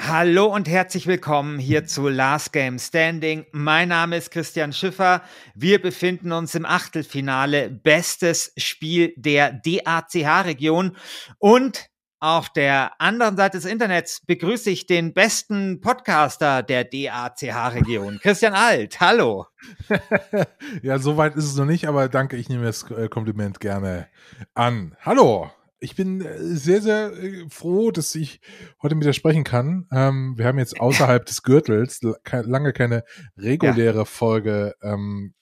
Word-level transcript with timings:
Hallo 0.00 0.46
und 0.46 0.68
herzlich 0.68 1.08
willkommen 1.08 1.58
hier 1.58 1.84
zu 1.84 2.08
Last 2.08 2.52
Game 2.52 2.78
Standing. 2.78 3.44
Mein 3.50 3.88
Name 3.88 4.16
ist 4.16 4.30
Christian 4.30 4.72
Schiffer. 4.72 5.22
Wir 5.56 5.82
befinden 5.82 6.30
uns 6.30 6.54
im 6.54 6.64
Achtelfinale. 6.64 7.68
Bestes 7.68 8.52
Spiel 8.56 9.12
der 9.16 9.52
DACH-Region. 9.52 10.96
Und 11.38 11.88
auf 12.20 12.48
der 12.48 12.92
anderen 13.00 13.36
Seite 13.36 13.58
des 13.58 13.66
Internets 13.66 14.24
begrüße 14.24 14.70
ich 14.70 14.86
den 14.86 15.14
besten 15.14 15.80
Podcaster 15.80 16.62
der 16.62 16.84
DACH-Region, 16.84 18.20
Christian 18.22 18.54
Alt. 18.54 19.00
Hallo. 19.00 19.46
ja, 20.82 20.98
soweit 21.00 21.34
ist 21.34 21.44
es 21.44 21.56
noch 21.56 21.66
nicht, 21.66 21.88
aber 21.88 22.08
danke, 22.08 22.36
ich 22.36 22.48
nehme 22.48 22.64
das 22.64 22.88
äh, 22.92 23.08
Kompliment 23.08 23.58
gerne 23.58 24.06
an. 24.54 24.96
Hallo 25.04 25.50
ich 25.80 25.96
bin 25.96 26.20
äh, 26.20 26.38
sehr, 26.38 26.82
sehr 26.82 27.12
äh, 27.12 27.46
froh, 27.48 27.90
dass 27.90 28.14
ich 28.14 28.40
heute 28.82 28.94
mit 28.94 29.06
dir 29.06 29.12
sprechen 29.12 29.44
kann. 29.44 29.86
Ähm, 29.92 30.36
wir 30.36 30.46
haben 30.46 30.58
jetzt 30.58 30.80
außerhalb 30.80 31.24
des 31.24 31.42
Gürtels 31.42 32.00
lange 32.32 32.72
keine 32.72 33.04
reguläre 33.36 33.98
ja. 33.98 34.04
Folge, 34.04 34.74
ähm, 34.82 35.34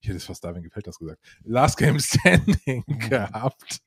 ich 0.00 0.08
hätte 0.08 0.18
es 0.18 0.24
fast 0.24 0.44
Darwin 0.44 0.62
gefällt 0.62 0.86
das 0.86 0.98
gesagt, 0.98 1.20
Last 1.42 1.78
Game 1.78 1.98
Standing 1.98 2.84
mhm. 2.86 2.98
gehabt. 2.98 3.80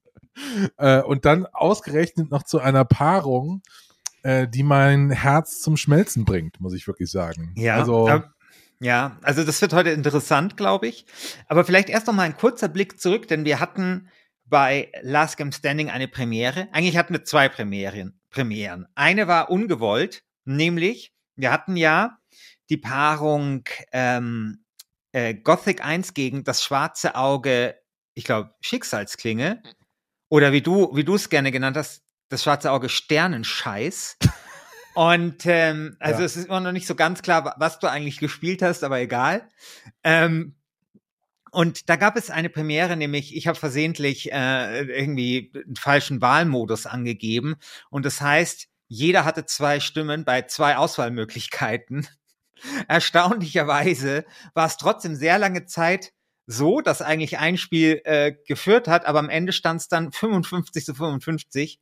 Äh, 0.77 1.01
und 1.01 1.25
dann 1.25 1.45
ausgerechnet 1.47 2.31
noch 2.31 2.43
zu 2.43 2.59
einer 2.59 2.85
Paarung, 2.85 3.61
äh, 4.23 4.47
die 4.47 4.63
mein 4.63 5.11
Herz 5.11 5.61
zum 5.61 5.77
Schmelzen 5.77 6.25
bringt, 6.25 6.59
muss 6.59 6.73
ich 6.73 6.87
wirklich 6.87 7.09
sagen. 7.09 7.53
Ja, 7.55 7.75
also, 7.75 8.09
ja, 8.81 9.17
also 9.21 9.43
das 9.43 9.61
wird 9.61 9.73
heute 9.73 9.89
interessant, 9.89 10.55
glaube 10.55 10.87
ich. 10.87 11.05
Aber 11.47 11.65
vielleicht 11.65 11.89
erst 11.89 12.07
noch 12.07 12.13
mal 12.13 12.23
ein 12.23 12.37
kurzer 12.37 12.69
Blick 12.69 12.99
zurück, 12.99 13.27
denn 13.27 13.43
wir 13.43 13.59
hatten 13.59 14.09
bei 14.49 14.91
Last 15.01 15.37
Game 15.37 15.51
Standing 15.51 15.89
eine 15.89 16.07
Premiere. 16.07 16.67
Eigentlich 16.71 16.97
hatten 16.97 17.13
wir 17.13 17.23
zwei 17.23 17.49
Premieren. 17.49 18.19
Premieren. 18.29 18.87
Eine 18.95 19.27
war 19.27 19.49
ungewollt, 19.49 20.23
nämlich 20.45 21.13
wir 21.35 21.51
hatten 21.51 21.77
ja 21.77 22.17
die 22.69 22.77
Paarung 22.77 23.63
ähm, 23.91 24.65
äh, 25.11 25.33
Gothic 25.33 25.83
1 25.83 26.13
gegen 26.13 26.43
das 26.43 26.63
schwarze 26.63 27.15
Auge, 27.15 27.75
ich 28.13 28.25
glaube, 28.25 28.53
Schicksalsklinge. 28.61 29.63
Oder 30.29 30.51
wie 30.51 30.61
du, 30.61 30.95
wie 30.95 31.03
du 31.03 31.15
es 31.15 31.29
gerne 31.29 31.51
genannt 31.51 31.77
hast, 31.77 32.03
das 32.29 32.43
schwarze 32.43 32.71
Auge 32.71 32.89
Sternenscheiß. 32.89 34.17
Und 34.95 35.45
ähm, 35.45 35.95
also 35.99 36.19
ja. 36.19 36.25
es 36.25 36.35
ist 36.35 36.47
immer 36.47 36.59
noch 36.59 36.71
nicht 36.71 36.87
so 36.87 36.95
ganz 36.95 37.21
klar, 37.21 37.55
was 37.57 37.79
du 37.79 37.87
eigentlich 37.87 38.19
gespielt 38.19 38.61
hast, 38.61 38.83
aber 38.83 38.99
egal. 38.99 39.47
Ähm, 40.03 40.58
und 41.51 41.89
da 41.89 41.95
gab 41.95 42.15
es 42.15 42.29
eine 42.29 42.49
Premiere, 42.49 42.95
nämlich 42.95 43.35
ich 43.35 43.47
habe 43.47 43.57
versehentlich 43.57 44.31
äh, 44.31 44.81
irgendwie 44.81 45.51
einen 45.53 45.75
falschen 45.75 46.21
Wahlmodus 46.21 46.85
angegeben. 46.85 47.55
Und 47.89 48.05
das 48.05 48.21
heißt, 48.21 48.67
jeder 48.87 49.25
hatte 49.25 49.45
zwei 49.45 49.79
Stimmen 49.79 50.25
bei 50.25 50.43
zwei 50.43 50.77
Auswahlmöglichkeiten. 50.77 52.07
Erstaunlicherweise 52.87 54.25
war 54.53 54.67
es 54.67 54.77
trotzdem 54.77 55.15
sehr 55.15 55.37
lange 55.37 55.65
Zeit 55.65 56.11
so, 56.45 56.81
dass 56.81 57.01
eigentlich 57.01 57.37
ein 57.37 57.57
Spiel 57.57 58.01
äh, 58.05 58.33
geführt 58.47 58.87
hat, 58.87 59.05
aber 59.05 59.19
am 59.19 59.29
Ende 59.29 59.53
stand 59.53 59.81
es 59.81 59.87
dann 59.87 60.11
55 60.11 60.83
zu 60.83 60.95
55. 60.95 61.79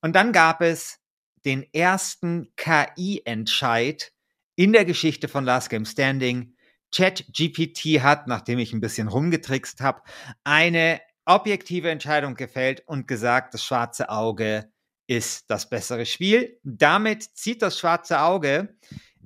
Und 0.00 0.16
dann 0.16 0.32
gab 0.32 0.62
es 0.62 0.98
den 1.44 1.66
ersten 1.74 2.50
KI-Entscheid 2.56 4.12
in 4.56 4.72
der 4.72 4.84
Geschichte 4.84 5.28
von 5.28 5.44
Last 5.44 5.70
Game 5.70 5.84
Standing, 5.84 6.54
ChatGPT 6.94 8.02
hat, 8.02 8.26
nachdem 8.26 8.58
ich 8.58 8.72
ein 8.72 8.80
bisschen 8.80 9.08
rumgetrickst 9.08 9.80
habe, 9.80 10.02
eine 10.44 11.00
objektive 11.24 11.90
Entscheidung 11.90 12.34
gefällt 12.34 12.82
und 12.86 13.06
gesagt, 13.06 13.54
das 13.54 13.64
schwarze 13.64 14.08
Auge 14.08 14.70
ist 15.06 15.50
das 15.50 15.68
bessere 15.68 16.06
Spiel. 16.06 16.58
Damit 16.62 17.22
zieht 17.22 17.62
das 17.62 17.78
schwarze 17.78 18.20
Auge 18.20 18.76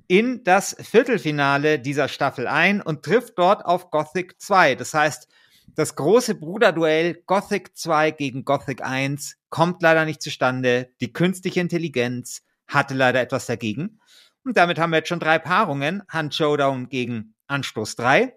in 0.07 0.43
das 0.43 0.75
Viertelfinale 0.79 1.79
dieser 1.79 2.07
Staffel 2.07 2.47
ein 2.47 2.81
und 2.81 3.03
trifft 3.03 3.37
dort 3.37 3.65
auf 3.65 3.91
Gothic 3.91 4.39
2. 4.39 4.75
Das 4.75 4.93
heißt, 4.93 5.27
das 5.75 5.95
große 5.95 6.35
Bruderduell 6.35 7.21
Gothic 7.25 7.75
2 7.77 8.11
gegen 8.11 8.45
Gothic 8.45 8.83
1 8.83 9.37
kommt 9.49 9.81
leider 9.81 10.05
nicht 10.05 10.21
zustande. 10.21 10.89
Die 11.01 11.11
künstliche 11.11 11.59
Intelligenz 11.59 12.43
hatte 12.67 12.93
leider 12.93 13.21
etwas 13.21 13.45
dagegen. 13.45 13.99
Und 14.43 14.57
damit 14.57 14.79
haben 14.79 14.91
wir 14.91 14.97
jetzt 14.97 15.09
schon 15.09 15.19
drei 15.19 15.39
Paarungen. 15.39 16.03
Hand 16.07 16.33
Showdown 16.33 16.89
gegen 16.89 17.34
Anstoß 17.47 17.95
3, 17.95 18.35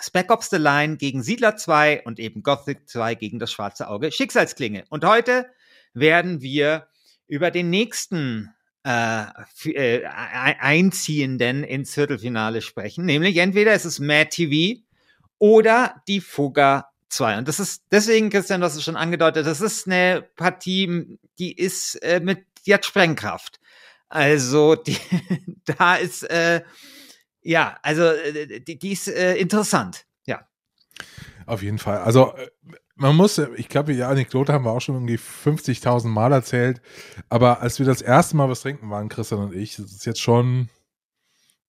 Spec 0.00 0.30
Ops 0.30 0.50
The 0.50 0.56
Line 0.56 0.96
gegen 0.96 1.22
Siedler 1.22 1.56
2 1.56 2.02
und 2.04 2.18
eben 2.20 2.42
Gothic 2.42 2.88
2 2.88 3.14
gegen 3.16 3.38
das 3.38 3.50
schwarze 3.50 3.88
Auge 3.88 4.12
Schicksalsklinge. 4.12 4.84
Und 4.90 5.04
heute 5.04 5.46
werden 5.92 6.40
wir 6.40 6.88
über 7.26 7.50
den 7.50 7.70
nächsten 7.70 8.54
äh, 8.84 9.24
äh, 9.64 10.04
Einziehenden 10.06 11.64
ins 11.64 11.94
Viertelfinale 11.94 12.62
sprechen. 12.62 13.04
Nämlich 13.04 13.36
entweder 13.36 13.74
ist 13.74 13.84
es 13.84 13.98
Mad 13.98 14.30
TV 14.30 14.80
oder 15.38 16.02
die 16.06 16.20
Fugger 16.20 16.86
2. 17.08 17.38
Und 17.38 17.48
das 17.48 17.60
ist 17.60 17.84
deswegen, 17.90 18.30
Christian, 18.30 18.60
das 18.60 18.76
ist 18.76 18.84
schon 18.84 18.96
angedeutet, 18.96 19.46
das 19.46 19.60
ist 19.60 19.86
eine 19.86 20.26
Partie, 20.36 21.18
die 21.38 21.52
ist 21.52 21.96
äh, 21.96 22.20
mit, 22.20 22.44
hat 22.70 22.86
Sprengkraft. 22.86 23.60
Also 24.08 24.74
die, 24.74 24.96
da 25.64 25.96
ist 25.96 26.22
äh, 26.24 26.62
ja, 27.42 27.78
also 27.82 28.02
äh, 28.02 28.60
die, 28.60 28.78
die 28.78 28.92
ist 28.92 29.08
äh, 29.08 29.36
interessant, 29.36 30.06
ja. 30.26 30.46
Auf 31.46 31.62
jeden 31.62 31.78
Fall. 31.78 31.98
Also 31.98 32.34
äh, 32.34 32.48
man 32.98 33.14
muss, 33.14 33.38
ich 33.38 33.68
glaube, 33.68 33.94
die 33.94 34.02
Anekdote 34.02 34.52
haben 34.52 34.64
wir 34.64 34.72
auch 34.72 34.80
schon 34.80 34.96
irgendwie 34.96 35.16
50.000 35.16 36.08
Mal 36.08 36.32
erzählt, 36.32 36.82
aber 37.28 37.60
als 37.60 37.78
wir 37.78 37.86
das 37.86 38.02
erste 38.02 38.36
Mal 38.36 38.48
was 38.48 38.62
trinken 38.62 38.90
waren, 38.90 39.08
Christian 39.08 39.40
und 39.40 39.54
ich, 39.54 39.76
das 39.76 39.92
ist 39.92 40.04
jetzt 40.04 40.20
schon 40.20 40.68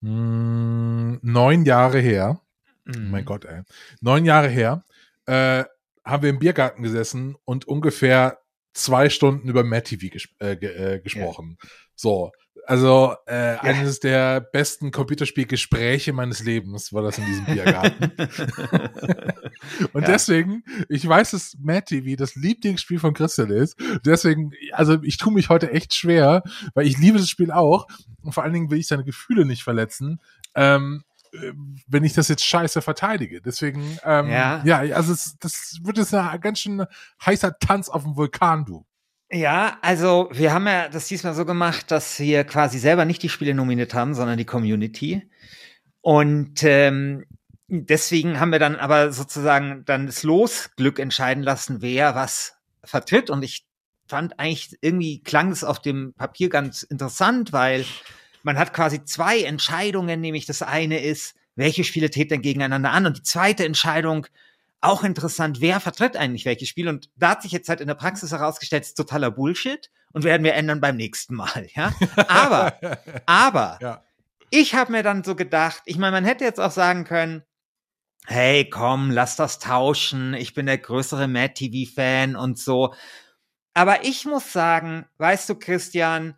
mh, 0.01 0.09
hm, 0.09 1.19
neun 1.21 1.65
Jahre 1.65 1.99
her. 1.99 2.41
Mhm. 2.85 2.93
Oh 2.95 3.11
mein 3.11 3.25
Gott, 3.25 3.45
ey. 3.45 3.61
Neun 4.01 4.25
Jahre 4.25 4.49
her, 4.49 4.83
äh, 5.27 5.63
haben 6.03 6.23
wir 6.23 6.29
im 6.31 6.39
Biergarten 6.39 6.81
gesessen 6.81 7.35
und 7.45 7.67
ungefähr 7.67 8.39
zwei 8.73 9.09
Stunden 9.09 9.49
über 9.49 9.63
Matt 9.63 9.85
TV 9.85 10.07
ges 10.11 10.29
äh, 10.39 10.53
äh, 10.53 10.99
gesprochen. 10.99 11.57
Ja. 11.61 11.69
So, 11.95 12.31
also 12.65 13.15
äh, 13.27 13.55
ja. 13.55 13.61
eines 13.61 13.99
der 13.99 14.41
besten 14.41 14.91
Computerspielgespräche 14.91 16.13
meines 16.13 16.43
Lebens 16.43 16.93
war 16.93 17.01
das 17.01 17.17
in 17.17 17.25
diesem 17.25 17.45
Biergarten. 17.45 18.11
und 19.93 20.01
ja. 20.01 20.07
deswegen, 20.07 20.63
ich 20.87 21.07
weiß, 21.07 21.31
dass 21.31 21.57
Mad 21.59 21.85
TV 21.85 22.15
das 22.15 22.35
Lieblingsspiel 22.35 22.99
von 22.99 23.13
Christian 23.13 23.49
ist. 23.49 23.77
Deswegen, 24.05 24.51
also 24.73 25.01
ich 25.03 25.17
tue 25.17 25.33
mich 25.33 25.49
heute 25.49 25.71
echt 25.71 25.93
schwer, 25.93 26.43
weil 26.73 26.87
ich 26.87 26.97
liebe 26.97 27.17
das 27.17 27.29
Spiel 27.29 27.51
auch. 27.51 27.87
Und 28.21 28.33
vor 28.33 28.43
allen 28.43 28.53
Dingen 28.53 28.69
will 28.69 28.79
ich 28.79 28.87
seine 28.87 29.03
Gefühle 29.03 29.45
nicht 29.45 29.63
verletzen. 29.63 30.19
Ähm, 30.55 31.03
äh, 31.33 31.53
wenn 31.87 32.03
ich 32.03 32.13
das 32.13 32.27
jetzt 32.27 32.45
scheiße 32.45 32.81
verteidige. 32.81 33.41
Deswegen, 33.41 33.97
ähm, 34.03 34.29
ja. 34.29 34.63
ja, 34.63 34.77
also 34.95 35.13
es, 35.13 35.37
das 35.39 35.79
wird 35.83 35.97
jetzt 35.97 36.13
ein 36.13 36.39
ganz 36.41 36.59
schön 36.59 36.85
heißer 37.25 37.57
Tanz 37.59 37.89
auf 37.89 38.03
dem 38.03 38.15
Vulkan, 38.15 38.65
du. 38.65 38.85
Ja, 39.31 39.77
also 39.81 40.29
wir 40.31 40.53
haben 40.53 40.65
ja 40.65 40.89
das 40.89 41.07
diesmal 41.07 41.35
so 41.35 41.45
gemacht, 41.45 41.91
dass 41.91 42.19
wir 42.19 42.43
quasi 42.45 42.79
selber 42.79 43.05
nicht 43.05 43.21
die 43.21 43.29
Spiele 43.29 43.53
nominiert 43.53 43.93
haben, 43.93 44.15
sondern 44.15 44.39
die 44.39 44.45
Community. 44.45 45.29
Und 46.01 46.63
ähm, 46.63 47.25
deswegen 47.67 48.39
haben 48.39 48.51
wir 48.51 48.57
dann 48.57 48.75
aber 48.75 49.11
sozusagen 49.11 49.83
dann 49.85 50.07
das 50.07 50.23
Losglück 50.23 50.97
entscheiden 50.97 51.43
lassen, 51.43 51.81
wer 51.81 52.15
was 52.15 52.55
vertritt. 52.83 53.29
Und 53.29 53.43
ich 53.43 53.67
fand 54.07 54.39
eigentlich 54.39 54.75
irgendwie 54.81 55.21
klang 55.21 55.51
es 55.51 55.63
auf 55.63 55.79
dem 55.79 56.13
Papier 56.15 56.49
ganz 56.49 56.81
interessant, 56.81 57.53
weil 57.53 57.85
man 58.41 58.57
hat 58.57 58.73
quasi 58.73 59.03
zwei 59.03 59.43
Entscheidungen, 59.43 60.21
nämlich 60.21 60.47
das 60.47 60.63
eine 60.63 61.03
ist, 61.03 61.35
welche 61.55 61.83
Spiele 61.83 62.09
treten 62.09 62.41
gegeneinander 62.41 62.91
an? 62.91 63.05
Und 63.05 63.17
die 63.17 63.23
zweite 63.23 63.65
Entscheidung, 63.65 64.25
auch 64.81 65.03
interessant, 65.03 65.61
wer 65.61 65.79
vertritt 65.79 66.15
eigentlich 66.15 66.45
welches 66.45 66.69
Spiel? 66.69 66.87
Und 66.87 67.09
da 67.15 67.31
hat 67.31 67.41
sich 67.41 67.51
jetzt 67.51 67.69
halt 67.69 67.81
in 67.81 67.87
der 67.87 67.95
Praxis 67.95 68.31
herausgestellt, 68.31 68.83
es 68.83 68.89
ist 68.89 68.95
totaler 68.95 69.31
Bullshit 69.31 69.91
und 70.13 70.23
werden 70.23 70.43
wir 70.43 70.53
ändern 70.53 70.81
beim 70.81 70.95
nächsten 70.95 71.35
Mal, 71.35 71.67
ja. 71.75 71.93
Aber, 72.27 72.77
aber, 73.25 73.77
Ja. 73.81 74.03
ich 74.49 74.75
habe 74.75 74.91
mir 74.93 75.03
dann 75.03 75.23
so 75.23 75.35
gedacht, 75.35 75.81
ich 75.85 75.97
meine, 75.97 76.13
man 76.13 76.25
hätte 76.25 76.45
jetzt 76.45 76.59
auch 76.59 76.71
sagen 76.71 77.03
können, 77.03 77.43
hey, 78.25 78.69
komm, 78.69 79.11
lass 79.11 79.35
das 79.35 79.59
tauschen, 79.59 80.33
ich 80.33 80.53
bin 80.53 80.65
der 80.65 80.77
größere 80.77 81.27
Mad 81.27 81.53
TV-Fan 81.55 82.35
und 82.35 82.57
so. 82.57 82.93
Aber 83.73 84.03
ich 84.05 84.25
muss 84.25 84.51
sagen, 84.53 85.05
weißt 85.17 85.49
du, 85.49 85.55
Christian, 85.55 86.35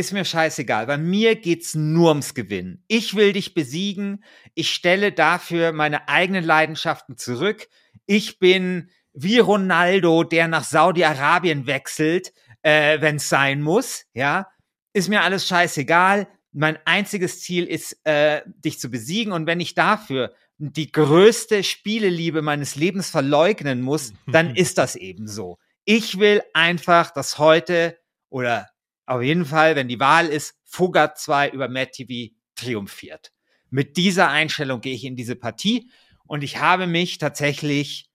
ist 0.00 0.12
mir 0.12 0.24
scheißegal, 0.24 0.88
weil 0.88 0.98
mir 0.98 1.36
geht's 1.36 1.74
nur 1.74 2.08
ums 2.08 2.34
Gewinnen. 2.34 2.82
Ich 2.88 3.14
will 3.14 3.32
dich 3.32 3.54
besiegen. 3.54 4.24
Ich 4.54 4.70
stelle 4.70 5.12
dafür 5.12 5.72
meine 5.72 6.08
eigenen 6.08 6.42
Leidenschaften 6.42 7.16
zurück. 7.16 7.68
Ich 8.06 8.38
bin 8.38 8.90
wie 9.12 9.38
Ronaldo, 9.38 10.24
der 10.24 10.48
nach 10.48 10.64
Saudi-Arabien 10.64 11.66
wechselt, 11.66 12.32
äh, 12.62 13.00
wenn 13.00 13.16
es 13.16 13.28
sein 13.28 13.62
muss. 13.62 14.06
Ja, 14.14 14.48
ist 14.92 15.08
mir 15.08 15.22
alles 15.22 15.46
scheißegal. 15.46 16.26
Mein 16.52 16.78
einziges 16.86 17.40
Ziel 17.40 17.66
ist, 17.66 18.00
äh, 18.04 18.42
dich 18.46 18.80
zu 18.80 18.90
besiegen. 18.90 19.32
Und 19.32 19.46
wenn 19.46 19.60
ich 19.60 19.74
dafür 19.74 20.32
die 20.56 20.90
größte 20.90 21.62
Spieleliebe 21.62 22.42
meines 22.42 22.74
Lebens 22.74 23.10
verleugnen 23.10 23.82
muss, 23.82 24.12
dann 24.26 24.50
ist 24.56 24.78
das 24.78 24.96
eben 24.96 25.28
so. 25.28 25.58
Ich 25.84 26.18
will 26.18 26.42
einfach, 26.54 27.10
dass 27.10 27.38
heute 27.38 27.98
oder 28.30 28.68
auf 29.06 29.22
jeden 29.22 29.44
Fall, 29.44 29.76
wenn 29.76 29.88
die 29.88 30.00
Wahl 30.00 30.26
ist, 30.26 30.56
Fugger 30.64 31.14
2 31.14 31.50
über 31.50 31.68
Mad 31.68 31.90
TV 31.90 32.34
triumphiert. 32.54 33.32
Mit 33.70 33.96
dieser 33.96 34.28
Einstellung 34.28 34.80
gehe 34.80 34.94
ich 34.94 35.04
in 35.04 35.16
diese 35.16 35.36
Partie 35.36 35.90
und 36.26 36.42
ich 36.42 36.58
habe 36.58 36.86
mich 36.86 37.18
tatsächlich 37.18 38.10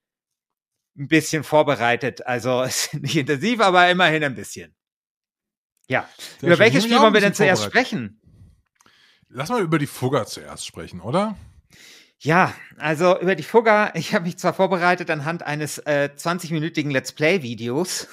ein 0.98 1.08
bisschen 1.08 1.44
vorbereitet. 1.44 2.26
Also 2.26 2.66
nicht 2.94 3.16
intensiv, 3.16 3.60
aber 3.60 3.90
immerhin 3.90 4.24
ein 4.24 4.36
bisschen. 4.36 4.76
Ja. 5.88 6.10
Sehr 6.40 6.50
über 6.50 6.60
welches 6.60 6.84
Spiel 6.84 7.00
wollen 7.00 7.14
wir 7.14 7.22
denn 7.22 7.34
zuerst 7.34 7.64
sprechen? 7.64 8.20
Lass 9.30 9.50
mal 9.50 9.62
über 9.62 9.80
die 9.80 9.88
Fugger 9.88 10.26
zuerst 10.26 10.66
sprechen, 10.66 11.02
oder? 11.02 11.38
Ja, 12.20 12.54
also 12.78 13.20
über 13.20 13.36
die 13.36 13.44
Fugger, 13.44 13.92
ich 13.94 14.14
habe 14.16 14.26
mich 14.26 14.38
zwar 14.38 14.54
vorbereitet 14.54 15.10
anhand 15.12 15.44
eines 15.44 15.80
äh, 15.80 16.10
20-minütigen 16.16 16.90
Let's 16.92 17.12
Play-Videos, 17.12 18.08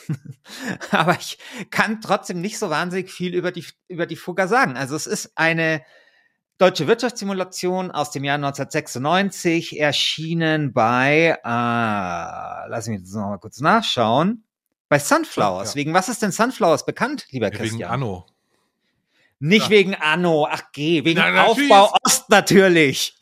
aber 0.90 1.16
ich 1.18 1.38
kann 1.70 2.00
trotzdem 2.00 2.40
nicht 2.40 2.58
so 2.58 2.68
wahnsinnig 2.68 3.10
viel 3.10 3.34
über 3.34 3.52
die, 3.52 3.64
über 3.88 4.06
die 4.06 4.16
Fugger 4.16 4.48
sagen. 4.48 4.76
Also 4.76 4.96
es 4.96 5.06
ist 5.06 5.32
eine 5.36 5.82
deutsche 6.58 6.86
Wirtschaftssimulation 6.88 7.90
aus 7.90 8.10
dem 8.10 8.24
Jahr 8.24 8.34
1996, 8.36 9.80
erschienen 9.80 10.72
bei, 10.72 11.38
äh, 11.42 12.68
lass 12.68 12.88
mich 12.88 13.00
das 13.02 13.12
noch 13.12 13.28
mal 13.30 13.38
kurz 13.38 13.60
nachschauen, 13.60 14.44
bei 14.88 14.98
Sunflowers. 14.98 15.70
Ja. 15.74 15.76
Wegen 15.76 15.94
was 15.94 16.08
ist 16.08 16.22
denn 16.22 16.32
Sunflowers 16.32 16.84
bekannt, 16.84 17.26
lieber 17.30 17.46
Ja, 17.46 17.52
wegen 17.52 17.62
Christian? 17.62 17.90
Anno. 17.90 18.26
Nicht 19.38 19.64
Ja. 19.64 19.70
wegen 19.70 19.94
Anno, 19.94 20.46
ach 20.50 20.64
geh, 20.72 21.04
wegen 21.04 21.18
natürlich 21.18 21.72
Aufbau 21.72 21.96
Ost 22.04 22.28
natürlich. 22.30 23.16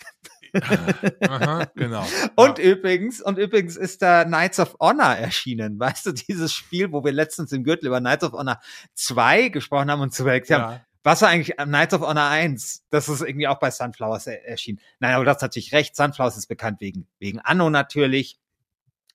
Aha, 1.29 1.67
genau. 1.75 2.07
Und 2.37 2.59
ja. 2.59 2.65
übrigens, 2.65 3.21
und 3.21 3.39
übrigens 3.39 3.77
ist 3.77 4.03
da 4.03 4.25
Knights 4.25 4.59
of 4.59 4.77
Honor 4.81 5.17
erschienen. 5.17 5.79
Weißt 5.79 6.07
du, 6.07 6.13
dieses 6.13 6.53
Spiel, 6.53 6.93
wo 6.93 7.05
wir 7.05 7.13
letztens 7.13 7.53
im 7.53 7.65
Gürtel 7.65 7.87
über 7.87 8.01
Knights 8.01 8.25
of 8.25 8.33
Honor 8.33 8.61
2 8.95 9.49
gesprochen 9.49 9.91
haben 9.91 10.01
und 10.01 10.13
zu 10.13 10.23
überlegt 10.23 10.51
haben, 10.51 10.73
ja. 10.73 10.87
was 11.03 11.23
war 11.23 11.29
eigentlich 11.29 11.57
Knights 11.57 11.95
of 11.95 12.03
Honor 12.03 12.29
1? 12.29 12.85
Das 12.91 13.09
ist 13.09 13.21
irgendwie 13.21 13.49
auch 13.49 13.59
bei 13.59 13.71
Sunflowers 13.71 14.27
er 14.27 14.47
erschienen. 14.47 14.81
Nein, 14.99 15.15
aber 15.15 15.25
du 15.25 15.31
hast 15.31 15.43
natürlich 15.43 15.73
recht. 15.73 15.97
Sunflowers 15.97 16.37
ist 16.37 16.47
bekannt 16.47 16.81
wegen, 16.81 17.07
wegen 17.19 17.41
Anno 17.41 17.71
natürlich. 17.71 18.39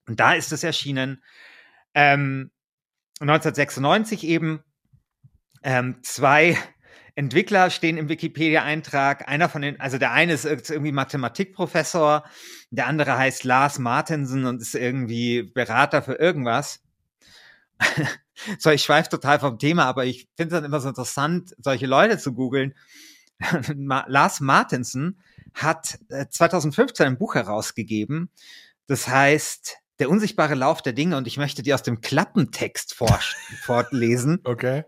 Und 0.07 0.19
da 0.19 0.33
ist 0.33 0.51
es 0.51 0.63
erschienen. 0.63 1.23
Ähm, 1.93 2.51
1996 3.19 4.23
eben. 4.25 4.63
Ähm, 5.63 5.97
zwei 6.03 6.57
Entwickler 7.15 7.69
stehen 7.69 7.97
im 7.97 8.09
Wikipedia-Eintrag. 8.09 9.27
Einer 9.27 9.47
von 9.47 9.61
den, 9.61 9.79
also 9.79 9.97
der 9.97 10.11
eine 10.11 10.33
ist 10.33 10.45
irgendwie 10.45 10.91
Mathematikprofessor, 10.91 12.25
der 12.71 12.87
andere 12.87 13.17
heißt 13.17 13.45
Lars 13.45 13.79
Martensen 13.79 14.45
und 14.45 14.61
ist 14.61 14.75
irgendwie 14.75 15.43
Berater 15.43 16.01
für 16.01 16.15
irgendwas. 16.15 16.81
so, 18.59 18.69
ich 18.69 18.83
schweife 18.83 19.09
total 19.09 19.39
vom 19.39 19.59
Thema, 19.59 19.85
aber 19.85 20.05
ich 20.05 20.27
finde 20.35 20.55
es 20.55 20.61
dann 20.61 20.65
immer 20.65 20.81
so 20.81 20.89
interessant, 20.89 21.55
solche 21.57 21.87
Leute 21.87 22.17
zu 22.17 22.33
googeln. 22.33 22.73
Lars 23.75 24.41
Martensen 24.41 25.21
hat 25.53 25.99
äh, 26.09 26.27
2015 26.29 27.05
ein 27.05 27.17
Buch 27.17 27.35
herausgegeben, 27.35 28.29
das 28.87 29.07
heißt 29.07 29.77
Der 29.99 30.09
unsichtbare 30.09 30.55
Lauf 30.55 30.81
der 30.81 30.91
Dinge 30.91 31.15
und 31.15 31.27
ich 31.27 31.37
möchte 31.37 31.63
dir 31.63 31.75
aus 31.75 31.83
dem 31.83 32.01
Klappentext 32.01 32.93
vor 32.95 33.19
fortlesen. 33.61 34.41
Okay. 34.43 34.83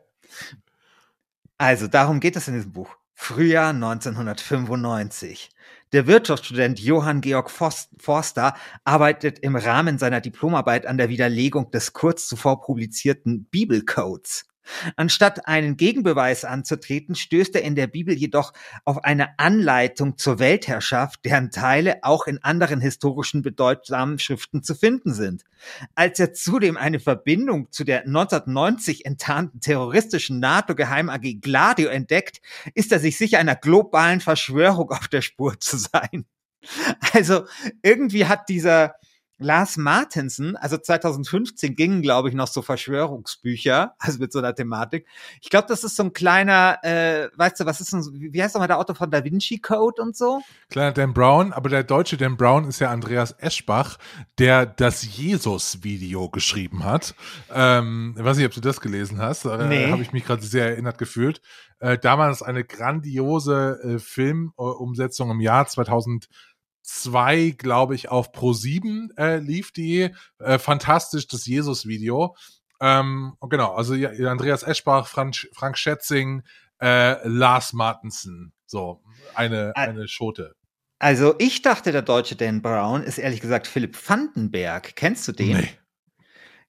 Also, 1.60 1.88
darum 1.88 2.20
geht 2.20 2.36
es 2.36 2.48
in 2.48 2.54
diesem 2.54 2.72
Buch. 2.72 2.96
Frühjahr 3.16 3.70
1995. 3.70 5.50
Der 5.92 6.06
Wirtschaftsstudent 6.06 6.80
Johann 6.80 7.22
Georg 7.22 7.50
Forst- 7.50 7.90
Forster 8.00 8.56
arbeitet 8.84 9.40
im 9.40 9.56
Rahmen 9.56 9.98
seiner 9.98 10.22
Diplomarbeit 10.22 10.86
an 10.86 10.98
der 10.98 11.10
Widerlegung 11.10 11.72
des 11.72 11.94
kurz 11.94 12.28
zuvor 12.28 12.62
publizierten 12.62 13.46
Bibelcodes. 13.46 14.46
Anstatt 14.96 15.48
einen 15.48 15.78
Gegenbeweis 15.78 16.46
anzutreten, 16.46 17.16
stößt 17.16 17.56
er 17.56 17.64
in 17.64 17.76
der 17.76 17.88
Bibel 17.88 18.16
jedoch 18.16 18.54
auf 18.86 19.04
eine 19.04 19.38
Anleitung 19.40 20.18
zur 20.18 20.40
Weltherrschaft, 20.40 21.26
deren 21.26 21.52
Teile 21.52 22.00
auch 22.04 22.28
in 22.28 22.44
anderen 22.44 22.82
historischen 22.82 23.42
bedeutsamen 23.42 24.20
Schriften 24.20 24.64
zu 24.64 24.76
finden 24.76 25.14
sind. 25.14 25.44
Als 25.96 26.20
er 26.20 26.34
zudem 26.34 26.78
eine 26.78 27.00
Verbindung 27.00 27.72
zu 27.72 27.84
der 27.84 28.06
1990 28.06 29.06
enttarnten 29.06 29.60
terroristischen 29.60 30.40
NATO-Geheim 30.40 31.10
AG 31.10 31.42
Gladio 31.42 31.90
entdeckt, 31.90 32.42
ist 32.74 32.92
er 32.92 33.00
sich 33.00 33.18
sicher 33.18 33.40
einer 33.40 33.56
globalen 33.56 34.22
Verschwörung 34.22 34.92
auf 34.92 35.08
der 35.08 35.22
Spur 35.22 35.60
zu 35.60 35.78
sein. 35.78 36.26
Also 37.14 37.46
irgendwie 37.82 38.26
hat 38.26 38.50
dieser 38.50 38.96
Lars 39.40 39.78
Martensen, 39.78 40.56
also 40.56 40.78
2015 40.78 41.76
gingen, 41.76 42.02
glaube 42.02 42.30
ich, 42.30 42.36
noch 42.36 42.48
so 42.48 42.62
Verschwörungsbücher, 42.62 43.94
also 44.00 44.20
mit 44.20 44.32
so 44.32 44.40
einer 44.40 44.56
Thematik. 44.56 45.08
Ich 45.42 45.50
glaube, 45.50 45.68
das 45.68 45.84
ist 45.84 45.96
so 45.96 46.04
ein 46.04 46.14
kleiner, 46.14 46.80
äh, 46.84 47.30
weißt 47.36 47.60
du, 47.60 47.66
was 47.66 47.80
ist 47.82 47.94
denn, 47.94 48.02
so- 48.02 48.12
wie 48.14 48.42
heißt 48.42 48.56
nochmal 48.56 48.68
der 48.68 48.80
Autor 48.80 48.96
von 48.96 49.12
Da 49.12 49.24
Vinci 49.24 49.60
Code 49.60 50.02
und 50.02 50.16
so? 50.18 50.42
Kleiner 50.70 50.92
Dan 50.92 51.14
Brown, 51.14 51.54
aber 51.54 51.70
der 51.70 51.84
deutsche 51.84 52.18
Dan 52.18 52.38
Brown 52.38 52.66
ist 52.68 52.80
ja 52.80 52.90
Andreas 52.90 53.34
Eschbach, 53.38 53.98
der 54.40 54.66
das 54.66 55.18
Jesus-Video 55.18 56.30
geschrieben 56.30 56.84
hat. 56.84 57.16
Ähm, 57.54 58.16
ich 58.18 58.24
weiß 58.24 58.38
nicht, 58.38 58.46
ob 58.46 58.54
du 58.54 58.62
das 58.62 58.82
gelesen 58.82 59.20
hast. 59.20 59.46
Äh, 59.46 59.68
Nee. 59.68 59.92
Habe 59.92 60.02
ich 60.02 60.14
mich 60.14 60.26
gerade 60.26 60.42
sehr 60.44 60.70
erinnert 60.70 60.98
gefühlt. 60.98 61.42
Äh, 61.80 61.98
damals 61.98 62.42
eine 62.42 62.64
grandiose 62.64 63.80
äh, 63.84 64.00
Filmumsetzung 64.00 65.30
im 65.32 65.42
Jahr 65.42 65.68
2002, 66.88 67.56
glaube 67.58 67.96
ich, 67.96 68.10
auf 68.10 68.32
Pro7 68.32 69.18
äh, 69.18 69.38
lief 69.38 69.72
die. 69.72 70.14
Äh, 70.40 70.58
fantastisch, 70.58 71.28
das 71.28 71.46
Jesus-Video. 71.46 72.36
Ähm, 72.80 73.36
genau, 73.50 73.74
also 73.74 73.94
ja, 73.94 74.10
Andreas 74.30 74.64
Eschbach, 74.64 75.08
Frank, 75.08 75.36
Frank 75.54 75.78
Schätzing, 75.78 76.44
äh, 76.82 77.28
Lars 77.28 77.74
Martensen. 77.74 78.54
So, 78.66 79.02
eine, 79.36 79.76
eine 79.76 80.08
Schote. 80.08 80.56
Also 81.00 81.36
ich 81.38 81.62
dachte, 81.62 81.92
der 81.92 82.02
deutsche 82.02 82.36
Dan 82.36 82.62
Brown 82.62 83.04
ist 83.04 83.18
ehrlich 83.18 83.42
gesagt 83.42 83.68
Philipp 83.68 83.98
Vandenberg. 84.10 84.96
Kennst 84.96 85.28
du 85.28 85.32
den? 85.32 85.58
Nee. 85.58 85.70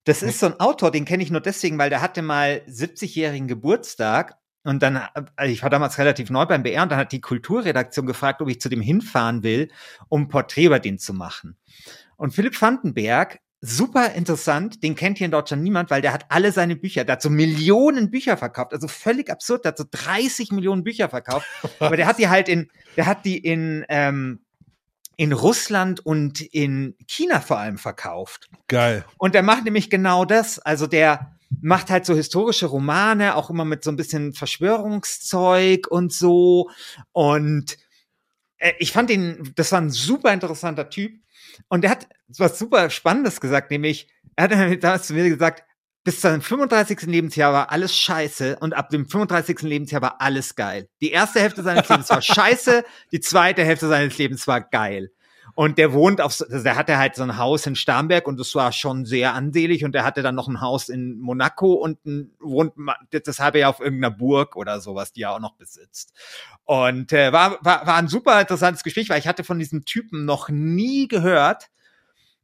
Das 0.04 0.22
ist 0.22 0.40
so 0.40 0.46
ein 0.46 0.60
Autor, 0.60 0.90
den 0.90 1.04
kenne 1.04 1.22
ich 1.22 1.30
nur 1.30 1.40
deswegen, 1.40 1.78
weil 1.78 1.90
der 1.90 2.00
hatte 2.00 2.22
mal 2.22 2.62
70-jährigen 2.66 3.46
Geburtstag 3.46 4.38
und 4.68 4.82
dann, 4.82 5.00
also 5.36 5.52
ich 5.52 5.62
war 5.62 5.70
damals 5.70 5.96
relativ 5.98 6.28
neu 6.28 6.44
beim 6.44 6.62
BR 6.62 6.82
und 6.82 6.92
dann 6.92 6.98
hat 6.98 7.12
die 7.12 7.22
Kulturredaktion 7.22 8.04
gefragt, 8.04 8.42
ob 8.42 8.50
ich 8.50 8.60
zu 8.60 8.68
dem 8.68 8.82
hinfahren 8.82 9.42
will, 9.42 9.70
um 10.08 10.22
ein 10.22 10.28
Porträt 10.28 10.66
über 10.66 10.78
den 10.78 10.98
zu 10.98 11.14
machen. 11.14 11.56
Und 12.16 12.34
Philipp 12.34 12.60
Vandenberg, 12.60 13.40
super 13.62 14.12
interessant, 14.12 14.82
den 14.82 14.94
kennt 14.94 15.16
hier 15.16 15.24
in 15.24 15.30
Deutschland 15.30 15.62
niemand, 15.62 15.90
weil 15.90 16.02
der 16.02 16.12
hat 16.12 16.26
alle 16.28 16.52
seine 16.52 16.76
Bücher, 16.76 17.06
hat 17.08 17.22
so 17.22 17.30
Millionen 17.30 18.10
Bücher 18.10 18.36
verkauft, 18.36 18.74
also 18.74 18.88
völlig 18.88 19.30
absurd, 19.30 19.64
hat 19.64 19.78
so 19.78 19.84
30 19.90 20.52
Millionen 20.52 20.84
Bücher 20.84 21.08
verkauft, 21.08 21.46
aber 21.80 21.96
der 21.96 22.06
hat 22.06 22.18
die 22.18 22.28
halt 22.28 22.50
in, 22.50 22.70
der 22.96 23.06
hat 23.06 23.24
die 23.24 23.38
in, 23.38 23.86
ähm, 23.88 24.40
in 25.16 25.32
Russland 25.32 26.04
und 26.04 26.42
in 26.42 26.94
China 27.06 27.40
vor 27.40 27.58
allem 27.58 27.78
verkauft. 27.78 28.50
Geil. 28.68 29.04
Und 29.16 29.34
der 29.34 29.42
macht 29.42 29.64
nämlich 29.64 29.88
genau 29.88 30.26
das. 30.26 30.58
Also 30.58 30.86
der 30.86 31.37
macht 31.60 31.90
halt 31.90 32.04
so 32.06 32.14
historische 32.14 32.66
Romane, 32.66 33.34
auch 33.36 33.50
immer 33.50 33.64
mit 33.64 33.84
so 33.84 33.90
ein 33.90 33.96
bisschen 33.96 34.32
Verschwörungszeug 34.32 35.86
und 35.88 36.12
so. 36.12 36.70
Und 37.12 37.76
äh, 38.58 38.72
ich 38.78 38.92
fand 38.92 39.10
ihn, 39.10 39.52
das 39.56 39.72
war 39.72 39.80
ein 39.80 39.90
super 39.90 40.32
interessanter 40.32 40.90
Typ. 40.90 41.12
Und 41.68 41.82
der 41.82 41.90
hat 41.90 42.08
was 42.36 42.58
super 42.58 42.90
Spannendes 42.90 43.40
gesagt, 43.40 43.70
nämlich, 43.70 44.08
er 44.36 44.44
hat 44.44 44.82
damals 44.82 45.06
zu 45.06 45.14
mir 45.14 45.28
gesagt, 45.28 45.64
bis 46.04 46.20
zum 46.20 46.40
35. 46.40 47.02
Lebensjahr 47.02 47.52
war 47.52 47.70
alles 47.70 47.94
scheiße 47.94 48.58
und 48.60 48.72
ab 48.72 48.88
dem 48.90 49.06
35. 49.06 49.62
Lebensjahr 49.62 50.00
war 50.00 50.20
alles 50.20 50.54
geil. 50.54 50.88
Die 51.00 51.10
erste 51.10 51.40
Hälfte 51.40 51.62
seines 51.62 51.88
Lebens 51.90 52.08
war 52.10 52.22
scheiße, 52.22 52.84
die 53.12 53.20
zweite 53.20 53.64
Hälfte 53.64 53.88
seines 53.88 54.16
Lebens 54.16 54.46
war 54.46 54.60
geil. 54.60 55.10
Und 55.58 55.76
der 55.76 55.92
wohnt 55.92 56.20
auf, 56.20 56.40
also 56.40 56.62
der 56.62 56.76
hatte 56.76 56.98
halt 56.98 57.16
so 57.16 57.24
ein 57.24 57.36
Haus 57.36 57.66
in 57.66 57.74
Starnberg 57.74 58.28
und 58.28 58.38
das 58.38 58.54
war 58.54 58.70
schon 58.70 59.04
sehr 59.04 59.34
ansehlich 59.34 59.84
und 59.84 59.90
der 59.90 60.04
hatte 60.04 60.22
dann 60.22 60.36
noch 60.36 60.46
ein 60.46 60.60
Haus 60.60 60.88
in 60.88 61.18
Monaco 61.18 61.72
und 61.72 62.06
ein, 62.06 62.30
wohnt 62.38 62.74
deshalb 63.10 63.56
ja 63.56 63.68
auf 63.68 63.80
irgendeiner 63.80 64.14
Burg 64.14 64.54
oder 64.54 64.80
sowas, 64.80 65.12
die 65.12 65.22
er 65.22 65.32
auch 65.32 65.40
noch 65.40 65.56
besitzt. 65.56 66.12
Und 66.62 67.12
äh, 67.12 67.32
war, 67.32 67.58
war, 67.60 67.84
war 67.88 67.96
ein 67.96 68.06
super 68.06 68.40
interessantes 68.40 68.84
Gespräch, 68.84 69.10
weil 69.10 69.18
ich 69.18 69.26
hatte 69.26 69.42
von 69.42 69.58
diesem 69.58 69.84
Typen 69.84 70.24
noch 70.24 70.48
nie 70.48 71.08
gehört. 71.08 71.70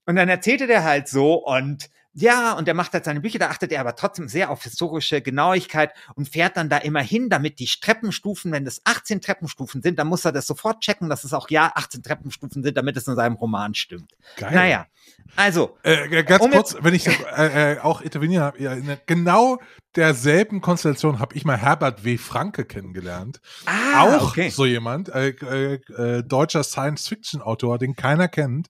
Und 0.06 0.16
dann 0.16 0.28
erzählte 0.28 0.66
der 0.66 0.82
halt 0.82 1.06
so 1.06 1.34
und 1.34 1.90
ja, 2.16 2.52
und 2.52 2.68
er 2.68 2.74
macht 2.74 2.92
halt 2.92 3.04
seine 3.04 3.20
Bücher, 3.20 3.40
da 3.40 3.48
achtet 3.48 3.72
er 3.72 3.80
aber 3.80 3.96
trotzdem 3.96 4.28
sehr 4.28 4.50
auf 4.50 4.62
historische 4.62 5.20
Genauigkeit 5.20 5.92
und 6.14 6.28
fährt 6.28 6.56
dann 6.56 6.68
da 6.68 6.78
immer 6.78 7.02
hin, 7.02 7.28
damit 7.28 7.58
die 7.58 7.66
Treppenstufen, 7.66 8.52
wenn 8.52 8.64
es 8.66 8.80
18 8.84 9.20
Treppenstufen 9.20 9.82
sind, 9.82 9.98
dann 9.98 10.06
muss 10.06 10.24
er 10.24 10.30
das 10.30 10.46
sofort 10.46 10.80
checken, 10.80 11.08
dass 11.08 11.24
es 11.24 11.32
auch 11.32 11.50
ja 11.50 11.72
18 11.74 12.04
Treppenstufen 12.04 12.62
sind, 12.62 12.76
damit 12.76 12.96
es 12.96 13.08
in 13.08 13.16
seinem 13.16 13.34
Roman 13.34 13.74
stimmt. 13.74 14.12
Geil. 14.36 14.54
Naja, 14.54 14.86
also. 15.34 15.76
Äh, 15.82 16.22
ganz 16.22 16.44
um 16.44 16.52
kurz, 16.52 16.76
wenn 16.80 16.94
ich 16.94 17.08
äh, 17.08 17.72
äh, 17.72 17.80
auch 17.80 18.00
intervenieren 18.00 18.44
habe, 18.44 18.62
ja, 18.62 18.72
in 18.74 18.96
genau 19.06 19.58
derselben 19.96 20.60
Konstellation 20.60 21.18
habe 21.18 21.34
ich 21.34 21.44
mal 21.44 21.56
Herbert 21.56 22.04
W. 22.04 22.16
Franke 22.16 22.64
kennengelernt. 22.64 23.40
Ah, 23.66 24.02
auch 24.02 24.28
okay. 24.30 24.50
so 24.50 24.64
jemand, 24.66 25.08
äh, 25.08 25.30
äh, 25.30 25.74
äh 25.74 26.22
deutscher 26.22 26.62
Science-Fiction-Autor, 26.62 27.78
den 27.78 27.96
keiner 27.96 28.28
kennt. 28.28 28.68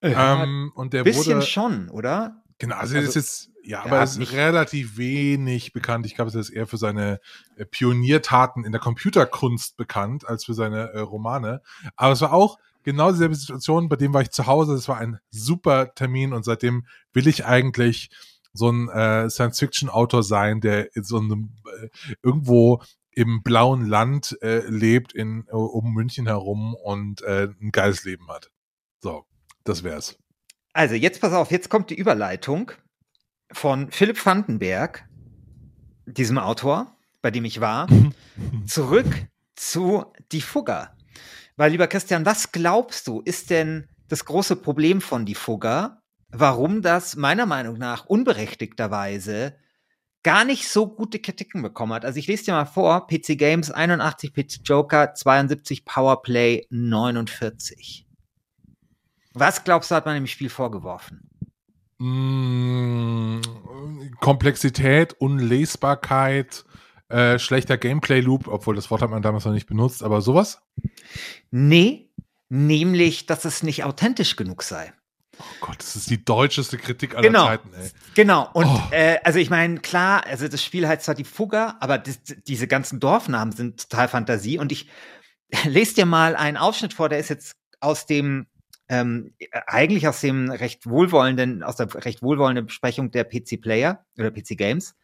Ähm, 0.00 0.70
und 0.74 0.92
der 0.92 1.02
bisschen 1.02 1.36
wurde, 1.36 1.46
schon, 1.46 1.88
oder? 1.88 2.43
Genau, 2.58 2.76
also, 2.76 2.96
also 2.96 3.06
das 3.06 3.16
ist 3.16 3.50
ja, 3.64 3.82
aber 3.82 4.02
es 4.02 4.16
ist 4.16 4.32
relativ 4.32 4.98
wenig 4.98 5.72
bekannt. 5.72 6.04
Ich 6.04 6.14
glaube, 6.14 6.28
es 6.28 6.34
ist 6.34 6.50
eher 6.50 6.66
für 6.66 6.76
seine 6.76 7.18
äh, 7.56 7.64
Pioniertaten 7.64 8.64
in 8.64 8.72
der 8.72 8.80
Computerkunst 8.80 9.76
bekannt 9.76 10.28
als 10.28 10.44
für 10.44 10.54
seine 10.54 10.90
äh, 10.90 11.00
Romane. 11.00 11.62
Aber 11.96 12.12
es 12.12 12.20
war 12.20 12.34
auch 12.34 12.58
genau 12.82 13.10
dieselbe 13.10 13.34
Situation, 13.34 13.88
bei 13.88 13.96
dem 13.96 14.12
war 14.12 14.20
ich 14.20 14.30
zu 14.30 14.46
Hause. 14.46 14.74
Es 14.74 14.86
war 14.86 14.98
ein 14.98 15.18
super 15.30 15.94
Termin 15.94 16.34
und 16.34 16.44
seitdem 16.44 16.86
will 17.14 17.26
ich 17.26 17.46
eigentlich 17.46 18.10
so 18.52 18.70
ein 18.70 18.88
äh, 18.90 19.30
Science-Fiction-Autor 19.30 20.22
sein, 20.22 20.60
der 20.60 20.94
in 20.94 21.02
so 21.02 21.18
einem 21.18 21.56
äh, 21.80 21.88
irgendwo 22.22 22.82
im 23.12 23.42
blauen 23.42 23.86
Land 23.86 24.36
äh, 24.42 24.60
lebt 24.68 25.12
in 25.12 25.44
um 25.44 25.92
München 25.94 26.26
herum 26.26 26.74
und 26.74 27.22
äh, 27.22 27.48
ein 27.60 27.70
geiles 27.72 28.04
Leben 28.04 28.28
hat. 28.28 28.50
So, 29.00 29.24
das 29.64 29.84
wär's. 29.84 30.16
Also 30.74 30.96
jetzt 30.96 31.20
pass 31.20 31.32
auf, 31.32 31.52
jetzt 31.52 31.70
kommt 31.70 31.90
die 31.90 31.94
Überleitung 31.94 32.72
von 33.52 33.92
Philipp 33.92 34.24
Vandenberg, 34.26 35.08
diesem 36.04 36.36
Autor, 36.36 36.96
bei 37.22 37.30
dem 37.30 37.44
ich 37.44 37.60
war, 37.60 37.86
zurück 38.66 39.06
zu 39.54 40.04
Die 40.32 40.40
Fugger. 40.40 40.96
Weil, 41.56 41.70
lieber 41.70 41.86
Christian, 41.86 42.26
was 42.26 42.50
glaubst 42.50 43.06
du, 43.06 43.20
ist 43.20 43.50
denn 43.50 43.86
das 44.08 44.24
große 44.24 44.56
Problem 44.56 45.00
von 45.00 45.24
Die 45.24 45.36
Fugger? 45.36 46.02
Warum 46.30 46.82
das 46.82 47.14
meiner 47.14 47.46
Meinung 47.46 47.78
nach 47.78 48.06
unberechtigterweise 48.06 49.56
gar 50.24 50.44
nicht 50.44 50.68
so 50.68 50.88
gute 50.88 51.20
Kritiken 51.20 51.62
bekommen 51.62 51.92
hat. 51.92 52.04
Also 52.04 52.18
ich 52.18 52.26
lese 52.26 52.46
dir 52.46 52.52
mal 52.52 52.64
vor, 52.64 53.06
PC 53.06 53.38
Games 53.38 53.70
81, 53.70 54.32
PC 54.32 54.60
Joker 54.64 55.14
72, 55.14 55.84
Powerplay 55.84 56.66
49. 56.70 58.08
Was 59.34 59.64
glaubst 59.64 59.90
du, 59.90 59.96
hat 59.96 60.06
man 60.06 60.16
im 60.16 60.26
Spiel 60.28 60.48
vorgeworfen? 60.48 61.28
Mmh, 61.98 63.42
Komplexität, 64.20 65.14
Unlesbarkeit, 65.14 66.64
äh, 67.08 67.38
schlechter 67.38 67.76
Gameplay-Loop, 67.76 68.46
obwohl 68.48 68.76
das 68.76 68.90
Wort 68.90 69.02
hat 69.02 69.10
man 69.10 69.22
damals 69.22 69.44
noch 69.44 69.52
nicht 69.52 69.66
benutzt, 69.66 70.02
aber 70.02 70.20
sowas? 70.20 70.62
Nee, 71.50 72.10
nämlich, 72.48 73.26
dass 73.26 73.44
es 73.44 73.62
nicht 73.62 73.84
authentisch 73.84 74.36
genug 74.36 74.62
sei. 74.62 74.92
Oh 75.38 75.44
Gott, 75.60 75.78
das 75.80 75.96
ist 75.96 76.10
die 76.10 76.24
deutscheste 76.24 76.78
Kritik 76.78 77.14
aller 77.14 77.26
genau, 77.26 77.46
Zeiten, 77.46 77.70
ey. 77.74 77.90
Genau, 78.14 78.48
und 78.52 78.66
oh. 78.66 78.82
äh, 78.92 79.18
also 79.24 79.40
ich 79.40 79.50
meine, 79.50 79.80
klar, 79.80 80.24
also 80.26 80.46
das 80.46 80.62
Spiel 80.62 80.86
heißt 80.86 81.02
zwar 81.02 81.16
die 81.16 81.24
Fugger, 81.24 81.76
aber 81.80 81.98
das, 81.98 82.20
diese 82.46 82.68
ganzen 82.68 83.00
Dorfnamen 83.00 83.52
sind 83.52 83.90
total 83.90 84.06
Fantasie 84.06 84.58
und 84.58 84.70
ich 84.70 84.88
lese 85.64 85.96
dir 85.96 86.06
mal 86.06 86.36
einen 86.36 86.56
Ausschnitt 86.56 86.94
vor, 86.94 87.08
der 87.08 87.18
ist 87.18 87.30
jetzt 87.30 87.56
aus 87.80 88.06
dem 88.06 88.46
ähm, 88.88 89.34
eigentlich 89.66 90.08
aus 90.08 90.20
dem 90.20 90.50
recht 90.50 90.86
wohlwollenden, 90.86 91.62
aus 91.62 91.76
der 91.76 91.92
recht 92.04 92.22
wohlwollenden 92.22 92.66
Besprechung 92.66 93.10
der 93.10 93.24
PC 93.24 93.60
Player 93.60 94.04
oder 94.18 94.30
PC 94.30 94.56
Games. 94.56 94.94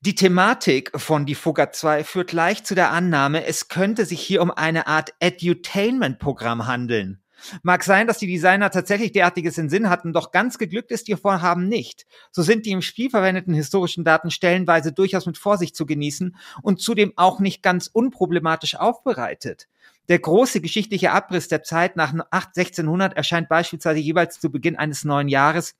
Die 0.00 0.16
Thematik 0.16 0.90
von 0.96 1.26
Die 1.26 1.36
Fugger 1.36 1.70
2 1.70 2.02
führt 2.02 2.32
leicht 2.32 2.66
zu 2.66 2.74
der 2.74 2.90
Annahme, 2.90 3.44
es 3.46 3.68
könnte 3.68 4.04
sich 4.04 4.20
hier 4.20 4.42
um 4.42 4.50
eine 4.50 4.88
Art 4.88 5.14
Edutainment-Programm 5.20 6.66
handeln. 6.66 7.22
Mag 7.62 7.84
sein, 7.84 8.06
dass 8.06 8.18
die 8.18 8.26
Designer 8.26 8.70
tatsächlich 8.70 9.12
derartiges 9.12 9.58
in 9.58 9.68
Sinn 9.68 9.88
hatten, 9.88 10.12
doch 10.12 10.30
ganz 10.30 10.58
geglückt 10.58 10.90
ist 10.90 11.08
ihr 11.08 11.18
Vorhaben 11.18 11.68
nicht. 11.68 12.06
So 12.30 12.42
sind 12.42 12.66
die 12.66 12.70
im 12.70 12.82
Spiel 12.82 13.10
verwendeten 13.10 13.54
historischen 13.54 14.04
Daten 14.04 14.30
stellenweise 14.30 14.92
durchaus 14.92 15.26
mit 15.26 15.38
Vorsicht 15.38 15.76
zu 15.76 15.86
genießen 15.86 16.36
und 16.62 16.80
zudem 16.80 17.12
auch 17.16 17.40
nicht 17.40 17.62
ganz 17.62 17.88
unproblematisch 17.88 18.76
aufbereitet. 18.76 19.68
Der 20.08 20.18
große 20.18 20.60
geschichtliche 20.60 21.12
Abriss 21.12 21.48
der 21.48 21.62
Zeit 21.62 21.96
nach 21.96 22.12
1600 22.30 23.16
erscheint 23.16 23.48
beispielsweise 23.48 24.00
jeweils 24.00 24.40
zu 24.40 24.50
Beginn 24.50 24.76
eines 24.76 25.04
neuen 25.04 25.28
Jahres 25.28 25.74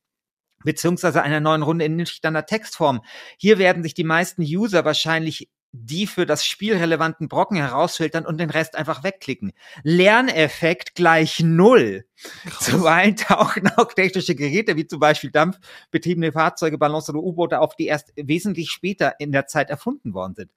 beziehungsweise 0.64 1.22
einer 1.22 1.40
neuen 1.40 1.62
Runde 1.62 1.84
in 1.84 1.96
nüchterner 1.96 2.46
Textform. 2.46 3.02
Hier 3.36 3.58
werden 3.58 3.82
sich 3.82 3.94
die 3.94 4.04
meisten 4.04 4.42
User 4.42 4.84
wahrscheinlich 4.84 5.48
die 5.74 6.06
für 6.06 6.26
das 6.26 6.44
Spiel 6.44 6.76
relevanten 6.76 7.28
Brocken 7.28 7.56
herausfiltern 7.56 8.26
und 8.26 8.38
den 8.38 8.50
Rest 8.50 8.76
einfach 8.76 9.02
wegklicken. 9.04 9.52
Lerneffekt 9.82 10.94
gleich 10.94 11.40
null. 11.40 12.04
Krass. 12.44 12.66
Zuweilen 12.66 13.16
tauchen 13.16 13.70
auch 13.76 13.92
technische 13.94 14.34
Geräte 14.34 14.76
wie 14.76 14.86
zum 14.86 15.00
Beispiel 15.00 15.30
dampfbetriebene 15.30 16.32
Fahrzeuge, 16.32 16.76
Ballons 16.76 17.08
oder 17.08 17.20
U-Boote 17.20 17.58
auf, 17.58 17.74
die 17.74 17.86
erst 17.86 18.12
wesentlich 18.16 18.70
später 18.70 19.14
in 19.18 19.32
der 19.32 19.46
Zeit 19.46 19.70
erfunden 19.70 20.12
worden 20.12 20.34
sind. 20.34 20.50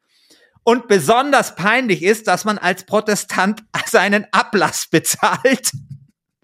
Und 0.66 0.88
besonders 0.88 1.56
peinlich 1.56 2.02
ist, 2.02 2.28
dass 2.28 2.44
man 2.44 2.58
als 2.58 2.86
Protestant 2.86 3.64
seinen 3.86 4.26
Ablass 4.32 4.88
bezahlt. 4.88 5.72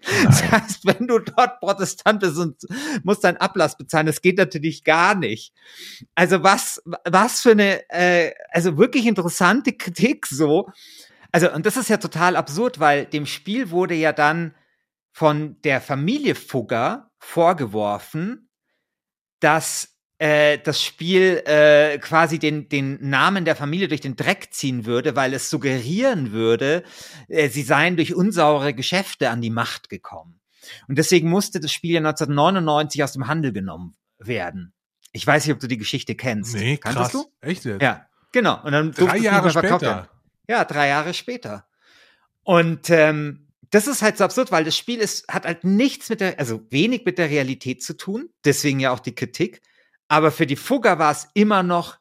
Nein. 0.04 0.24
Das 0.24 0.50
heißt, 0.50 0.86
wenn 0.86 1.06
du 1.06 1.18
dort 1.18 1.60
Protestant 1.60 2.20
bist 2.20 2.36
und 2.38 2.62
musst 3.02 3.24
deinen 3.24 3.36
Ablass 3.36 3.76
bezahlen, 3.76 4.06
das 4.06 4.22
geht 4.22 4.38
natürlich 4.38 4.84
gar 4.84 5.16
nicht. 5.16 5.52
Also 6.14 6.42
was, 6.42 6.82
was 7.04 7.40
für 7.40 7.52
eine, 7.52 7.88
äh, 7.90 8.32
also 8.50 8.78
wirklich 8.78 9.06
interessante 9.06 9.72
Kritik 9.72 10.26
so. 10.26 10.68
Also, 11.32 11.52
und 11.52 11.66
das 11.66 11.76
ist 11.76 11.88
ja 11.88 11.96
total 11.96 12.36
absurd, 12.36 12.78
weil 12.78 13.06
dem 13.06 13.26
Spiel 13.26 13.70
wurde 13.70 13.94
ja 13.94 14.12
dann 14.12 14.54
von 15.12 15.60
der 15.62 15.80
Familie 15.80 16.34
Fugger 16.34 17.10
vorgeworfen, 17.18 18.48
dass 19.40 19.91
äh, 20.22 20.58
das 20.58 20.80
Spiel 20.80 21.42
äh, 21.46 21.98
quasi 21.98 22.38
den, 22.38 22.68
den 22.68 22.96
Namen 23.00 23.44
der 23.44 23.56
Familie 23.56 23.88
durch 23.88 24.02
den 24.02 24.14
Dreck 24.14 24.50
ziehen 24.52 24.86
würde, 24.86 25.16
weil 25.16 25.34
es 25.34 25.50
suggerieren 25.50 26.30
würde, 26.30 26.84
äh, 27.26 27.48
sie 27.48 27.62
seien 27.62 27.96
durch 27.96 28.14
unsaure 28.14 28.72
Geschäfte 28.72 29.30
an 29.30 29.40
die 29.40 29.50
Macht 29.50 29.88
gekommen. 29.88 30.38
Und 30.86 30.96
deswegen 30.96 31.28
musste 31.28 31.58
das 31.58 31.72
Spiel 31.72 31.94
ja 31.94 31.98
1999 31.98 33.02
aus 33.02 33.14
dem 33.14 33.26
Handel 33.26 33.52
genommen 33.52 33.96
werden. 34.20 34.72
Ich 35.10 35.26
weiß 35.26 35.44
nicht, 35.44 35.54
ob 35.54 35.58
du 35.58 35.66
die 35.66 35.76
Geschichte 35.76 36.14
kennst. 36.14 36.54
Nee, 36.54 36.76
Kanntest 36.76 37.10
krass. 37.10 37.24
Du? 37.24 37.32
Echt 37.40 37.64
jetzt? 37.64 37.82
Ja, 37.82 38.06
genau. 38.30 38.62
Und 38.62 38.70
dann 38.70 38.92
drei 38.92 39.18
Jahre 39.18 39.50
später. 39.50 40.08
Ja, 40.46 40.64
drei 40.64 40.86
Jahre 40.86 41.14
später. 41.14 41.66
Und 42.44 42.90
ähm, 42.90 43.48
das 43.70 43.88
ist 43.88 44.02
halt 44.02 44.18
so 44.18 44.22
absurd, 44.22 44.52
weil 44.52 44.62
das 44.62 44.76
Spiel 44.76 45.00
ist, 45.00 45.26
hat 45.26 45.46
halt 45.46 45.64
nichts 45.64 46.10
mit 46.10 46.20
der, 46.20 46.38
also 46.38 46.62
wenig 46.70 47.04
mit 47.04 47.18
der 47.18 47.28
Realität 47.28 47.82
zu 47.82 47.96
tun. 47.96 48.30
Deswegen 48.44 48.78
ja 48.78 48.92
auch 48.92 49.00
die 49.00 49.16
Kritik 49.16 49.62
aber 50.12 50.30
für 50.30 50.46
die 50.46 50.56
Fugger 50.56 50.98
war 50.98 51.10
es 51.10 51.28
immer 51.32 51.62
noch 51.62 51.96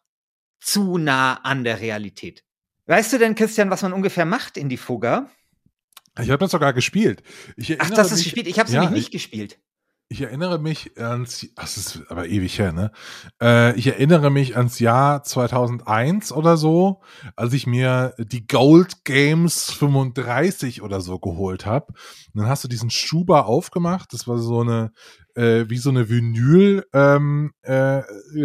zu 0.59 0.97
nah 0.97 1.35
an 1.35 1.63
der 1.63 1.79
Realität. 1.79 2.43
Weißt 2.85 3.13
du 3.13 3.17
denn, 3.17 3.35
Christian, 3.35 3.69
was 3.69 3.83
man 3.83 3.93
ungefähr 3.93 4.25
macht 4.25 4.57
in 4.57 4.67
die 4.67 4.75
Fugger? 4.75 5.29
Ich 6.19 6.29
habe 6.29 6.39
das 6.39 6.51
sogar 6.51 6.73
gespielt. 6.73 7.23
Ach, 7.79 7.89
das 7.89 8.11
ist 8.11 8.25
gespielt. 8.25 8.47
Ich 8.47 8.59
habe 8.59 8.67
es 8.67 8.73
ja, 8.73 8.81
nämlich 8.81 8.97
nicht 8.97 9.07
ich, 9.07 9.11
gespielt. 9.13 9.59
Ich 10.09 10.19
erinnere 10.19 10.59
mich 10.59 10.99
ans, 10.99 11.47
das 11.55 11.77
ist 11.77 12.01
aber 12.09 12.27
ewig 12.27 12.59
her, 12.59 12.73
ne? 12.73 12.91
Äh, 13.41 13.79
ich 13.79 13.87
erinnere 13.87 14.29
mich 14.29 14.57
ans 14.57 14.79
Jahr 14.79 15.23
2001 15.23 16.33
oder 16.33 16.57
so, 16.57 16.99
als 17.37 17.53
ich 17.53 17.65
mir 17.65 18.13
die 18.17 18.45
Gold 18.45 19.05
Games 19.05 19.71
35 19.71 20.81
oder 20.81 20.99
so 20.99 21.17
geholt 21.17 21.65
habe. 21.65 21.93
Dann 22.33 22.49
hast 22.49 22.65
du 22.65 22.67
diesen 22.67 22.89
Schuber 22.89 23.45
aufgemacht. 23.45 24.11
Das 24.11 24.27
war 24.27 24.37
so 24.37 24.59
eine, 24.59 24.91
äh, 25.35 25.69
wie 25.69 25.77
so 25.77 25.89
eine 25.89 26.09
Vinyl 26.09 26.85
ähm, 26.93 27.53
äh, 27.61 28.03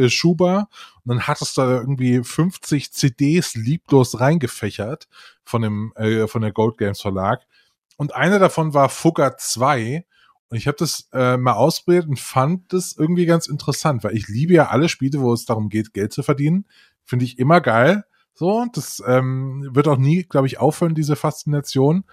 Schuber. 0.08 0.68
Und 1.04 1.16
dann 1.16 1.26
hattest 1.26 1.56
du 1.56 1.62
da 1.62 1.80
irgendwie 1.80 2.22
50 2.22 2.92
CDs 2.92 3.54
lieblos 3.54 4.20
reingefächert 4.20 5.08
von 5.44 5.62
dem, 5.62 5.92
äh, 5.96 6.26
von 6.26 6.42
der 6.42 6.52
Gold 6.52 6.78
Games 6.78 7.00
Verlag. 7.00 7.42
Und 7.96 8.14
einer 8.14 8.38
davon 8.38 8.74
war 8.74 8.88
Fugger 8.88 9.36
2 9.36 10.04
Und 10.48 10.56
ich 10.56 10.66
habe 10.66 10.76
das 10.78 11.08
äh, 11.12 11.36
mal 11.36 11.54
ausprobiert 11.54 12.06
und 12.06 12.20
fand 12.20 12.72
das 12.72 12.94
irgendwie 12.96 13.26
ganz 13.26 13.48
interessant, 13.48 14.04
weil 14.04 14.16
ich 14.16 14.28
liebe 14.28 14.54
ja 14.54 14.68
alle 14.68 14.88
Spiele, 14.88 15.20
wo 15.20 15.32
es 15.32 15.44
darum 15.44 15.68
geht, 15.68 15.92
Geld 15.92 16.12
zu 16.12 16.22
verdienen. 16.22 16.66
Finde 17.04 17.24
ich 17.24 17.38
immer 17.38 17.60
geil. 17.60 18.04
So, 18.34 18.66
das 18.72 19.02
ähm, 19.06 19.70
wird 19.72 19.88
auch 19.88 19.96
nie, 19.96 20.24
glaube 20.24 20.46
ich, 20.46 20.58
aufhören, 20.58 20.94
diese 20.94 21.16
Faszination. 21.16 22.04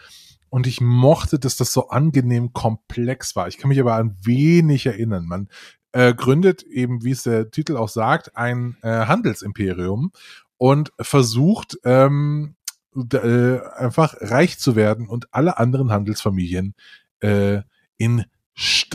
Und 0.54 0.68
ich 0.68 0.82
mochte, 0.82 1.40
dass 1.40 1.58
das 1.58 1.74
so 1.74 1.90
angenehm 1.90 2.54
komplex 2.54 3.36
war. 3.36 3.48
Ich 3.48 3.58
kann 3.58 3.70
mich 3.70 3.80
aber 3.80 3.96
an 3.96 4.16
wenig 4.22 4.86
erinnern. 4.86 5.26
Man 5.26 5.50
äh, 5.94 6.14
gründet 6.14 6.62
eben, 6.62 7.04
wie 7.04 7.10
es 7.10 7.24
der 7.24 7.50
Titel 7.50 7.76
auch 7.76 7.90
sagt, 7.90 8.38
ein 8.38 8.78
äh, 8.84 9.08
Handelsimperium 9.08 10.12
und 10.58 10.94
versucht 11.02 11.80
ähm, 11.86 12.56
äh, 12.96 13.62
einfach 13.78 14.14
reich 14.20 14.60
zu 14.60 14.76
werden 14.76 15.08
und 15.08 15.34
alle 15.34 15.58
anderen 15.58 15.90
Handelsfamilien 15.92 16.76
äh, 17.22 17.62
in, 17.98 18.24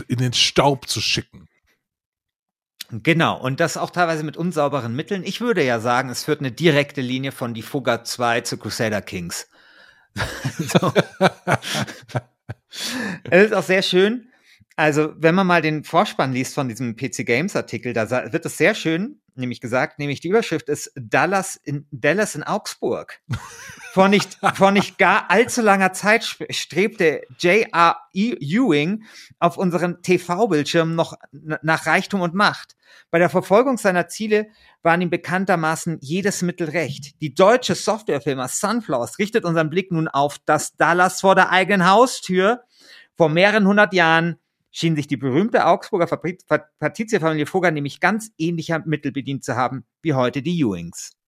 in 0.07 0.17
den 0.17 0.31
Staub 0.31 0.87
zu 0.87 1.01
schicken. 1.01 1.49
Genau, 2.89 3.37
und 3.37 3.59
das 3.59 3.75
auch 3.75 3.89
teilweise 3.89 4.23
mit 4.23 4.37
unsauberen 4.37 4.95
Mitteln. 4.95 5.23
Ich 5.25 5.41
würde 5.41 5.65
ja 5.65 5.81
sagen, 5.81 6.09
es 6.09 6.23
führt 6.23 6.39
eine 6.39 6.53
direkte 6.53 7.01
Linie 7.01 7.33
von 7.33 7.53
die 7.53 7.63
Fugger 7.63 8.05
2 8.05 8.39
zu 8.41 8.57
Crusader 8.57 9.01
Kings. 9.01 9.49
Es 13.29 13.45
ist 13.45 13.53
auch 13.53 13.63
sehr 13.63 13.81
schön. 13.81 14.27
Also, 14.75 15.13
wenn 15.17 15.35
man 15.35 15.47
mal 15.47 15.61
den 15.61 15.83
Vorspann 15.83 16.31
liest 16.31 16.53
von 16.53 16.69
diesem 16.69 16.95
PC 16.95 17.25
Games 17.25 17.55
Artikel, 17.55 17.93
da 17.93 18.09
wird 18.31 18.45
es 18.45 18.57
sehr 18.57 18.75
schön, 18.75 19.19
nämlich 19.35 19.59
gesagt, 19.59 19.99
nämlich 19.99 20.21
die 20.21 20.29
Überschrift 20.29 20.69
ist 20.69 20.91
Dallas 20.95 21.57
in, 21.57 21.85
Dallas 21.91 22.35
in 22.35 22.43
Augsburg. 22.43 23.19
Vor 23.99 24.07
nicht, 24.07 24.37
vor 24.53 24.71
nicht 24.71 24.97
gar 24.97 25.29
allzu 25.29 25.61
langer 25.61 25.91
Zeit 25.91 26.23
strebte 26.23 27.21
J.R. 27.37 27.97
E. 28.13 28.33
Ewing 28.39 29.03
auf 29.39 29.57
unseren 29.57 30.01
TV-Bildschirmen 30.01 30.95
noch 30.95 31.15
nach 31.33 31.85
Reichtum 31.85 32.21
und 32.21 32.33
Macht. 32.33 32.77
Bei 33.11 33.19
der 33.19 33.29
Verfolgung 33.29 33.77
seiner 33.77 34.07
Ziele 34.07 34.47
waren 34.83 35.01
ihm 35.01 35.09
bekanntermaßen 35.09 35.97
jedes 35.99 36.41
Mittel 36.43 36.69
recht. 36.69 37.19
Die 37.19 37.35
deutsche 37.35 37.75
Softwarefirma 37.75 38.47
Sunflowers 38.47 39.19
richtet 39.19 39.43
unseren 39.43 39.69
Blick 39.69 39.91
nun 39.91 40.07
auf 40.07 40.37
das 40.45 40.77
Dallas 40.77 41.19
vor 41.19 41.35
der 41.35 41.49
eigenen 41.49 41.85
Haustür. 41.85 42.63
Vor 43.17 43.27
mehreren 43.27 43.67
hundert 43.67 43.93
Jahren 43.93 44.37
schien 44.71 44.95
sich 44.95 45.07
die 45.07 45.17
berühmte 45.17 45.65
Augsburger 45.65 46.07
Patrizierfamilie 46.79 47.47
Fugger 47.47 47.71
nämlich 47.71 47.99
ganz 47.99 48.31
ähnlicher 48.37 48.79
Mittel 48.85 49.11
bedient 49.11 49.43
zu 49.43 49.57
haben 49.57 49.83
wie 50.01 50.13
heute 50.13 50.41
die 50.41 50.57
Ewings. 50.61 51.18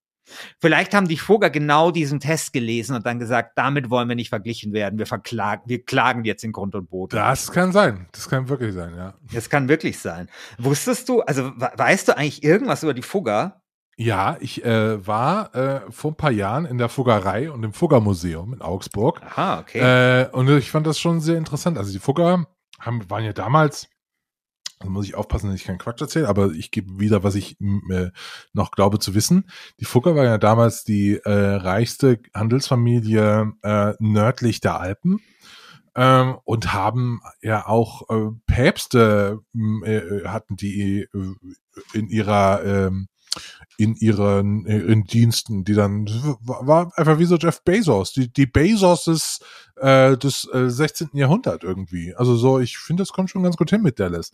Vielleicht 0.59 0.93
haben 0.93 1.07
die 1.07 1.17
Fugger 1.17 1.49
genau 1.49 1.91
diesen 1.91 2.19
Test 2.19 2.53
gelesen 2.53 2.95
und 2.95 3.05
dann 3.05 3.19
gesagt, 3.19 3.53
damit 3.55 3.89
wollen 3.89 4.07
wir 4.07 4.15
nicht 4.15 4.29
verglichen 4.29 4.73
werden. 4.73 4.99
Wir 4.99 5.05
verklagen, 5.05 5.63
wir 5.65 5.83
klagen 5.83 6.23
jetzt 6.23 6.43
in 6.43 6.51
Grund 6.51 6.75
und 6.75 6.89
Boden. 6.89 7.15
Das 7.15 7.51
kann 7.51 7.71
sein. 7.71 8.07
Das 8.11 8.29
kann 8.29 8.47
wirklich 8.49 8.73
sein, 8.73 8.95
ja. 8.95 9.13
Das 9.33 9.49
kann 9.49 9.67
wirklich 9.67 9.99
sein. 9.99 10.29
Wusstest 10.57 11.09
du, 11.09 11.21
also 11.21 11.51
weißt 11.57 12.07
du 12.07 12.17
eigentlich 12.17 12.43
irgendwas 12.43 12.83
über 12.83 12.93
die 12.93 13.01
Fugger? 13.01 13.61
Ja, 13.97 14.37
ich 14.39 14.65
äh, 14.65 15.05
war 15.05 15.53
äh, 15.53 15.81
vor 15.91 16.11
ein 16.11 16.15
paar 16.15 16.31
Jahren 16.31 16.65
in 16.65 16.77
der 16.77 16.89
Fuggerei 16.89 17.51
und 17.51 17.63
im 17.63 17.73
Fuggermuseum 17.73 18.53
in 18.53 18.61
Augsburg. 18.61 19.21
Aha, 19.21 19.59
okay. 19.59 20.23
Äh, 20.23 20.29
und 20.31 20.49
ich 20.49 20.71
fand 20.71 20.87
das 20.87 20.99
schon 20.99 21.19
sehr 21.19 21.37
interessant. 21.37 21.77
Also 21.77 21.91
die 21.91 21.99
Fugger 21.99 22.47
haben, 22.79 23.09
waren 23.09 23.23
ja 23.23 23.33
damals, 23.33 23.90
also 24.81 24.91
muss 24.91 25.05
ich 25.05 25.15
aufpassen, 25.15 25.47
dass 25.47 25.59
ich 25.59 25.65
keinen 25.65 25.77
Quatsch 25.77 26.01
erzähle, 26.01 26.27
aber 26.27 26.51
ich 26.51 26.71
gebe 26.71 26.99
wieder, 26.99 27.23
was 27.23 27.35
ich 27.35 27.59
äh, 27.61 28.09
noch 28.53 28.71
glaube 28.71 28.99
zu 28.99 29.15
wissen. 29.15 29.49
Die 29.79 29.85
Fugger 29.85 30.15
war 30.15 30.25
ja 30.25 30.37
damals 30.37 30.83
die 30.83 31.17
äh, 31.23 31.31
reichste 31.31 32.19
Handelsfamilie 32.33 33.53
äh, 33.61 33.93
nördlich 33.99 34.61
der 34.61 34.79
Alpen. 34.79 35.19
Ähm, 35.93 36.37
und 36.45 36.71
haben 36.71 37.19
ja 37.41 37.67
auch 37.67 38.09
äh, 38.09 38.31
Päpste 38.47 39.41
äh, 39.83 40.25
hatten 40.25 40.55
die 40.55 41.01
äh, 41.01 41.35
in 41.93 42.07
ihrer 42.07 42.63
ähm, 42.63 43.09
in 43.77 43.95
ihren 43.95 44.65
in 44.65 45.05
Diensten, 45.05 45.63
die 45.63 45.73
dann 45.73 46.05
war 46.41 46.91
einfach 46.97 47.19
wie 47.19 47.25
so 47.25 47.37
Jeff 47.37 47.63
Bezos, 47.63 48.13
die 48.13 48.31
die 48.31 48.45
Bezoses 48.45 49.39
äh, 49.77 50.17
des 50.17 50.47
äh, 50.53 50.69
16. 50.69 51.09
Jahrhundert 51.13 51.63
irgendwie. 51.63 52.13
Also 52.15 52.35
so, 52.35 52.59
ich 52.59 52.77
finde, 52.77 53.01
das 53.01 53.13
kommt 53.13 53.29
schon 53.29 53.43
ganz 53.43 53.57
gut 53.57 53.69
hin 53.69 53.81
mit 53.81 53.99
Dallas. 53.99 54.31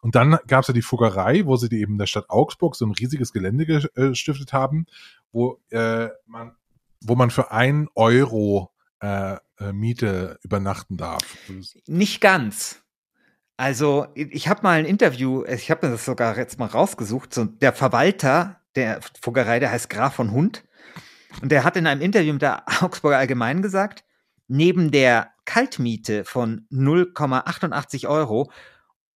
Und 0.00 0.14
dann 0.14 0.38
gab 0.46 0.62
es 0.62 0.68
ja 0.68 0.74
die 0.74 0.82
Fuggerei, 0.82 1.46
wo 1.46 1.56
sie 1.56 1.68
die 1.68 1.80
eben 1.80 1.98
der 1.98 2.06
Stadt 2.06 2.30
Augsburg 2.30 2.76
so 2.76 2.86
ein 2.86 2.92
riesiges 2.92 3.32
Gelände 3.32 3.66
gestiftet 3.66 4.52
haben, 4.52 4.86
wo 5.32 5.60
äh, 5.70 6.08
man 6.26 6.52
wo 7.00 7.14
man 7.14 7.30
für 7.30 7.50
ein 7.52 7.88
Euro 7.94 8.72
äh, 9.00 9.36
äh, 9.58 9.72
Miete 9.72 10.38
übernachten 10.42 10.96
darf. 10.96 11.22
Nicht 11.86 12.20
ganz. 12.20 12.82
Also, 13.56 14.06
ich 14.14 14.48
habe 14.48 14.62
mal 14.62 14.78
ein 14.78 14.84
Interview, 14.84 15.44
ich 15.44 15.70
habe 15.70 15.86
mir 15.86 15.92
das 15.92 16.04
sogar 16.04 16.36
jetzt 16.36 16.58
mal 16.58 16.66
rausgesucht, 16.66 17.32
so 17.32 17.44
der 17.44 17.72
Verwalter 17.72 18.60
der 18.74 19.00
Fuggerei, 19.20 19.58
der 19.58 19.70
heißt 19.70 19.88
Graf 19.88 20.14
von 20.14 20.30
Hund. 20.30 20.64
Und 21.40 21.50
der 21.50 21.64
hat 21.64 21.76
in 21.76 21.86
einem 21.86 22.02
Interview 22.02 22.32
mit 22.32 22.42
der 22.42 22.64
Augsburger 22.82 23.18
Allgemeinen 23.18 23.62
gesagt, 23.62 24.04
neben 24.48 24.90
der 24.90 25.30
Kaltmiete 25.44 26.24
von 26.24 26.66
0,88 26.70 28.06
Euro 28.06 28.50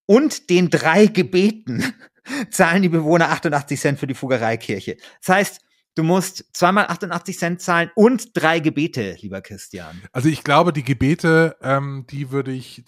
und 0.06 0.48
den 0.50 0.70
drei 0.70 1.06
Gebeten 1.06 1.94
zahlen 2.50 2.82
die 2.82 2.88
Bewohner 2.88 3.30
88 3.30 3.78
Cent 3.78 3.98
für 3.98 4.06
die 4.06 4.14
Fuggereikirche. 4.14 4.96
Das 5.24 5.36
heißt, 5.36 5.60
Du 5.96 6.04
musst 6.04 6.44
zweimal 6.52 6.86
88 6.86 7.38
Cent 7.38 7.60
zahlen 7.60 7.90
und 7.96 8.30
drei 8.34 8.60
Gebete, 8.60 9.16
lieber 9.20 9.40
Christian. 9.40 10.00
Also 10.12 10.28
ich 10.28 10.44
glaube, 10.44 10.72
die 10.72 10.84
Gebete, 10.84 11.56
ähm, 11.62 12.06
die 12.08 12.30
würde 12.30 12.52
ich, 12.52 12.84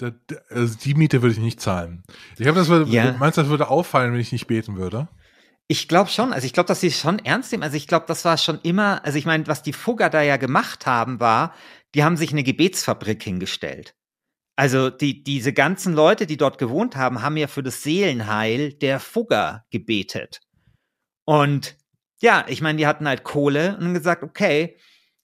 also 0.49 0.79
die 0.79 0.95
Miete 0.95 1.21
würde 1.21 1.35
ich 1.35 1.41
nicht 1.41 1.61
zahlen. 1.61 2.05
Ich 2.37 2.43
glaube, 2.43 2.59
das 2.59 2.69
würde, 2.69 2.91
ja. 2.91 3.15
meinst 3.19 3.37
du, 3.37 3.43
das 3.43 3.51
würde 3.51 3.69
auffallen, 3.69 4.13
wenn 4.13 4.21
ich 4.21 4.31
nicht 4.31 4.47
beten 4.47 4.77
würde? 4.77 5.09
Ich 5.67 5.89
glaube 5.89 6.11
schon, 6.11 6.33
also 6.33 6.47
ich 6.47 6.53
glaube, 6.53 6.69
dass 6.69 6.81
sie 6.81 6.89
es 6.89 6.99
schon 6.99 7.19
ernst 7.19 7.51
nehmen. 7.51 7.65
Also 7.65 7.77
ich 7.77 7.89
glaube, 7.89 8.07
das 8.07 8.25
war 8.25 8.37
schon 8.37 8.61
immer, 8.63 9.05
also 9.05 9.19
ich 9.19 9.27
meine, 9.27 9.47
was 9.47 9.63
die 9.63 9.73
Fugger 9.73 10.11
da 10.11 10.23
ja 10.23 10.37
gemacht 10.37 10.87
haben, 10.87 11.19
war, 11.19 11.55
die 11.95 12.05
haben 12.05 12.17
sich 12.17 12.31
eine 12.33 12.43
Gebetsfabrik 12.45 13.23
hingestellt. 13.23 13.95
Also 14.55 14.91
die, 14.91 15.25
diese 15.25 15.53
ganzen 15.53 15.95
Leute, 15.95 16.27
die 16.27 16.37
dort 16.37 16.59
gewohnt 16.59 16.95
haben, 16.95 17.23
haben 17.23 17.37
ja 17.37 17.47
für 17.47 17.63
das 17.63 17.83
Seelenheil 17.83 18.75
der 18.75 19.01
Fugger 19.01 19.65
gebetet. 19.71 20.41
Und 21.25 21.77
ja, 22.23 22.45
ich 22.49 22.63
meine, 22.63 22.79
die 22.79 22.87
hatten 22.87 23.09
halt 23.09 23.25
Kohle 23.25 23.77
und 23.79 23.95
gesagt, 23.95 24.23
okay, 24.23 24.77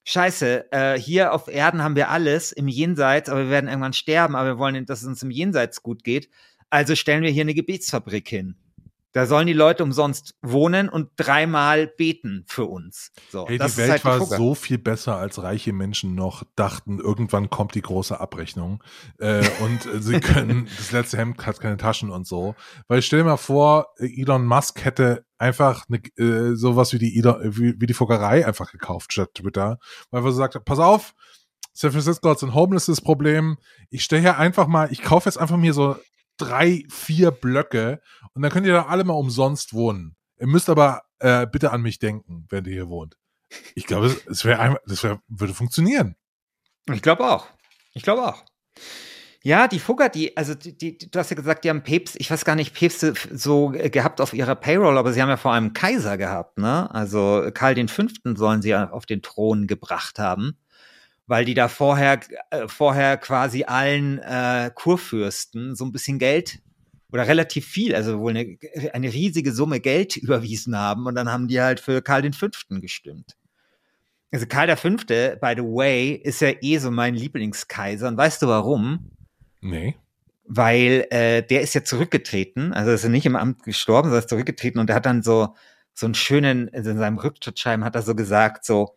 scheiße, 0.05 0.73
äh, 0.73 0.99
hier 0.99 1.33
auf 1.33 1.47
Erden 1.49 1.83
haben 1.83 1.95
wir 1.95 2.11
alles 2.11 2.51
im 2.51 2.67
Jenseits, 2.67 3.29
aber 3.29 3.45
wir 3.45 3.51
werden 3.51 3.69
irgendwann 3.69 3.93
sterben, 3.93 4.35
aber 4.35 4.51
wir 4.51 4.59
wollen, 4.59 4.85
dass 4.85 5.03
es 5.03 5.07
uns 5.07 5.23
im 5.23 5.31
Jenseits 5.31 5.83
gut 5.83 6.03
geht. 6.03 6.29
Also 6.71 6.97
stellen 6.97 7.23
wir 7.23 7.31
hier 7.31 7.43
eine 7.43 7.55
Gebetsfabrik 7.55 8.29
hin. 8.29 8.57
Da 9.13 9.27
sollen 9.27 9.47
die 9.47 9.55
Leute 9.55 9.83
umsonst 9.83 10.35
wohnen 10.43 10.89
und 10.89 11.11
dreimal 11.17 11.87
beten 11.87 12.45
für 12.47 12.67
uns. 12.67 13.11
So, 13.31 13.47
hey, 13.49 13.59
die 13.59 13.77
Welt 13.77 13.91
halt 13.91 14.01
die 14.03 14.05
war 14.05 14.21
so 14.25 14.55
viel 14.55 14.79
besser, 14.79 15.17
als 15.17 15.43
reiche 15.43 15.73
Menschen 15.73 16.15
noch 16.15 16.45
dachten, 16.57 16.99
irgendwann 16.99 17.49
kommt 17.49 17.75
die 17.75 17.83
große 17.83 18.21
Abrechnung 18.21 18.83
äh, 19.19 19.49
und 19.61 20.03
sie 20.03 20.21
können, 20.21 20.69
das 20.77 20.93
letzte 20.93 21.17
Hemd 21.17 21.45
hat 21.47 21.61
keine 21.61 21.79
Taschen 21.79 22.11
und 22.11 22.27
so. 22.27 22.55
Weil 22.87 23.01
stell 23.03 23.21
dir 23.21 23.25
mal 23.25 23.37
vor, 23.37 23.89
Elon 23.99 24.45
Musk 24.45 24.85
hätte 24.85 25.25
einfach 25.39 25.87
eine, 25.89 25.99
äh, 26.17 26.55
sowas 26.55 26.93
wie 26.93 26.99
die, 26.99 27.19
Elon, 27.19 27.57
wie, 27.57 27.81
wie 27.81 27.87
die 27.87 27.95
Fuggerei 27.95 28.47
einfach 28.47 28.71
gekauft 28.71 29.13
statt 29.13 29.35
Twitter, 29.35 29.79
weil 30.11 30.23
er 30.23 30.33
so 30.33 30.39
sagt, 30.39 30.63
pass 30.65 30.79
auf, 30.79 31.15
San 31.73 31.93
Francisco 31.93 32.29
hat 32.29 32.41
so 32.41 32.47
ein 32.47 32.55
Homelessness-Problem. 32.55 33.57
Ich 33.89 34.03
stelle 34.03 34.23
hier 34.23 34.37
einfach 34.37 34.67
mal, 34.67 34.91
ich 34.91 35.01
kaufe 35.01 35.29
jetzt 35.29 35.37
einfach 35.39 35.57
mir 35.57 35.73
so 35.73 35.95
drei, 36.39 36.85
vier 36.89 37.31
Blöcke 37.31 38.01
und 38.35 38.43
dann 38.43 38.51
könnt 38.51 38.67
ihr 38.67 38.73
da 38.73 38.87
alle 38.87 39.05
mal 39.05 39.15
umsonst 39.15 39.75
wohnen. 39.75 40.17
Ihr 40.39 40.47
müsst 40.47 40.71
aber 40.71 41.03
äh, 41.19 41.47
bitte 41.47 41.73
an 41.73 41.83
mich 41.83 41.99
denken, 41.99 42.47
wenn 42.49 42.65
ihr 42.65 42.73
hier 42.73 42.89
wohnt. 42.89 43.17
Ich 43.75 43.87
glaube, 43.87 44.15
es 44.31 44.45
wäre 44.45 44.61
einfach, 44.61 44.79
das 44.87 45.03
wär, 45.03 45.21
würde 45.29 45.55
funktionieren. 45.55 46.17
Ich 46.93 47.03
glaube 47.03 47.29
auch. 47.31 47.49
Ich 47.93 48.03
glaube 48.03 48.27
auch. 48.27 48.45
Ja, 49.43 49.69
die 49.69 49.79
Fugger, 49.79 50.09
die, 50.09 50.37
also 50.37 50.55
die, 50.55 50.77
die, 50.77 50.99
du 50.99 51.19
hast 51.19 51.31
ja 51.31 51.37
gesagt, 51.37 51.65
die 51.65 51.71
haben 51.71 51.83
Päpste, 51.83 52.19
ich 52.19 52.31
weiß 52.31 52.45
gar 52.45 52.57
nicht, 52.57 52.75
Päpste 52.75 53.15
so 53.33 53.69
gehabt 53.69 54.21
auf 54.21 54.35
ihrer 54.35 54.57
Payroll, 54.57 54.99
aber 54.99 55.13
sie 55.13 55.23
haben 55.23 55.29
ja 55.29 55.37
vor 55.37 55.53
allem 55.53 55.73
Kaiser 55.73 56.19
gehabt, 56.19 56.59
ne? 56.59 56.93
Also 56.93 57.49
Karl 57.55 57.89
Fünften 57.89 58.37
sollen 58.37 58.63
sie 58.63 58.75
auf 58.75 59.07
den 59.07 59.23
Thron 59.23 59.67
gebracht 59.67 60.19
haben 60.19 60.59
weil 61.29 61.45
die 61.45 61.55
da 61.55 61.69
vorher, 61.69 62.19
äh, 62.51 62.67
vorher 62.67 63.17
quasi 63.19 63.65
allen 63.65 64.19
äh, 64.19 64.71
Kurfürsten 64.75 65.77
so 65.77 65.85
ein 65.85 65.93
bisschen 65.93 66.19
Geld 66.19 66.59
oder 67.13 67.29
relativ 67.29 67.67
viel, 67.67 67.95
also 67.95 68.19
wohl 68.19 68.37
eine, 68.37 68.59
eine 68.93 69.13
riesige 69.13 69.53
Summe 69.53 69.79
Geld 69.79 70.17
überwiesen 70.17 70.77
haben 70.77 71.07
und 71.07 71.15
dann 71.15 71.31
haben 71.31 71.47
die 71.47 71.61
halt 71.61 71.79
für 71.79 72.03
Karl 72.03 72.23
den 72.23 72.33
Fünften 72.33 72.81
gestimmt. 72.81 73.37
Also 74.33 74.47
Karl 74.47 74.67
der 74.67 74.77
Fünfte, 74.77 75.39
by 75.41 75.55
the 75.57 75.63
way, 75.63 76.13
ist 76.13 76.41
ja 76.41 76.53
eh 76.61 76.79
so 76.79 76.91
mein 76.91 77.15
Lieblingskaiser 77.15 78.09
und 78.09 78.17
weißt 78.17 78.43
du 78.43 78.49
warum? 78.49 79.11
Nee. 79.61 79.97
Weil 80.45 81.07
äh, 81.11 81.43
der 81.43 81.61
ist 81.61 81.75
ja 81.75 81.85
zurückgetreten, 81.85 82.73
also 82.73 82.91
ist 82.91 83.05
er 83.05 83.11
nicht 83.11 83.27
im 83.27 83.37
Amt 83.37 83.63
gestorben, 83.63 84.09
sondern 84.09 84.21
ist 84.21 84.31
zurückgetreten 84.31 84.81
und 84.81 84.91
er 84.91 84.97
hat 84.97 85.07
dann 85.07 85.23
so 85.23 85.55
so 85.99 86.07
einen 86.07 86.15
schönen, 86.15 86.73
also 86.73 86.91
in 86.91 86.99
seinem 86.99 87.19
Rücktrittsschreiben 87.19 87.85
hat 87.85 87.97
er 87.97 88.03
so 88.03 88.15
gesagt, 88.15 88.65
so 88.65 88.97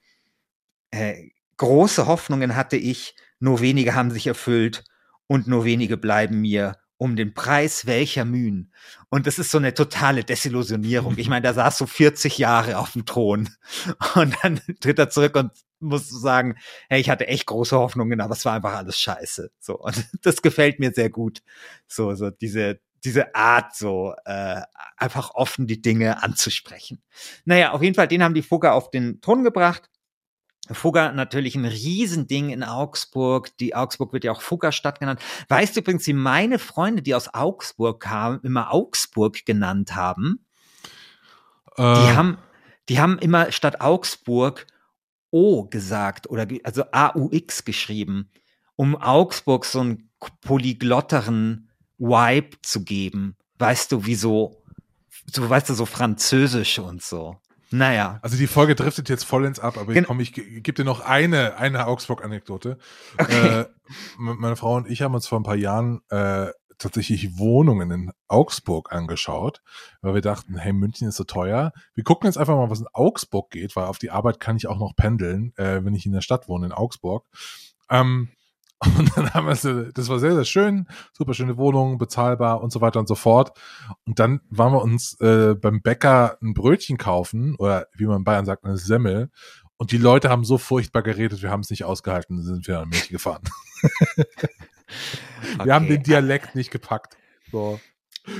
äh, 0.91 1.29
große 1.57 2.07
Hoffnungen 2.07 2.55
hatte 2.55 2.77
ich, 2.77 3.15
nur 3.39 3.61
wenige 3.61 3.95
haben 3.95 4.11
sich 4.11 4.27
erfüllt 4.27 4.83
und 5.27 5.47
nur 5.47 5.65
wenige 5.65 5.97
bleiben 5.97 6.41
mir 6.41 6.77
um 6.97 7.15
den 7.15 7.33
Preis 7.33 7.87
welcher 7.87 8.25
Mühen. 8.25 8.71
Und 9.09 9.25
das 9.25 9.39
ist 9.39 9.49
so 9.49 9.57
eine 9.57 9.73
totale 9.73 10.23
Desillusionierung. 10.23 11.17
Ich 11.17 11.29
meine, 11.29 11.41
der 11.41 11.55
saß 11.55 11.79
so 11.79 11.87
40 11.87 12.37
Jahre 12.37 12.77
auf 12.77 12.91
dem 12.91 13.07
Thron 13.07 13.49
und 14.15 14.35
dann 14.43 14.61
tritt 14.79 14.99
er 14.99 15.09
zurück 15.09 15.35
und 15.35 15.51
muss 15.79 16.09
sagen, 16.09 16.57
hey, 16.89 17.01
ich 17.01 17.09
hatte 17.09 17.27
echt 17.27 17.47
große 17.47 17.75
Hoffnungen, 17.75 18.21
aber 18.21 18.33
es 18.33 18.45
war 18.45 18.53
einfach 18.53 18.73
alles 18.73 18.99
scheiße. 18.99 19.49
So 19.59 19.79
und 19.79 20.07
das 20.21 20.43
gefällt 20.43 20.79
mir 20.79 20.91
sehr 20.91 21.09
gut. 21.09 21.41
So 21.87 22.13
so 22.13 22.29
diese 22.29 22.79
diese 23.03 23.33
Art, 23.33 23.75
so 23.75 24.13
äh, 24.25 24.61
einfach 24.95 25.31
offen 25.33 25.65
die 25.65 25.81
Dinge 25.81 26.21
anzusprechen. 26.21 27.01
Naja, 27.45 27.71
auf 27.71 27.81
jeden 27.81 27.95
Fall, 27.95 28.07
den 28.07 28.23
haben 28.23 28.35
die 28.35 28.43
Fugger 28.43 28.75
auf 28.75 28.91
den 28.91 29.21
Thron 29.21 29.43
gebracht. 29.43 29.89
Fugger 30.73 31.11
natürlich 31.11 31.55
ein 31.55 31.65
Riesending 31.65 32.49
in 32.49 32.63
Augsburg. 32.63 33.55
Die 33.57 33.75
Augsburg 33.75 34.13
wird 34.13 34.23
ja 34.23 34.31
auch 34.31 34.41
Fuggerstadt 34.41 34.99
genannt. 34.99 35.19
Weißt 35.49 35.75
du 35.75 35.81
übrigens, 35.81 36.07
wie 36.07 36.13
meine 36.13 36.59
Freunde, 36.59 37.01
die 37.01 37.15
aus 37.15 37.33
Augsburg 37.33 38.01
kamen, 38.01 38.39
immer 38.43 38.73
Augsburg 38.73 39.45
genannt 39.45 39.95
haben? 39.95 40.45
Äh. 41.77 41.81
Die 41.81 42.15
haben, 42.15 42.37
die 42.89 42.99
haben 42.99 43.19
immer 43.19 43.51
statt 43.51 43.81
Augsburg 43.81 44.67
O 45.31 45.63
gesagt 45.63 46.29
oder 46.29 46.45
also 46.63 46.83
AUX 46.91 47.63
geschrieben, 47.63 48.29
um 48.75 48.95
Augsburg 48.95 49.65
so 49.65 49.79
einen 49.79 50.09
polyglotteren 50.41 51.69
Vibe 51.97 52.61
zu 52.61 52.83
geben. 52.83 53.37
Weißt 53.57 53.91
du, 53.91 54.05
wie 54.05 54.15
so, 54.15 54.61
so 55.31 55.49
weißt 55.49 55.69
du, 55.69 55.73
so 55.73 55.85
französisch 55.85 56.79
und 56.79 57.01
so. 57.01 57.37
Naja. 57.71 58.19
Also 58.21 58.37
die 58.37 58.47
Folge 58.47 58.75
driftet 58.75 59.09
jetzt 59.09 59.23
vollends 59.23 59.59
ab, 59.59 59.77
aber 59.77 59.93
Gen 59.93 60.03
ich, 60.03 60.07
komm, 60.07 60.19
ich 60.19 60.33
gebe 60.33 60.73
dir 60.73 60.83
noch 60.83 60.99
eine, 60.99 61.55
eine 61.55 61.87
Augsburg-Anekdote. 61.87 62.77
Okay. 63.17 63.61
Äh, 63.61 63.65
meine 64.17 64.55
Frau 64.55 64.75
und 64.75 64.89
ich 64.89 65.01
haben 65.01 65.15
uns 65.15 65.27
vor 65.27 65.39
ein 65.39 65.43
paar 65.43 65.55
Jahren 65.55 66.01
äh, 66.09 66.47
tatsächlich 66.77 67.37
Wohnungen 67.37 67.91
in 67.91 68.11
Augsburg 68.27 68.91
angeschaut, 68.91 69.61
weil 70.01 70.15
wir 70.15 70.21
dachten, 70.21 70.57
hey, 70.57 70.73
München 70.73 71.07
ist 71.07 71.15
so 71.15 71.23
teuer. 71.23 71.71
Wir 71.93 72.03
gucken 72.03 72.27
jetzt 72.27 72.37
einfach 72.37 72.55
mal, 72.55 72.69
was 72.69 72.81
in 72.81 72.87
Augsburg 72.91 73.51
geht, 73.51 73.75
weil 73.75 73.85
auf 73.85 73.99
die 73.99 74.11
Arbeit 74.11 74.39
kann 74.39 74.57
ich 74.57 74.67
auch 74.67 74.79
noch 74.79 74.95
pendeln, 74.95 75.53
äh, 75.55 75.83
wenn 75.85 75.93
ich 75.93 76.05
in 76.05 76.11
der 76.11 76.21
Stadt 76.21 76.47
wohne, 76.47 76.67
in 76.67 76.71
Augsburg. 76.71 77.25
Ähm, 77.89 78.29
und 78.97 79.15
dann 79.15 79.33
haben 79.33 79.45
wir 79.45 79.53
es, 79.53 79.61
das 79.93 80.09
war 80.09 80.19
sehr, 80.19 80.33
sehr 80.33 80.45
schön, 80.45 80.87
super 81.13 81.33
schöne 81.33 81.57
Wohnung, 81.57 81.97
bezahlbar 81.97 82.61
und 82.61 82.71
so 82.71 82.81
weiter 82.81 82.99
und 82.99 83.07
so 83.07 83.15
fort. 83.15 83.57
Und 84.05 84.19
dann 84.19 84.41
waren 84.49 84.73
wir 84.73 84.81
uns 84.81 85.19
äh, 85.19 85.53
beim 85.53 85.81
Bäcker 85.81 86.37
ein 86.41 86.53
Brötchen 86.53 86.97
kaufen 86.97 87.55
oder 87.57 87.87
wie 87.95 88.05
man 88.05 88.17
in 88.17 88.23
Bayern 88.23 88.45
sagt, 88.45 88.65
eine 88.65 88.77
Semmel. 88.77 89.29
Und 89.77 89.91
die 89.91 89.97
Leute 89.97 90.29
haben 90.29 90.43
so 90.43 90.57
furchtbar 90.57 91.03
geredet, 91.03 91.41
wir 91.41 91.51
haben 91.51 91.61
es 91.61 91.69
nicht 91.69 91.83
ausgehalten, 91.83 92.41
sind 92.41 92.67
wir 92.67 92.79
an 92.79 92.89
Milch 92.89 93.09
gefahren. 93.09 93.43
wir 94.15 94.25
okay. 95.59 95.71
haben 95.71 95.87
den 95.87 96.03
Dialekt 96.03 96.55
nicht 96.55 96.71
gepackt. 96.71 97.17
So. 97.51 97.79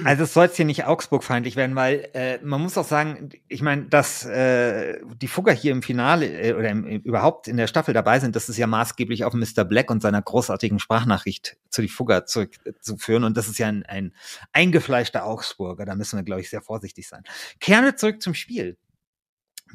Also 0.03 0.23
es 0.23 0.33
soll 0.33 0.45
jetzt 0.45 0.57
hier 0.57 0.65
nicht 0.65 0.85
Augsburg-feindlich 0.85 1.55
werden, 1.55 1.75
weil 1.75 2.07
äh, 2.13 2.37
man 2.43 2.61
muss 2.61 2.77
auch 2.77 2.85
sagen, 2.85 3.29
ich 3.47 3.63
meine, 3.63 3.85
dass 3.85 4.23
äh, 4.25 4.99
die 5.19 5.27
Fugger 5.27 5.53
hier 5.53 5.71
im 5.71 5.81
Finale 5.81 6.27
äh, 6.27 6.53
oder 6.53 6.69
im, 6.69 6.85
überhaupt 6.85 7.47
in 7.47 7.57
der 7.57 7.65
Staffel 7.65 7.93
dabei 7.93 8.19
sind, 8.19 8.35
das 8.35 8.47
ist 8.47 8.57
ja 8.57 8.67
maßgeblich 8.67 9.23
auf 9.25 9.33
Mr. 9.33 9.63
Black 9.63 9.89
und 9.89 10.01
seiner 10.01 10.21
großartigen 10.21 10.77
Sprachnachricht 10.77 11.57
zu 11.69 11.81
die 11.81 11.87
Fugger 11.87 12.27
zurückzuführen. 12.27 13.23
Und 13.23 13.37
das 13.37 13.47
ist 13.47 13.57
ja 13.57 13.67
ein, 13.67 13.83
ein 13.83 14.13
eingefleischter 14.53 15.25
Augsburger. 15.25 15.85
Da 15.85 15.95
müssen 15.95 16.17
wir, 16.17 16.23
glaube 16.23 16.41
ich, 16.41 16.51
sehr 16.51 16.61
vorsichtig 16.61 17.07
sein. 17.07 17.23
Wir 17.59 17.95
zurück 17.95 18.21
zum 18.21 18.35
Spiel. 18.35 18.77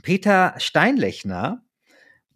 Peter 0.02 0.54
Steinlechner 0.58 1.64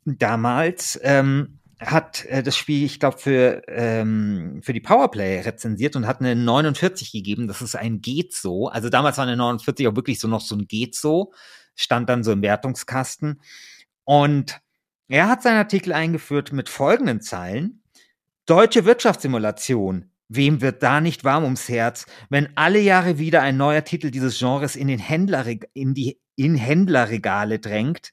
damals 0.04 0.98
ähm, 1.04 1.60
hat 1.80 2.26
äh, 2.26 2.42
das 2.42 2.56
Spiel, 2.56 2.84
ich 2.84 3.00
glaube, 3.00 3.18
für, 3.18 3.62
ähm, 3.68 4.60
für 4.62 4.72
die 4.72 4.80
Powerplay 4.80 5.40
rezensiert 5.40 5.96
und 5.96 6.06
hat 6.06 6.20
eine 6.20 6.36
49 6.36 7.12
gegeben. 7.12 7.48
Das 7.48 7.62
ist 7.62 7.74
ein 7.74 8.00
geht 8.00 8.34
so. 8.34 8.68
Also 8.68 8.88
damals 8.90 9.16
war 9.18 9.26
eine 9.26 9.36
49 9.36 9.88
auch 9.88 9.96
wirklich 9.96 10.20
so 10.20 10.28
noch 10.28 10.42
so 10.42 10.54
ein 10.54 10.68
geht 10.68 10.94
so. 10.94 11.32
Stand 11.74 12.08
dann 12.08 12.22
so 12.22 12.32
im 12.32 12.42
Wertungskasten. 12.42 13.40
Und 14.04 14.60
er 15.08 15.28
hat 15.28 15.42
seinen 15.42 15.56
Artikel 15.56 15.92
eingeführt 15.92 16.52
mit 16.52 16.68
folgenden 16.68 17.20
Zeilen. 17.20 17.82
Deutsche 18.46 18.84
Wirtschaftssimulation. 18.84 20.10
Wem 20.28 20.60
wird 20.60 20.82
da 20.82 21.00
nicht 21.00 21.24
warm 21.24 21.42
ums 21.42 21.68
Herz, 21.68 22.06
wenn 22.28 22.56
alle 22.56 22.78
Jahre 22.78 23.18
wieder 23.18 23.42
ein 23.42 23.56
neuer 23.56 23.82
Titel 23.82 24.12
dieses 24.12 24.38
Genres 24.38 24.76
in 24.76 24.86
den 24.86 25.00
Händler, 25.00 25.44
in 25.74 25.94
die 25.94 26.20
in 26.36 26.54
Händlerregale 26.54 27.58
drängt? 27.58 28.12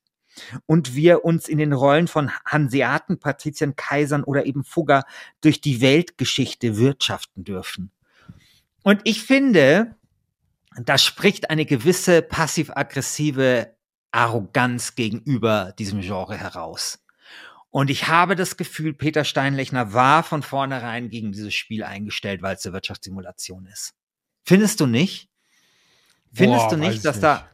Und 0.66 0.96
wir 0.96 1.26
uns 1.26 1.48
in 1.48 1.58
den 1.58 1.74
Rollen 1.74 2.08
von 2.08 2.32
Hanseaten, 2.46 3.20
Patriziern, 3.20 3.76
Kaisern 3.76 4.24
oder 4.24 4.46
eben 4.46 4.64
Fugger 4.64 5.04
durch 5.42 5.62
die 5.62 5.82
Weltgeschichte 5.82 6.78
wirtschaften 6.78 7.44
dürfen. 7.44 7.92
Und 8.84 9.02
ich 9.04 9.24
finde, 9.24 9.96
da 10.82 10.98
spricht 10.98 11.50
eine 11.50 11.66
gewisse 11.66 12.22
passiv-aggressive 12.22 13.76
Arroganz 14.12 14.96
gegenüber 14.96 15.74
diesem 15.78 16.02
Genre 16.02 16.38
heraus. 16.38 17.00
Und 17.70 17.90
ich 17.90 18.08
habe 18.08 18.36
das 18.36 18.58
Gefühl, 18.58 18.94
Peter 18.94 19.24
Steinlechner 19.24 19.94
war 19.94 20.24
von 20.24 20.42
vornherein 20.42 21.10
gegen 21.10 21.32
dieses 21.32 21.54
Spiel 21.54 21.84
eingestellt, 21.84 22.42
weil 22.42 22.56
es 22.56 22.66
eine 22.66 22.74
Wirtschaftssimulation 22.74 23.66
ist. 23.68 23.94
Findest 24.46 24.80
du 24.80 24.86
nicht? 24.86 25.30
Findest 26.34 26.70
Boah, 26.70 26.70
du 26.70 26.78
nicht, 26.78 27.06
dass 27.06 27.18
nicht. 27.18 27.24
da, 27.24 27.50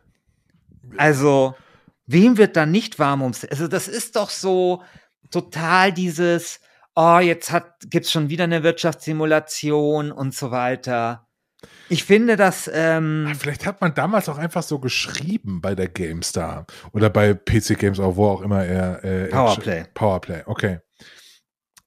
also, 0.98 1.56
Wem 2.06 2.38
wird 2.38 2.56
da 2.56 2.66
nicht 2.66 3.00
warm 3.00 3.22
ums? 3.22 3.46
Also 3.46 3.68
das 3.68 3.88
ist 3.88 4.16
doch 4.16 4.30
so 4.30 4.84
total 5.32 5.92
dieses, 5.92 6.60
oh, 6.96 7.20
jetzt 7.20 7.52
hat 7.52 7.76
gibt's 7.90 8.12
schon 8.12 8.30
wieder 8.30 8.44
eine 8.44 8.64
Wirtschaftssimulation 8.64 10.12
und 10.12 10.34
so 10.34 10.52
weiter. 10.52 11.28
Ich 11.88 12.04
finde, 12.04 12.36
dass 12.36 12.70
ähm 12.74 13.32
vielleicht 13.40 13.66
hat 13.66 13.80
man 13.80 13.94
damals 13.94 14.28
auch 14.28 14.38
einfach 14.38 14.64
so 14.64 14.80
geschrieben 14.80 15.62
bei 15.62 15.76
der 15.76 15.88
GameStar 15.88 16.66
oder 16.92 17.10
bei 17.10 17.34
PC 17.34 17.78
Games 17.78 18.00
auch 18.00 18.18
wo 18.18 18.28
auch 18.28 18.42
immer 18.42 18.66
er 18.66 19.04
äh, 19.04 19.28
Powerplay. 19.28 19.86
Powerplay, 19.94 20.44
okay. 20.46 20.80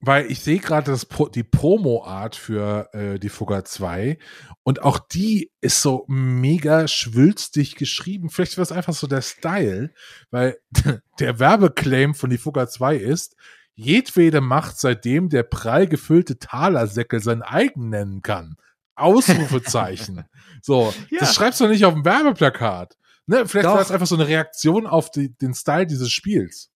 Weil 0.06 0.30
ich 0.30 0.38
sehe 0.38 0.60
gerade 0.60 0.96
die 1.34 1.42
Promo-Art 1.42 2.36
für 2.36 2.88
äh, 2.92 3.18
die 3.18 3.28
Fugger 3.28 3.64
2 3.64 4.18
und 4.62 4.82
auch 4.82 5.00
die 5.00 5.50
ist 5.60 5.82
so 5.82 6.04
mega 6.06 6.86
schwülstig 6.86 7.74
geschrieben. 7.74 8.30
Vielleicht 8.30 8.56
war 8.56 8.62
es 8.62 8.70
einfach 8.70 8.94
so 8.94 9.08
der 9.08 9.22
Style, 9.22 9.92
weil 10.30 10.58
der 11.18 11.40
Werbeclaim 11.40 12.14
von 12.14 12.30
die 12.30 12.38
Fugger 12.38 12.68
2 12.68 12.94
ist, 12.94 13.34
jedwede 13.74 14.40
Macht, 14.40 14.78
seitdem 14.78 15.28
der 15.28 15.42
prall 15.42 15.88
gefüllte 15.88 16.38
Talersäckel 16.38 17.18
sein 17.18 17.42
eigen 17.42 17.88
nennen 17.88 18.22
kann. 18.22 18.56
Ausrufezeichen. 18.94 20.24
so, 20.62 20.94
ja. 21.10 21.18
das 21.18 21.34
schreibst 21.34 21.60
du 21.60 21.66
nicht 21.66 21.84
auf 21.84 21.94
dem 21.94 22.04
Werbeplakat. 22.04 22.96
Ne? 23.26 23.48
Vielleicht 23.48 23.66
Doch. 23.66 23.74
war 23.74 23.82
es 23.82 23.90
einfach 23.90 24.06
so 24.06 24.14
eine 24.14 24.28
Reaktion 24.28 24.86
auf 24.86 25.10
die, 25.10 25.36
den 25.36 25.52
Style 25.52 25.86
dieses 25.86 26.12
Spiels. 26.12 26.70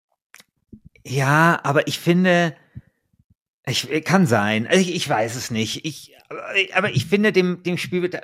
Ja, 1.04 1.60
aber 1.62 1.88
ich 1.88 1.98
finde, 1.98 2.56
ich, 3.68 3.90
äh, 3.90 4.00
kann 4.00 4.26
sein. 4.26 4.66
Also 4.66 4.80
ich, 4.80 4.94
ich 4.94 5.08
weiß 5.08 5.36
es 5.36 5.50
nicht. 5.50 5.84
Ich, 5.84 6.14
aber 6.74 6.90
ich 6.90 7.06
finde, 7.06 7.32
dem, 7.32 7.62
dem 7.62 7.78
Spiel 7.78 8.02
wird, 8.02 8.20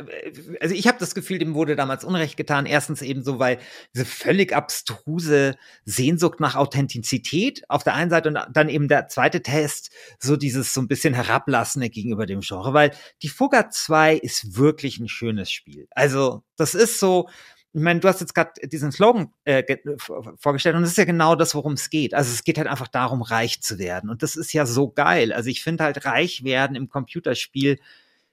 also 0.60 0.74
ich 0.74 0.86
habe 0.86 0.98
das 0.98 1.14
Gefühl, 1.14 1.38
dem 1.38 1.54
wurde 1.54 1.76
damals 1.76 2.04
Unrecht 2.04 2.36
getan. 2.36 2.66
Erstens 2.66 3.02
eben 3.02 3.22
so, 3.22 3.38
weil 3.38 3.58
diese 3.94 4.04
völlig 4.04 4.54
abstruse 4.54 5.56
Sehnsucht 5.84 6.40
nach 6.40 6.54
Authentizität 6.54 7.62
auf 7.68 7.82
der 7.82 7.94
einen 7.94 8.10
Seite 8.10 8.28
und 8.28 8.38
dann 8.52 8.68
eben 8.68 8.88
der 8.88 9.08
zweite 9.08 9.42
Test, 9.42 9.90
so 10.18 10.36
dieses 10.36 10.74
so 10.74 10.80
ein 10.80 10.88
bisschen 10.88 11.14
herablassende 11.14 11.88
gegenüber 11.88 12.26
dem 12.26 12.40
Genre, 12.40 12.74
weil 12.74 12.90
die 13.22 13.28
Fugger 13.28 13.70
2 13.70 14.16
ist 14.16 14.56
wirklich 14.56 14.98
ein 14.98 15.08
schönes 15.08 15.50
Spiel. 15.50 15.86
Also 15.90 16.42
das 16.56 16.74
ist 16.74 17.00
so, 17.00 17.28
ich 17.74 17.80
meine, 17.80 17.98
du 17.98 18.06
hast 18.06 18.20
jetzt 18.20 18.36
gerade 18.36 18.52
diesen 18.68 18.92
Slogan 18.92 19.32
äh, 19.44 19.64
vorgestellt 20.36 20.76
und 20.76 20.82
das 20.82 20.92
ist 20.92 20.96
ja 20.96 21.04
genau 21.04 21.34
das, 21.34 21.56
worum 21.56 21.72
es 21.72 21.90
geht. 21.90 22.14
Also 22.14 22.32
es 22.32 22.44
geht 22.44 22.56
halt 22.56 22.68
einfach 22.68 22.86
darum, 22.86 23.20
reich 23.20 23.60
zu 23.62 23.80
werden. 23.80 24.10
Und 24.10 24.22
das 24.22 24.36
ist 24.36 24.52
ja 24.52 24.64
so 24.64 24.90
geil. 24.90 25.32
Also 25.32 25.50
ich 25.50 25.62
finde 25.64 25.82
halt 25.82 26.04
reich 26.06 26.44
werden 26.44 26.76
im 26.76 26.88
Computerspiel 26.88 27.80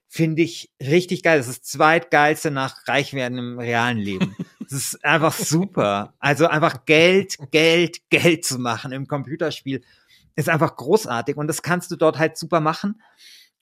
finde 0.08 0.44
ich 0.44 0.70
richtig 0.80 1.24
geil. 1.24 1.40
Das 1.40 1.48
ist 1.48 1.62
das 1.64 1.72
zweitgeilste 1.72 2.52
nach 2.52 2.88
reich 2.88 3.14
werden 3.14 3.38
im 3.38 3.60
realen 3.60 3.98
Leben. 3.98 4.36
Das 4.72 4.80
ist 4.94 5.04
einfach 5.04 5.34
super. 5.34 6.14
Also 6.20 6.48
einfach 6.48 6.86
Geld, 6.86 7.38
Geld, 7.52 8.10
Geld 8.10 8.46
zu 8.46 8.58
machen 8.58 8.94
im 8.94 9.06
Computerspiel 9.06 9.82
ist 10.38 10.48
einfach 10.48 10.78
großartig 10.78 11.36
und 11.36 11.48
das 11.48 11.62
kannst 11.62 11.92
du 11.92 11.98
dort 11.98 12.18
halt 12.18 12.38
super 12.38 12.62
machen. 12.62 13.02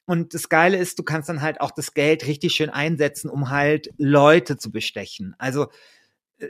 Und 0.09 0.33
das 0.33 0.49
Geile 0.49 0.75
ist, 0.77 0.97
du 0.97 1.03
kannst 1.03 1.29
dann 1.29 1.43
halt 1.43 1.61
auch 1.61 1.69
das 1.69 1.93
Geld 1.93 2.25
richtig 2.25 2.53
schön 2.53 2.71
einsetzen, 2.71 3.29
um 3.29 3.51
halt 3.51 3.91
Leute 3.99 4.57
zu 4.57 4.71
bestechen. 4.71 5.35
Also 5.37 5.67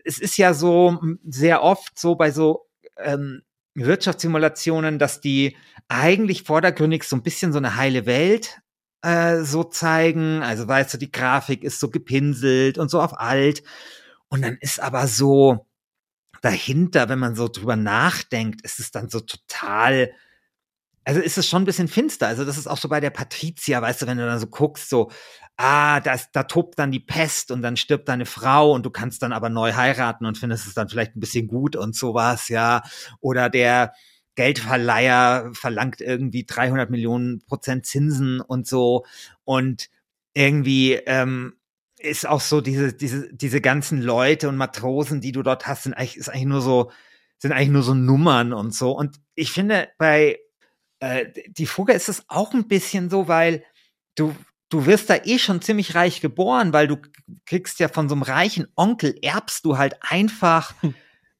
es 0.06 0.17
ist 0.17 0.38
ja 0.38 0.54
so 0.54 0.98
sehr 1.28 1.62
oft 1.62 2.00
so 2.00 2.15
bei 2.15 2.32
so 2.32 2.69
ähm, 2.95 3.41
Wirtschaftssimulationen, 3.76 4.98
dass 4.98 5.19
die 5.19 5.58
eigentlich 5.89 6.43
vordergründig 6.43 7.04
so 7.04 7.17
ein 7.17 7.22
bisschen 7.22 7.52
so 7.52 7.58
eine 7.58 7.76
heile 7.76 8.06
Welt 8.06 8.62
äh, 9.02 9.41
so 9.41 9.65
zeigen. 9.65 10.41
Also 10.41 10.65
weißt 10.65 10.93
du, 10.93 10.98
die 10.98 11.12
Grafik 11.12 11.65
ist 11.65 11.82
so 11.82 11.89
gepinselt 11.89 12.78
und 12.78 12.89
so 12.89 13.02
auf 13.02 13.19
alt. 13.19 13.62
Und 14.30 14.41
dann 14.41 14.58
ist 14.62 14.80
aber 14.80 15.06
so 15.08 15.65
dahinter, 16.41 17.10
wenn 17.10 17.19
man 17.19 17.36
so 17.36 17.50
drüber 17.50 17.76
nachdenkt, 17.76 18.62
ist 18.62 18.80
es 18.80 18.91
dann 18.91 19.10
so 19.10 19.19
total 19.19 20.13
also 21.10 21.22
ist 21.22 21.39
es 21.39 21.50
schon 21.50 21.63
ein 21.63 21.65
bisschen 21.65 21.88
finster. 21.88 22.28
Also 22.28 22.45
das 22.45 22.56
ist 22.56 22.67
auch 22.67 22.78
so 22.78 22.88
bei 22.88 23.00
der 23.00 23.10
Patricia, 23.10 23.82
weißt 23.82 24.04
du, 24.04 24.06
wenn 24.06 24.19
du 24.19 24.28
dann 24.28 24.38
so 24.38 24.45
guckst, 24.45 24.91
so, 24.91 25.10
ah, 25.58 26.00
da, 26.02 26.13
ist, 26.13 26.30
da 26.34 26.43
tobt 26.43 26.78
dann 26.78 26.91
die 26.91 27.00
Pest 27.00 27.50
und 27.50 27.63
dann 27.63 27.78
stirbt 27.78 28.08
deine 28.10 28.28
Frau 28.28 28.72
und 28.74 28.86
du 28.86 28.91
kannst 28.91 29.24
dann 29.24 29.34
aber 29.34 29.50
neu 29.50 29.74
heiraten 29.74 30.28
und 30.28 30.38
findest 30.38 30.67
es 30.67 30.76
dann 30.76 30.88
vielleicht 30.88 31.15
ein 31.15 31.19
bisschen 31.19 31.48
gut 31.48 31.76
und 31.76 31.95
sowas, 31.95 32.48
ja. 32.50 32.84
Oder 33.22 33.50
der 33.50 33.93
Geldverleiher 34.36 35.50
verlangt 35.54 36.00
irgendwie 36.00 36.45
300 36.45 36.91
Millionen 36.91 37.43
Prozent 37.43 37.88
Zinsen 37.88 38.39
und 38.39 38.67
so 38.67 39.04
und 39.45 39.89
irgendwie 40.36 40.93
ähm, 40.93 41.56
ist 41.98 42.28
auch 42.28 42.41
so 42.41 42.62
diese, 42.62 42.93
diese, 42.93 43.34
diese 43.34 43.62
ganzen 43.62 44.00
Leute 44.00 44.48
und 44.48 44.58
Matrosen, 44.58 45.22
die 45.22 45.32
du 45.32 45.41
dort 45.41 45.65
hast, 45.65 45.86
sind 45.86 45.95
eigentlich, 45.95 46.17
ist 46.17 46.30
eigentlich 46.30 46.45
nur 46.45 46.62
so, 46.62 46.91
sind 47.39 47.52
eigentlich 47.52 47.69
nur 47.69 47.82
so 47.82 47.95
Nummern 47.95 48.54
und 48.54 48.76
so. 48.76 48.91
Und 48.91 49.15
ich 49.34 49.52
finde, 49.52 49.88
bei 49.98 50.38
äh, 50.99 51.25
die 51.47 51.65
Fugger 51.65 51.93
ist 51.93 52.09
es 52.09 52.23
auch 52.27 52.53
ein 52.53 52.67
bisschen 52.67 53.09
so, 53.09 53.27
weil 53.27 53.63
du, 54.15 54.35
du 54.69 54.85
wirst 54.85 55.09
da 55.09 55.15
eh 55.23 55.39
schon 55.39 55.62
ziemlich 55.62 55.95
reich 55.95 56.21
geboren, 56.21 56.73
weil 56.73 56.88
du 56.88 56.97
kriegst 57.45 57.79
ja 57.79 57.88
von 57.88 58.09
so 58.09 58.15
einem 58.15 58.23
reichen 58.23 58.67
Onkel, 58.75 59.17
erbst 59.21 59.65
du 59.65 59.77
halt 59.77 59.97
einfach 60.01 60.73
hm. 60.81 60.93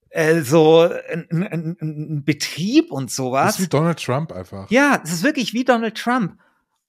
äh, 0.10 0.41
so 0.41 0.89
ein 1.12 2.24
Betrieb 2.26 2.91
und 2.91 3.12
sowas. 3.12 3.48
Das 3.48 3.60
ist 3.60 3.65
wie 3.65 3.69
Donald 3.69 4.04
Trump 4.04 4.32
einfach. 4.32 4.69
Ja, 4.72 5.02
es 5.04 5.12
ist 5.12 5.24
wirklich 5.24 5.54
wie 5.54 5.65
Donald 5.65 5.98
Trump. 5.98 6.38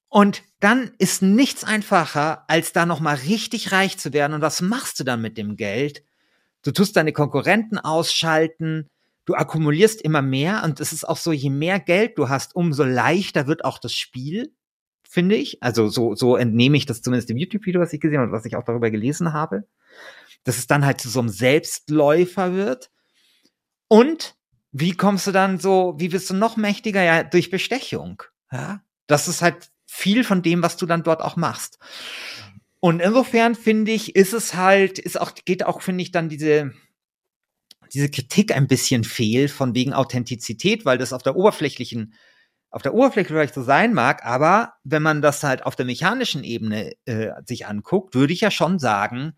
Und 0.08 0.42
dann 0.58 0.90
ist 0.98 1.22
nichts 1.22 1.62
einfacher, 1.62 2.44
als 2.48 2.72
da 2.72 2.84
noch 2.84 2.98
mal 2.98 3.14
richtig 3.14 3.70
reich 3.70 3.96
zu 3.96 4.12
werden. 4.12 4.32
Und 4.34 4.40
was 4.40 4.60
machst 4.60 4.98
du 4.98 5.04
dann 5.04 5.22
mit 5.22 5.38
dem 5.38 5.56
Geld? 5.56 6.02
Du 6.62 6.72
tust 6.72 6.96
deine 6.96 7.12
Konkurrenten 7.12 7.78
ausschalten, 7.78 8.88
du 9.30 9.36
akkumulierst 9.36 10.02
immer 10.02 10.22
mehr 10.22 10.62
und 10.64 10.80
es 10.80 10.92
ist 10.92 11.08
auch 11.08 11.16
so, 11.16 11.32
je 11.32 11.50
mehr 11.50 11.78
Geld 11.78 12.18
du 12.18 12.28
hast, 12.28 12.56
umso 12.56 12.82
leichter 12.82 13.46
wird 13.46 13.64
auch 13.64 13.78
das 13.78 13.94
Spiel, 13.94 14.52
finde 15.08 15.36
ich. 15.36 15.62
Also 15.62 15.88
so, 15.88 16.16
so 16.16 16.36
entnehme 16.36 16.76
ich 16.76 16.84
das 16.84 17.00
zumindest 17.00 17.30
im 17.30 17.36
YouTube-Video, 17.36 17.80
was 17.80 17.92
ich 17.92 18.00
gesehen 18.00 18.18
habe 18.18 18.30
und 18.30 18.36
was 18.36 18.44
ich 18.44 18.56
auch 18.56 18.64
darüber 18.64 18.90
gelesen 18.90 19.32
habe. 19.32 19.68
Dass 20.42 20.58
es 20.58 20.66
dann 20.66 20.84
halt 20.84 21.00
zu 21.00 21.08
so 21.08 21.20
einem 21.20 21.28
Selbstläufer 21.28 22.54
wird. 22.54 22.90
Und 23.86 24.34
wie 24.72 24.96
kommst 24.96 25.28
du 25.28 25.32
dann 25.32 25.60
so, 25.60 25.94
wie 25.98 26.10
wirst 26.10 26.28
du 26.30 26.34
noch 26.34 26.56
mächtiger? 26.56 27.02
Ja, 27.02 27.22
durch 27.22 27.50
Bestechung. 27.50 28.24
Ja, 28.50 28.82
das 29.06 29.28
ist 29.28 29.42
halt 29.42 29.70
viel 29.86 30.24
von 30.24 30.42
dem, 30.42 30.60
was 30.62 30.76
du 30.76 30.86
dann 30.86 31.04
dort 31.04 31.22
auch 31.22 31.36
machst. 31.36 31.78
Und 32.80 33.00
insofern 33.00 33.54
finde 33.54 33.92
ich, 33.92 34.16
ist 34.16 34.32
es 34.32 34.54
halt, 34.54 34.98
ist 34.98 35.20
auch, 35.20 35.34
geht 35.44 35.64
auch, 35.64 35.82
finde 35.82 36.02
ich, 36.02 36.10
dann 36.10 36.28
diese, 36.28 36.72
diese 37.92 38.10
Kritik 38.10 38.54
ein 38.54 38.66
bisschen 38.66 39.04
fehl 39.04 39.48
von 39.48 39.74
wegen 39.74 39.92
Authentizität, 39.92 40.84
weil 40.84 40.98
das 40.98 41.12
auf 41.12 41.22
der 41.22 41.36
oberflächlichen, 41.36 42.14
auf 42.70 42.82
der 42.82 42.94
Oberfläche 42.94 43.28
vielleicht 43.28 43.54
so 43.54 43.62
sein 43.62 43.92
mag, 43.92 44.24
aber 44.24 44.74
wenn 44.84 45.02
man 45.02 45.22
das 45.22 45.42
halt 45.42 45.64
auf 45.64 45.76
der 45.76 45.86
mechanischen 45.86 46.44
Ebene 46.44 46.92
äh, 47.04 47.30
sich 47.44 47.66
anguckt, 47.66 48.14
würde 48.14 48.32
ich 48.32 48.40
ja 48.40 48.50
schon 48.50 48.78
sagen, 48.78 49.36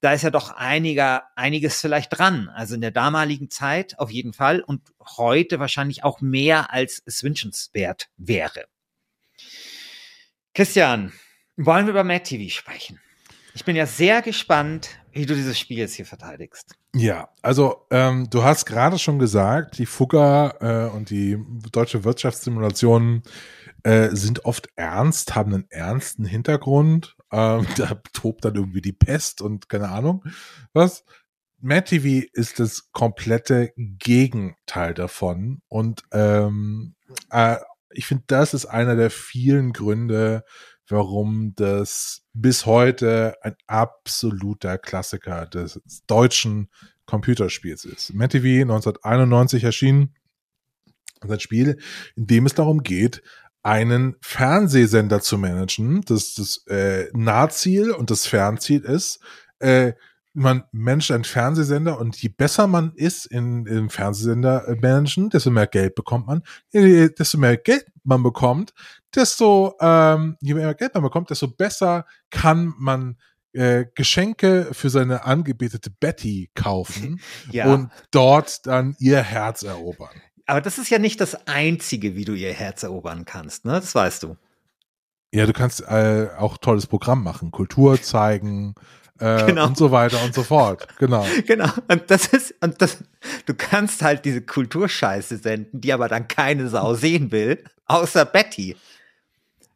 da 0.00 0.14
ist 0.14 0.22
ja 0.22 0.30
doch 0.30 0.50
einiger, 0.50 1.24
einiges 1.36 1.80
vielleicht 1.80 2.16
dran. 2.16 2.48
Also 2.48 2.74
in 2.74 2.80
der 2.80 2.90
damaligen 2.90 3.50
Zeit 3.50 3.98
auf 3.98 4.10
jeden 4.10 4.32
Fall 4.32 4.60
und 4.60 4.80
heute 5.18 5.60
wahrscheinlich 5.60 6.04
auch 6.04 6.20
mehr 6.20 6.72
als 6.72 7.02
es 7.04 7.22
wünschenswert 7.22 8.08
wäre. 8.16 8.64
Christian, 10.54 11.12
wollen 11.56 11.86
wir 11.86 11.90
über 11.90 12.04
Mad 12.04 12.24
TV 12.24 12.50
sprechen? 12.52 12.98
Ich 13.54 13.64
bin 13.64 13.76
ja 13.76 13.84
sehr 13.86 14.22
gespannt, 14.22 14.90
wie 15.12 15.26
du 15.26 15.34
dieses 15.34 15.58
Spiel 15.58 15.78
jetzt 15.78 15.94
hier 15.94 16.06
verteidigst. 16.06 16.79
Ja, 16.94 17.28
also 17.40 17.86
ähm, 17.90 18.28
du 18.30 18.42
hast 18.42 18.66
gerade 18.66 18.98
schon 18.98 19.18
gesagt, 19.20 19.78
die 19.78 19.86
Fugger 19.86 20.56
äh, 20.60 20.96
und 20.96 21.10
die 21.10 21.38
deutsche 21.70 22.02
Wirtschaftssimulationen 22.02 23.22
äh, 23.84 24.08
sind 24.10 24.44
oft 24.44 24.68
ernst, 24.74 25.36
haben 25.36 25.54
einen 25.54 25.70
ernsten 25.70 26.24
Hintergrund. 26.24 27.16
Ähm, 27.30 27.66
da 27.76 28.00
tobt 28.12 28.44
dann 28.44 28.56
irgendwie 28.56 28.82
die 28.82 28.92
Pest 28.92 29.40
und 29.40 29.68
keine 29.68 29.88
Ahnung 29.88 30.24
was. 30.72 31.04
Mad 31.62 31.84
TV 31.84 32.26
ist 32.32 32.58
das 32.58 32.90
komplette 32.92 33.72
Gegenteil 33.76 34.94
davon 34.94 35.60
und 35.68 36.02
ähm, 36.10 36.94
äh, 37.30 37.56
ich 37.90 38.06
finde, 38.06 38.24
das 38.28 38.54
ist 38.54 38.66
einer 38.66 38.96
der 38.96 39.10
vielen 39.10 39.72
Gründe, 39.72 40.44
warum 40.90 41.54
das 41.56 42.22
bis 42.32 42.66
heute 42.66 43.34
ein 43.42 43.54
absoluter 43.66 44.78
Klassiker 44.78 45.46
des 45.46 45.80
deutschen 46.06 46.68
Computerspiels 47.06 47.84
ist. 47.84 48.14
MTV 48.14 48.62
1991 48.62 49.64
erschienen. 49.64 50.14
Das 51.20 51.42
Spiel, 51.42 51.78
in 52.16 52.26
dem 52.26 52.46
es 52.46 52.54
darum 52.54 52.82
geht, 52.82 53.22
einen 53.62 54.16
Fernsehsender 54.22 55.20
zu 55.20 55.36
managen. 55.36 56.02
Das 56.02 56.34
das 56.34 56.64
äh, 56.66 57.08
Nahziel 57.12 57.90
und 57.90 58.10
das 58.10 58.26
Fernziel 58.26 58.82
ist, 58.84 59.20
äh, 59.58 59.92
man 60.32 60.64
managt 60.72 61.10
einen 61.10 61.24
Fernsehsender 61.24 61.98
und 61.98 62.16
je 62.22 62.28
besser 62.28 62.66
man 62.66 62.92
ist 62.94 63.26
in, 63.26 63.66
im 63.66 63.90
Fernsehsender 63.90 64.68
äh, 64.68 64.76
managen, 64.76 65.30
desto 65.30 65.50
mehr 65.50 65.66
Geld 65.66 65.94
bekommt 65.94 66.26
man. 66.26 66.42
Desto 66.72 67.38
mehr 67.38 67.56
Geld 67.56 67.86
man 68.04 68.22
bekommt, 68.22 68.72
desto 69.14 69.74
ähm, 69.80 70.36
je 70.40 70.54
mehr 70.54 70.74
Geld 70.74 70.94
man 70.94 71.02
bekommt, 71.02 71.30
desto 71.30 71.48
besser 71.48 72.06
kann 72.30 72.74
man 72.78 73.16
äh, 73.52 73.86
Geschenke 73.94 74.68
für 74.72 74.90
seine 74.90 75.24
angebetete 75.24 75.90
Betty 75.90 76.50
kaufen 76.54 77.20
ja. 77.50 77.72
und 77.72 77.90
dort 78.10 78.66
dann 78.66 78.94
ihr 79.00 79.22
Herz 79.22 79.62
erobern. 79.62 80.22
Aber 80.46 80.60
das 80.60 80.78
ist 80.78 80.90
ja 80.90 80.98
nicht 80.98 81.20
das 81.20 81.46
Einzige, 81.46 82.16
wie 82.16 82.24
du 82.24 82.34
ihr 82.34 82.52
Herz 82.52 82.82
erobern 82.82 83.24
kannst, 83.24 83.64
ne? 83.64 83.72
Das 83.72 83.94
weißt 83.94 84.22
du. 84.24 84.36
Ja, 85.32 85.46
du 85.46 85.52
kannst 85.52 85.82
äh, 85.82 86.28
auch 86.36 86.58
tolles 86.58 86.88
Programm 86.88 87.22
machen, 87.22 87.52
Kultur 87.52 88.02
zeigen, 88.02 88.74
äh, 89.20 89.46
genau. 89.46 89.66
und 89.66 89.76
so 89.76 89.90
weiter 89.90 90.22
und 90.24 90.34
so 90.34 90.42
fort. 90.42 90.86
Genau. 90.98 91.26
Genau. 91.46 91.70
Und 91.88 92.10
das 92.10 92.26
ist, 92.28 92.54
und 92.60 92.80
das, 92.80 92.98
du 93.46 93.54
kannst 93.54 94.02
halt 94.02 94.24
diese 94.24 94.42
Kulturscheiße 94.42 95.38
senden, 95.38 95.80
die 95.80 95.92
aber 95.92 96.08
dann 96.08 96.28
keine 96.28 96.68
Sau 96.68 96.94
sehen 96.94 97.32
will, 97.32 97.64
außer 97.86 98.24
Betty. 98.24 98.76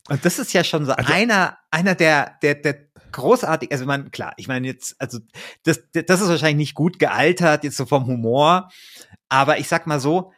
Und 0.09 0.25
das 0.25 0.39
ist 0.39 0.53
ja 0.53 0.65
schon 0.65 0.85
so 0.85 0.93
also, 0.93 1.13
einer, 1.13 1.59
einer 1.71 1.95
der, 1.95 2.37
der, 2.43 2.55
der 2.55 2.77
großartig, 3.13 3.73
also 3.73 3.87
man, 3.87 4.11
klar, 4.11 4.35
ich 4.37 4.49
meine 4.49 4.67
jetzt, 4.67 4.97
also 5.01 5.19
das, 5.63 5.81
das 5.93 6.21
ist 6.21 6.29
wahrscheinlich 6.29 6.69
nicht 6.69 6.75
gut 6.75 6.99
gealtert, 6.99 7.65
jetzt 7.65 7.77
so 7.77 7.87
vom 7.87 8.07
Humor, 8.07 8.71
aber 9.29 9.59
ich 9.59 9.69
sag 9.69 9.87
mal 9.87 10.01
so, 10.01 10.33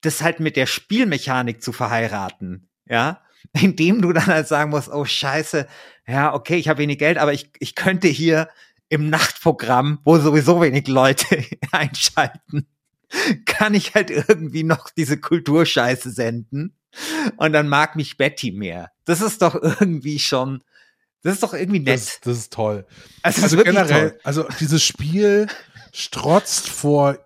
das 0.00 0.22
halt 0.22 0.40
mit 0.40 0.56
der 0.56 0.66
Spielmechanik 0.66 1.62
zu 1.62 1.72
verheiraten, 1.72 2.68
ja, 2.88 3.20
indem 3.60 4.02
du 4.02 4.12
dann 4.12 4.26
halt 4.26 4.48
sagen 4.48 4.70
musst, 4.70 4.88
oh 4.88 5.04
scheiße, 5.04 5.66
ja, 6.06 6.34
okay, 6.34 6.56
ich 6.56 6.68
habe 6.68 6.78
wenig 6.78 6.98
Geld, 6.98 7.18
aber 7.18 7.32
ich, 7.32 7.50
ich 7.58 7.74
könnte 7.74 8.08
hier 8.08 8.48
im 8.88 9.10
Nachtprogramm, 9.10 9.98
wo 10.04 10.18
sowieso 10.18 10.60
wenig 10.60 10.86
Leute 10.88 11.44
einschalten, 11.72 12.66
kann 13.44 13.74
ich 13.74 13.94
halt 13.94 14.10
irgendwie 14.10 14.62
noch 14.62 14.90
diese 14.90 15.18
Kulturscheiße 15.18 16.10
senden. 16.10 16.76
Und 17.36 17.52
dann 17.52 17.68
mag 17.68 17.94
mich 17.96 18.16
Betty 18.16 18.52
mehr. 18.52 18.90
Das 19.04 19.20
ist 19.20 19.42
doch 19.42 19.54
irgendwie 19.54 20.18
schon, 20.18 20.62
das 21.22 21.34
ist 21.34 21.42
doch 21.42 21.54
irgendwie 21.54 21.80
nett. 21.80 21.94
Das, 21.94 22.20
das 22.20 22.38
ist 22.38 22.52
toll. 22.52 22.86
Also, 23.22 23.42
also 23.42 23.56
ist 23.56 23.64
generell, 23.64 24.10
toll. 24.10 24.20
also 24.24 24.46
dieses 24.60 24.82
Spiel 24.82 25.46
strotzt 25.92 26.68
vor 26.68 27.18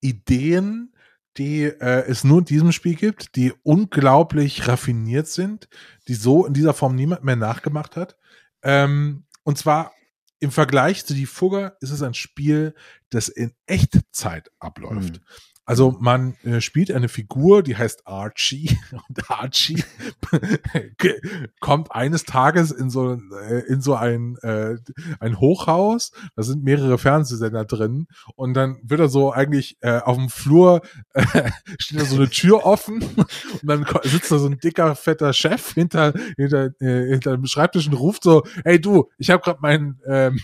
Ideen, 0.00 0.91
die 1.38 1.64
äh, 1.64 2.04
es 2.06 2.24
nur 2.24 2.40
in 2.40 2.44
diesem 2.44 2.72
Spiel 2.72 2.94
gibt, 2.94 3.36
die 3.36 3.52
unglaublich 3.62 4.68
raffiniert 4.68 5.28
sind, 5.28 5.68
die 6.08 6.14
so 6.14 6.46
in 6.46 6.54
dieser 6.54 6.74
Form 6.74 6.94
niemand 6.94 7.24
mehr 7.24 7.36
nachgemacht 7.36 7.96
hat. 7.96 8.16
Ähm, 8.62 9.24
und 9.42 9.58
zwar 9.58 9.92
im 10.40 10.50
Vergleich 10.50 11.06
zu 11.06 11.14
Die 11.14 11.26
Fugger 11.26 11.76
ist 11.80 11.90
es 11.90 12.02
ein 12.02 12.14
Spiel, 12.14 12.74
das 13.10 13.28
in 13.28 13.52
Echtzeit 13.66 14.50
abläuft. 14.58 15.14
Mhm. 15.14 15.20
Also 15.64 15.96
man 16.00 16.34
äh, 16.42 16.60
spielt 16.60 16.90
eine 16.90 17.08
Figur, 17.08 17.62
die 17.62 17.76
heißt 17.76 18.06
Archie. 18.06 18.76
Und 19.08 19.30
Archie 19.30 19.82
kommt 21.60 21.92
eines 21.92 22.24
Tages 22.24 22.72
in 22.72 22.90
so 22.90 23.12
äh, 23.12 23.60
in 23.68 23.80
so 23.80 23.94
ein 23.94 24.36
äh, 24.42 24.76
ein 25.20 25.38
Hochhaus, 25.38 26.10
da 26.34 26.42
sind 26.42 26.64
mehrere 26.64 26.98
Fernsehsender 26.98 27.64
drin. 27.64 28.08
Und 28.34 28.54
dann 28.54 28.78
wird 28.82 29.00
er 29.00 29.08
so 29.08 29.32
eigentlich 29.32 29.78
äh, 29.82 29.98
auf 29.98 30.16
dem 30.16 30.30
Flur 30.30 30.82
äh, 31.14 31.50
steht 31.78 32.00
da 32.00 32.04
so 32.06 32.16
eine 32.16 32.28
Tür 32.28 32.66
offen. 32.66 33.02
Und 33.02 33.66
dann 33.66 33.86
sitzt 34.02 34.32
da 34.32 34.38
so 34.38 34.48
ein 34.48 34.58
dicker 34.58 34.96
fetter 34.96 35.32
Chef 35.32 35.74
hinter 35.74 36.12
hinter 36.36 36.70
äh, 36.80 37.08
hinter 37.08 37.36
dem 37.36 37.46
Schreibtisch 37.46 37.86
und 37.86 37.94
ruft 37.94 38.24
so, 38.24 38.42
hey 38.64 38.80
du, 38.80 39.08
ich 39.16 39.30
habe 39.30 39.42
gerade 39.42 39.60
meinen 39.60 40.00
ähm, 40.08 40.40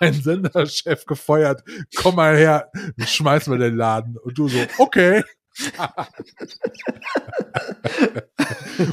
meinen 0.00 0.22
Senderchef 0.22 1.04
gefeuert, 1.04 1.62
komm 1.94 2.16
mal 2.16 2.36
her, 2.36 2.70
schmeiß 2.98 3.48
mal 3.48 3.58
den 3.58 3.76
Laden 3.76 3.97
laden. 3.98 4.16
Und 4.18 4.38
du 4.38 4.48
so, 4.48 4.58
okay. 4.78 5.22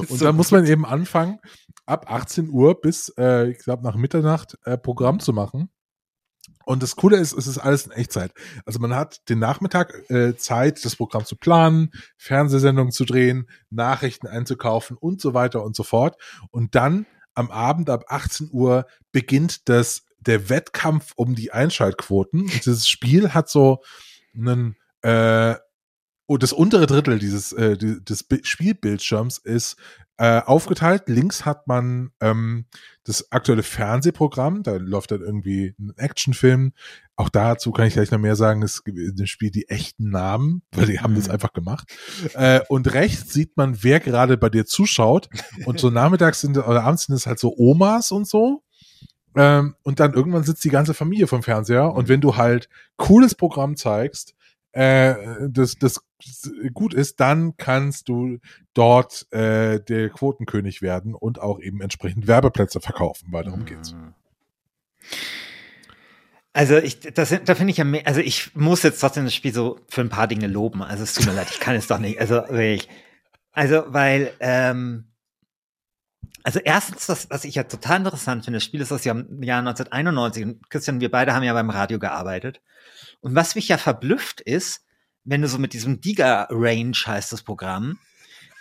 und 0.08 0.20
dann 0.20 0.34
muss 0.36 0.50
man 0.50 0.66
eben 0.66 0.84
anfangen, 0.84 1.38
ab 1.86 2.10
18 2.10 2.50
Uhr 2.50 2.80
bis, 2.80 3.12
äh, 3.16 3.50
ich 3.50 3.58
glaube, 3.58 3.84
nach 3.84 3.94
Mitternacht 3.94 4.58
äh, 4.64 4.76
Programm 4.76 5.20
zu 5.20 5.32
machen. 5.32 5.70
Und 6.64 6.82
das 6.82 6.96
Coole 6.96 7.18
ist, 7.18 7.32
es 7.32 7.46
ist 7.46 7.58
alles 7.58 7.86
in 7.86 7.92
Echtzeit. 7.92 8.32
Also 8.64 8.80
man 8.80 8.92
hat 8.96 9.28
den 9.28 9.38
Nachmittag 9.38 10.10
äh, 10.10 10.34
Zeit, 10.34 10.84
das 10.84 10.96
Programm 10.96 11.24
zu 11.24 11.36
planen, 11.36 11.92
Fernsehsendungen 12.18 12.90
zu 12.90 13.04
drehen, 13.04 13.48
Nachrichten 13.70 14.26
einzukaufen 14.26 14.96
und 14.96 15.20
so 15.20 15.32
weiter 15.32 15.62
und 15.62 15.76
so 15.76 15.84
fort. 15.84 16.20
Und 16.50 16.74
dann 16.74 17.06
am 17.34 17.52
Abend 17.52 17.88
ab 17.88 18.06
18 18.08 18.48
Uhr 18.50 18.86
beginnt 19.12 19.68
das 19.68 20.02
der 20.18 20.48
Wettkampf 20.48 21.12
um 21.14 21.36
die 21.36 21.52
Einschaltquoten. 21.52 22.40
Und 22.42 22.66
dieses 22.66 22.88
Spiel 22.88 23.32
hat 23.32 23.48
so 23.48 23.84
einen 24.34 24.76
äh, 25.06 25.54
oh, 26.26 26.36
das 26.36 26.52
untere 26.52 26.86
Drittel 26.86 27.18
dieses 27.18 27.52
äh, 27.52 27.76
des 27.76 28.26
Spielbildschirms 28.42 29.38
ist 29.38 29.76
äh, 30.18 30.40
aufgeteilt. 30.40 31.04
Links 31.06 31.44
hat 31.44 31.68
man 31.68 32.10
ähm, 32.20 32.64
das 33.04 33.30
aktuelle 33.30 33.62
Fernsehprogramm, 33.62 34.64
da 34.64 34.76
läuft 34.76 35.12
dann 35.12 35.20
irgendwie 35.20 35.74
ein 35.78 35.92
Actionfilm. 35.96 36.72
Auch 37.14 37.28
dazu 37.28 37.70
kann 37.70 37.86
ich 37.86 37.94
gleich 37.94 38.10
noch 38.10 38.18
mehr 38.18 38.34
sagen, 38.34 38.62
es 38.62 38.82
dem 38.84 39.26
Spiel 39.26 39.50
die 39.50 39.68
echten 39.68 40.10
Namen, 40.10 40.62
weil 40.72 40.86
die 40.86 40.98
haben 41.00 41.12
mhm. 41.12 41.18
das 41.18 41.28
einfach 41.28 41.52
gemacht. 41.52 41.88
Äh, 42.34 42.60
und 42.68 42.92
rechts 42.92 43.32
sieht 43.32 43.56
man, 43.56 43.82
wer 43.84 44.00
gerade 44.00 44.36
bei 44.36 44.48
dir 44.48 44.66
zuschaut. 44.66 45.28
Und 45.66 45.78
so 45.78 45.90
nachmittags 45.90 46.40
sind 46.40 46.58
oder 46.58 46.82
abends 46.82 47.04
sind 47.04 47.14
es 47.14 47.26
halt 47.26 47.38
so 47.38 47.54
Omas 47.56 48.10
und 48.10 48.26
so. 48.26 48.64
Ähm, 49.36 49.76
und 49.82 50.00
dann 50.00 50.14
irgendwann 50.14 50.44
sitzt 50.44 50.64
die 50.64 50.70
ganze 50.70 50.94
Familie 50.94 51.26
vom 51.26 51.42
Fernseher. 51.42 51.92
Und 51.92 52.08
wenn 52.08 52.20
du 52.20 52.36
halt 52.36 52.68
cooles 52.96 53.34
Programm 53.34 53.76
zeigst, 53.76 54.34
äh, 54.76 55.48
das, 55.48 55.76
das 55.76 56.00
gut 56.74 56.92
ist, 56.92 57.20
dann 57.20 57.56
kannst 57.56 58.08
du 58.08 58.38
dort 58.74 59.26
äh, 59.32 59.80
der 59.80 60.10
Quotenkönig 60.10 60.82
werden 60.82 61.14
und 61.14 61.40
auch 61.40 61.60
eben 61.60 61.80
entsprechend 61.80 62.26
Werbeplätze 62.26 62.80
verkaufen, 62.80 63.28
weil 63.30 63.44
darum 63.44 63.64
geht's. 63.64 63.92
Mhm. 63.92 64.14
Also 66.52 66.78
ich, 66.78 67.00
das, 67.00 67.34
da 67.44 67.54
finde 67.54 67.70
ich 67.70 67.76
ja 67.76 67.84
mehr, 67.84 68.06
also 68.06 68.20
ich 68.20 68.54
muss 68.54 68.82
jetzt 68.82 69.00
trotzdem 69.00 69.24
das 69.24 69.34
Spiel 69.34 69.52
so 69.52 69.78
für 69.88 70.00
ein 70.00 70.08
paar 70.08 70.26
Dinge 70.26 70.46
loben. 70.46 70.82
Also 70.82 71.04
es 71.04 71.14
tut 71.14 71.26
mir 71.26 71.32
leid, 71.32 71.48
ich 71.50 71.60
kann 71.60 71.74
es 71.74 71.86
doch 71.86 71.98
nicht. 71.98 72.20
Also 72.20 72.34
wirklich. 72.34 72.88
Also, 73.52 73.84
weil, 73.88 74.32
ähm, 74.40 75.04
also 76.46 76.60
erstens, 76.60 77.06
das, 77.06 77.28
was 77.28 77.44
ich 77.44 77.56
ja 77.56 77.64
total 77.64 77.96
interessant 77.96 78.44
finde, 78.44 78.58
das 78.58 78.64
Spiel 78.64 78.80
ist 78.80 78.92
aus 78.92 79.02
dem 79.02 79.42
Jahr 79.42 79.58
1991 79.58 80.44
und 80.44 80.70
Christian, 80.70 81.00
wir 81.00 81.10
beide 81.10 81.34
haben 81.34 81.42
ja 81.42 81.52
beim 81.52 81.70
Radio 81.70 81.98
gearbeitet. 81.98 82.60
Und 83.20 83.34
was 83.34 83.56
mich 83.56 83.66
ja 83.66 83.78
verblüfft 83.78 84.42
ist, 84.42 84.84
wenn 85.24 85.42
du 85.42 85.48
so 85.48 85.58
mit 85.58 85.72
diesem 85.72 86.00
Diga 86.00 86.46
Range 86.48 86.96
heißt 87.04 87.32
das 87.32 87.42
Programm, 87.42 87.98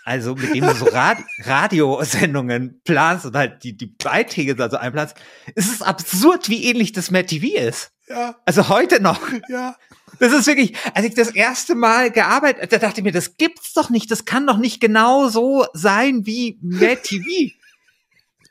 also 0.04 0.34
mit 0.34 0.56
dem 0.56 0.65
du 0.65 0.74
so 0.74 0.86
Rad 0.86 1.19
Radiosendungen 1.43 2.82
planst 2.86 3.28
und 3.28 3.36
halt 3.36 3.63
die, 3.63 3.78
die 3.78 3.86
Beiträge 3.86 4.56
da 4.56 4.67
so 4.67 4.78
einplanst, 4.78 5.15
ist 5.54 5.71
es 5.71 5.84
absurd, 5.84 6.50
wie 6.50 6.63
ähnlich 6.65 6.91
das 6.91 7.12
Mad 7.12 7.28
TV 7.28 7.56
ist. 7.56 7.91
Ja. 8.08 8.36
Also 8.45 8.67
heute 8.67 9.00
noch. 9.00 9.21
Ja. 9.48 9.76
Das 10.17 10.34
ist 10.34 10.48
wirklich, 10.48 10.76
als 10.95 11.06
ich 11.06 11.13
das 11.13 11.30
erste 11.30 11.76
Mal 11.76 12.10
gearbeitet, 12.10 12.74
da 12.74 12.80
dachte 12.80 13.02
ich 13.02 13.04
mir, 13.04 13.12
das 13.12 13.38
gibt's 13.38 13.74
doch 13.74 13.91
nicht, 13.91 14.10
das 14.10 14.26
kann 14.26 14.48
doch 14.48 14.58
nicht 14.58 14.82
genau 14.82 15.28
so 15.28 15.67
sein 15.74 16.26
wie 16.26 16.58
Mad 16.63 17.02
TV. 17.04 17.54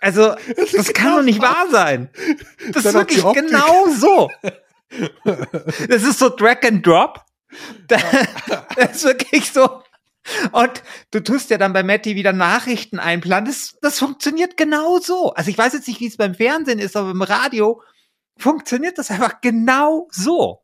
Also, 0.04 0.34
das, 0.56 0.72
das 0.72 0.92
kann 0.92 1.06
genau 1.06 1.16
doch 1.16 1.22
nicht 1.24 1.40
wahr 1.40 1.66
sein. 1.70 2.10
Das 2.72 2.84
ist 2.84 2.94
wirklich 2.94 3.24
genau 3.32 3.88
so. 3.88 4.30
Das 5.88 6.04
ist 6.04 6.20
so 6.20 6.28
Drag 6.28 6.62
and 6.62 6.86
Drop. 6.86 7.20
Das 7.88 8.02
ist 8.92 9.04
wirklich 9.04 9.50
so. 9.50 9.82
Und 10.52 10.84
du 11.10 11.18
tust 11.18 11.50
ja 11.50 11.58
dann 11.58 11.72
bei 11.72 11.82
Matti 11.82 12.14
wieder 12.14 12.32
Nachrichten 12.32 13.00
einplanen. 13.00 13.46
Das, 13.46 13.76
das 13.82 13.98
funktioniert 13.98 14.56
genau 14.56 15.00
so. 15.00 15.32
Also 15.32 15.50
ich 15.50 15.58
weiß 15.58 15.72
jetzt 15.72 15.88
nicht, 15.88 15.98
wie 15.98 16.06
es 16.06 16.16
beim 16.16 16.36
Fernsehen 16.36 16.78
ist, 16.78 16.96
aber 16.96 17.10
im 17.10 17.22
Radio 17.22 17.82
funktioniert 18.38 18.98
das 18.98 19.10
einfach 19.10 19.40
genau 19.40 20.06
so. 20.12 20.62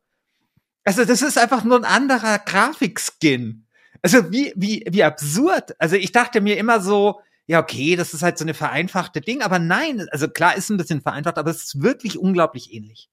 Also 0.84 1.04
das 1.04 1.22
ist 1.22 1.36
einfach 1.36 1.64
nur 1.64 1.78
ein 1.78 1.84
anderer 1.84 2.38
Grafikskin. 2.38 3.66
Also 4.00 4.30
wie, 4.30 4.52
wie, 4.54 4.84
wie 4.88 5.02
absurd. 5.02 5.74
Also 5.80 5.96
ich 5.96 6.12
dachte 6.12 6.40
mir 6.40 6.56
immer 6.56 6.80
so, 6.80 7.20
ja, 7.46 7.60
okay, 7.60 7.96
das 7.96 8.14
ist 8.14 8.22
halt 8.22 8.38
so 8.38 8.44
eine 8.44 8.54
vereinfachte 8.54 9.20
Ding, 9.20 9.42
aber 9.42 9.58
nein, 9.58 10.06
also 10.10 10.28
klar 10.28 10.56
ist 10.56 10.70
ein 10.70 10.76
bisschen 10.76 11.02
vereinfacht, 11.02 11.38
aber 11.38 11.50
es 11.50 11.64
ist 11.64 11.82
wirklich 11.82 12.18
unglaublich 12.18 12.72
ähnlich. 12.72 13.10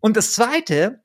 Und 0.00 0.16
das 0.16 0.32
zweite, 0.32 1.02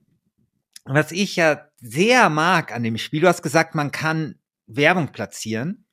was 0.83 1.11
ich 1.11 1.35
ja 1.35 1.69
sehr 1.77 2.29
mag 2.29 2.73
an 2.73 2.83
dem 2.83 2.97
Spiel, 2.97 3.21
du 3.21 3.27
hast 3.27 3.41
gesagt, 3.41 3.75
man 3.75 3.91
kann 3.91 4.39
Werbung 4.67 5.11
platzieren. 5.11 5.85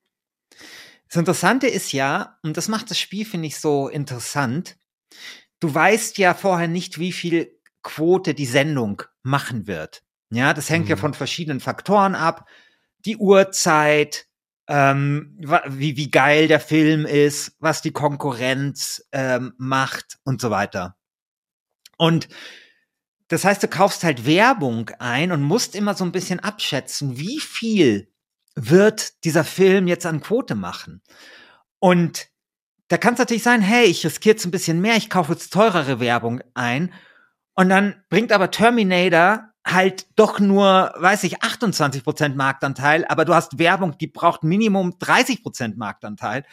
Das 1.09 1.17
Interessante 1.19 1.67
ist 1.67 1.93
ja, 1.93 2.39
und 2.43 2.57
das 2.57 2.69
macht 2.69 2.91
das 2.91 2.99
Spiel, 2.99 3.25
finde 3.25 3.49
ich, 3.49 3.59
so 3.59 3.89
interessant, 3.89 4.77
du 5.61 5.73
weißt 5.73 6.19
ja 6.19 6.35
vorher 6.35 6.69
nicht, 6.69 6.99
wie 6.99 7.13
viel 7.13 7.59
Quote 7.83 8.35
die 8.35 8.47
Sendung 8.47 9.03
machen 9.23 9.67
wird. 9.67 10.03
Ja, 10.31 10.55
das 10.55 10.71
hängt 10.71 10.87
mhm. 10.87 10.91
ja 10.91 10.97
von 10.97 11.15
verschiedenen 11.15 11.61
Faktoren 11.61 12.15
ab. 12.15 12.49
Die 13.05 13.17
Uhrzeit, 13.17 14.27
ähm, 14.69 15.39
wie, 15.67 15.97
wie 15.97 16.11
geil 16.11 16.49
der 16.49 16.61
Film 16.61 17.05
ist, 17.05 17.57
was 17.59 17.83
die 17.83 17.93
Konkurrenz 17.93 19.07
ähm, 19.13 19.55
macht 19.59 20.19
und 20.25 20.41
so 20.41 20.51
weiter. 20.51 20.97
Und 21.99 22.29
das 23.29 23.45
heißt, 23.45 23.63
du 23.63 23.69
kaufst 23.69 24.05
halt 24.05 24.27
Werbung 24.27 24.91
ein 24.99 25.33
und 25.33 25.43
musst 25.43 25.75
immer 25.75 25.95
so 25.95 26.05
ein 26.05 26.13
bisschen 26.13 26.41
abschätzen, 26.41 27.19
wie 27.19 27.41
viel 27.41 28.13
wird 28.55 29.25
dieser 29.25 29.45
Film 29.45 29.89
jetzt 29.89 30.05
an 30.05 30.21
Quote 30.21 30.55
machen. 30.55 31.03
Und 31.79 32.29
da 32.89 32.99
kann 32.99 33.15
es 33.15 33.19
natürlich 33.19 33.43
sein, 33.43 33.63
hey, 33.63 33.87
ich 33.87 34.05
riskiere 34.05 34.35
jetzt 34.35 34.45
ein 34.45 34.51
bisschen 34.51 34.81
mehr, 34.81 34.97
ich 34.97 35.09
kaufe 35.09 35.33
jetzt 35.33 35.53
teurere 35.53 35.99
Werbung 35.99 36.43
ein. 36.55 36.93
Und 37.55 37.71
dann 37.71 38.03
bringt 38.11 38.33
aber 38.33 38.51
Terminator 38.51 39.52
halt 39.65 40.07
doch 40.17 40.41
nur, 40.41 40.93
weiß 40.97 41.25
ich, 41.25 41.41
28% 41.43 42.35
Marktanteil, 42.35 43.05
aber 43.07 43.25
du 43.25 43.35
hast 43.35 43.59
Werbung, 43.59 43.97
die 43.99 44.09
braucht 44.09 44.43
Minimum 44.43 44.95
30% 45.01 45.77
Marktanteil. 45.77 46.45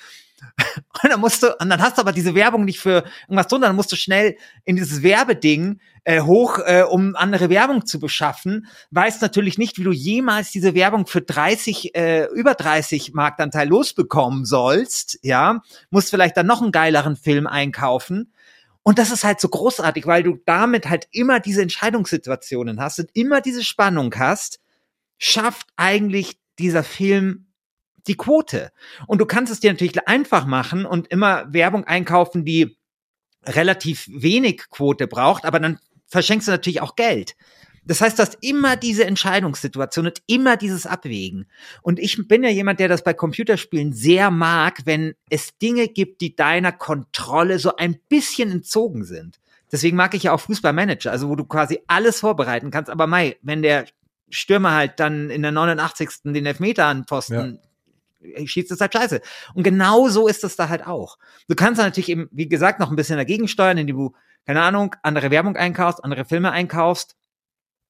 Und 1.04 1.12
dann 1.12 1.19
musst 1.19 1.43
du, 1.43 1.54
und 1.60 1.69
dann 1.69 1.82
hast 1.82 1.98
du 1.98 2.02
aber 2.02 2.13
diese 2.13 2.34
Werbung 2.34 2.63
nicht 2.63 2.80
für 2.80 3.04
irgendwas 3.24 3.48
drunter, 3.48 3.67
dann 3.67 3.76
musst 3.76 3.91
du 3.91 3.98
schnell 3.98 4.38
in 4.63 4.78
dieses 4.78 5.04
Werbeding 5.04 5.82
äh, 6.06 6.22
hoch, 6.22 6.60
äh, 6.65 6.84
um 6.84 7.15
andere 7.15 7.50
Werbung 7.50 7.86
zu 7.86 8.00
beschaffen. 8.00 8.67
Weißt 8.91 9.22
natürlich 9.22 9.58
nicht, 9.58 9.78
wie 9.78 9.84
du 9.84 9.91
jemals 9.91 10.52
diese 10.52 10.74
Werbung 10.76 11.08
für 11.08 11.22
30, 11.22 11.95
äh, 11.95 12.26
über 12.34 12.54
30 12.54 13.13
Marktanteil 13.13 13.67
losbekommen 13.67 14.45
sollst, 14.45 15.19
ja. 15.24 15.62
Musst 15.89 16.10
vielleicht 16.10 16.38
dann 16.38 16.48
noch 16.48 16.62
einen 16.62 16.72
geileren 16.72 17.15
Film 17.15 17.45
einkaufen. 17.45 18.32
Und 18.89 18.97
das 18.97 19.12
ist 19.12 19.23
halt 19.23 19.39
so 19.39 19.49
großartig, 19.49 20.08
weil 20.08 20.23
du 20.23 20.39
damit 20.47 20.89
halt 20.89 21.08
immer 21.12 21.39
diese 21.39 21.62
Entscheidungssituationen 21.62 22.82
hast 22.82 22.97
und 22.97 23.12
immer 23.13 23.39
diese 23.39 23.63
Spannung 23.63 24.12
hast, 24.17 24.60
schafft 25.19 25.67
eigentlich 25.75 26.39
dieser 26.58 26.84
Film 26.84 27.45
die 28.08 28.15
Quote. 28.15 28.71
Und 29.06 29.21
du 29.21 29.28
kannst 29.28 29.54
es 29.54 29.60
dir 29.60 29.71
natürlich 29.71 30.08
einfach 30.08 30.47
machen 30.47 30.88
und 30.88 31.06
immer 31.10 31.54
Werbung 31.54 31.84
einkaufen, 31.84 32.45
die 32.45 32.80
relativ 33.45 34.10
wenig 34.12 34.71
Quote 34.71 35.06
braucht, 35.06 35.45
aber 35.45 35.60
dann 35.60 35.78
verschenkst 36.08 36.47
du 36.47 36.52
natürlich 36.52 36.82
auch 36.82 36.95
Geld. 36.95 37.36
Das 37.89 38.02
heißt, 38.02 38.19
du 38.19 38.21
hast 38.21 38.38
immer 38.41 38.75
diese 38.75 39.04
Entscheidungssituation 39.06 40.06
und 40.06 40.21
immer 40.28 40.58
dieses 40.58 40.86
Abwägen. 40.86 41.47
Und 41.82 41.97
ich 41.97 42.28
bin 42.28 42.43
ja 42.43 42.52
jemand, 42.52 42.80
der 42.80 42.88
das 42.88 43.04
bei 43.04 43.15
Computerspielen 43.15 43.93
sehr 43.93 44.30
mag, 44.30 44.82
wenn 44.86 45.15
es 45.32 45.58
Dinge 45.58 45.88
gibt, 45.88 46.21
die 46.21 46.36
deiner 46.36 46.71
Kontrolle 46.71 47.58
so 47.58 47.75
ein 47.78 47.97
bisschen 48.08 48.52
entzogen 48.52 49.06
sind. 49.06 49.39
Deswegen 49.71 49.97
mag 49.97 50.13
ich 50.13 50.21
ja 50.21 50.34
auch 50.34 50.39
Fußballmanager, 50.39 51.12
also 51.12 51.30
wo 51.30 51.36
du 51.36 51.45
quasi 51.45 51.80
alles 51.88 52.19
vorbereiten 52.19 52.69
kannst. 52.69 52.91
Aber 52.91 53.08
Mai, 53.08 53.38
wenn 53.41 53.63
der 53.63 53.86
Stürmer 54.30 54.75
halt 54.75 54.99
dann 54.99 55.32
in 55.32 55.41
der 55.41 55.52
89. 55.52 56.10
den 56.25 56.45
Elfmeter 56.45 56.86
an 56.86 57.08
Posten 57.08 57.58
schießt 58.45 58.71
es 58.71 58.82
halt 58.82 58.93
scheiße. 58.93 59.19
Und 59.56 59.63
genau 59.63 60.10
so 60.10 60.28
ist 60.28 60.43
es 60.43 60.56
da 60.56 60.69
halt 60.69 60.86
auch. 60.86 61.17
Du 61.47 61.56
kannst 61.56 61.82
natürlich 61.82 62.10
eben, 62.10 62.30
wie 62.32 62.47
gesagt, 62.47 62.80
noch 62.80 62.91
ein 62.91 62.95
bisschen 62.95 63.17
dagegen 63.17 63.47
steuern, 63.47 63.80
indem 63.80 63.97
du, 63.97 64.15
keine 64.45 64.62
Ahnung, 64.62 64.95
andere 65.02 65.32
Werbung 65.32 65.56
einkaufst, 65.56 66.04
andere 66.04 66.25
Filme 66.25 66.52
einkaufst. 66.52 67.16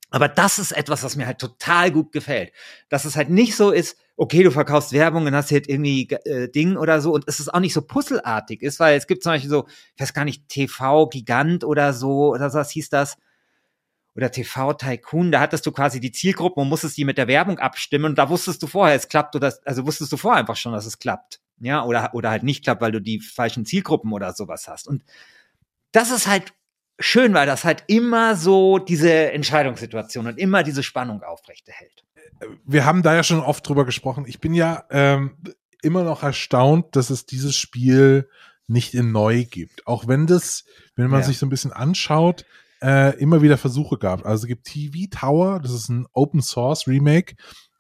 Aber 0.10 0.28
das 0.28 0.60
ist 0.60 0.72
etwas, 0.72 1.04
was 1.04 1.16
mir 1.16 1.28
halt 1.28 1.40
total 1.40 1.92
gut 1.92 2.12
gefällt. 2.12 2.52
Dass 2.90 3.06
es 3.06 3.16
halt 3.16 3.30
nicht 3.30 3.56
so 3.56 3.72
ist, 3.72 3.98
okay, 4.18 4.44
du 4.44 4.52
verkaufst 4.52 4.92
Werbung 4.92 5.26
und 5.26 5.36
hast 5.36 5.52
halt 5.52 5.70
irgendwie 5.70 6.10
äh, 6.26 6.50
Ding 6.50 6.76
oder 6.76 7.00
so 7.00 7.14
und 7.14 7.24
es 7.28 7.40
ist 7.40 7.54
auch 7.54 7.60
nicht 7.60 7.74
so 7.74 7.82
puzzelartig 7.82 8.62
ist, 8.62 8.80
weil 8.80 8.98
es 8.98 9.08
gibt 9.08 9.24
zum 9.24 9.32
Beispiel 9.32 9.50
so, 9.50 9.68
ich 9.96 10.02
weiß 10.02 10.14
gar 10.14 10.26
nicht, 10.26 10.50
TV-Gigant 10.50 11.64
oder 11.64 11.94
so, 11.94 12.34
oder 12.34 12.54
was 12.54 12.72
hieß 12.72 12.90
das, 12.90 13.18
oder 14.16 14.32
TV 14.32 14.74
Tycoon, 14.74 15.32
da 15.32 15.40
hattest 15.40 15.66
du 15.66 15.72
quasi 15.72 16.02
die 16.02 16.12
Zielgruppe 16.12 16.60
und 16.60 16.68
musstest 16.68 16.98
die 16.98 17.06
mit 17.06 17.18
der 17.18 17.30
Werbung 17.30 17.60
abstimmen 17.60 18.06
und 18.06 18.18
da 18.18 18.30
wusstest 18.30 18.62
du 18.62 18.68
vorher, 18.68 18.96
es 18.96 19.08
klappt 19.08 19.36
oder 19.38 19.54
also 19.64 19.86
wusstest 19.86 20.12
du 20.12 20.18
vorher 20.18 20.42
einfach 20.42 20.58
schon, 20.58 20.74
dass 20.74 20.86
es 20.86 21.00
klappt. 21.00 21.40
Ja, 21.62 21.86
oder, 21.86 22.14
oder 22.14 22.30
halt 22.30 22.44
nicht 22.44 22.64
klappt, 22.64 22.82
weil 22.82 22.92
du 22.92 23.02
die 23.02 23.20
falschen 23.20 23.66
Zielgruppen 23.66 24.12
oder 24.12 24.34
sowas 24.34 24.68
hast. 24.68 24.88
Und 24.88 25.04
das 25.92 26.12
ist 26.12 26.28
halt 26.28 26.54
schön, 27.00 27.34
weil 27.34 27.48
das 27.48 27.64
halt 27.64 27.84
immer 27.88 28.36
so 28.36 28.78
diese 28.78 29.32
Entscheidungssituation 29.32 30.28
und 30.28 30.38
immer 30.38 30.64
diese 30.64 30.84
Spannung 30.84 31.24
aufrechterhält. 31.24 32.04
Wir 32.66 32.86
haben 32.86 33.04
da 33.04 33.16
ja 33.16 33.24
schon 33.24 33.40
oft 33.40 33.68
drüber 33.68 33.86
gesprochen. 33.86 34.26
Ich 34.28 34.40
bin 34.40 34.54
ja 34.54 34.84
ähm, 34.90 35.38
immer 35.82 36.04
noch 36.04 36.24
erstaunt, 36.24 36.96
dass 36.96 37.10
es 37.10 37.26
dieses 37.26 37.56
Spiel 37.56 38.30
nicht 38.68 38.94
in 38.94 39.12
neu 39.12 39.46
gibt. 39.46 39.88
Auch 39.88 40.08
wenn 40.08 40.28
das, 40.28 40.66
wenn 40.96 41.10
man 41.10 41.22
ja. 41.22 41.26
sich 41.26 41.40
so 41.40 41.46
ein 41.46 41.50
bisschen 41.50 41.74
anschaut, 41.74 42.46
äh, 42.82 43.18
immer 43.20 43.42
wieder 43.42 43.58
Versuche 43.58 43.98
gab. 43.98 44.26
Also 44.26 44.44
es 44.44 44.48
gibt 44.48 44.66
TV 44.66 45.10
Tower, 45.12 45.60
das 45.60 45.74
ist 45.74 45.90
ein 45.90 46.08
Open 46.14 46.42
Source 46.42 46.88
Remake. 46.88 47.36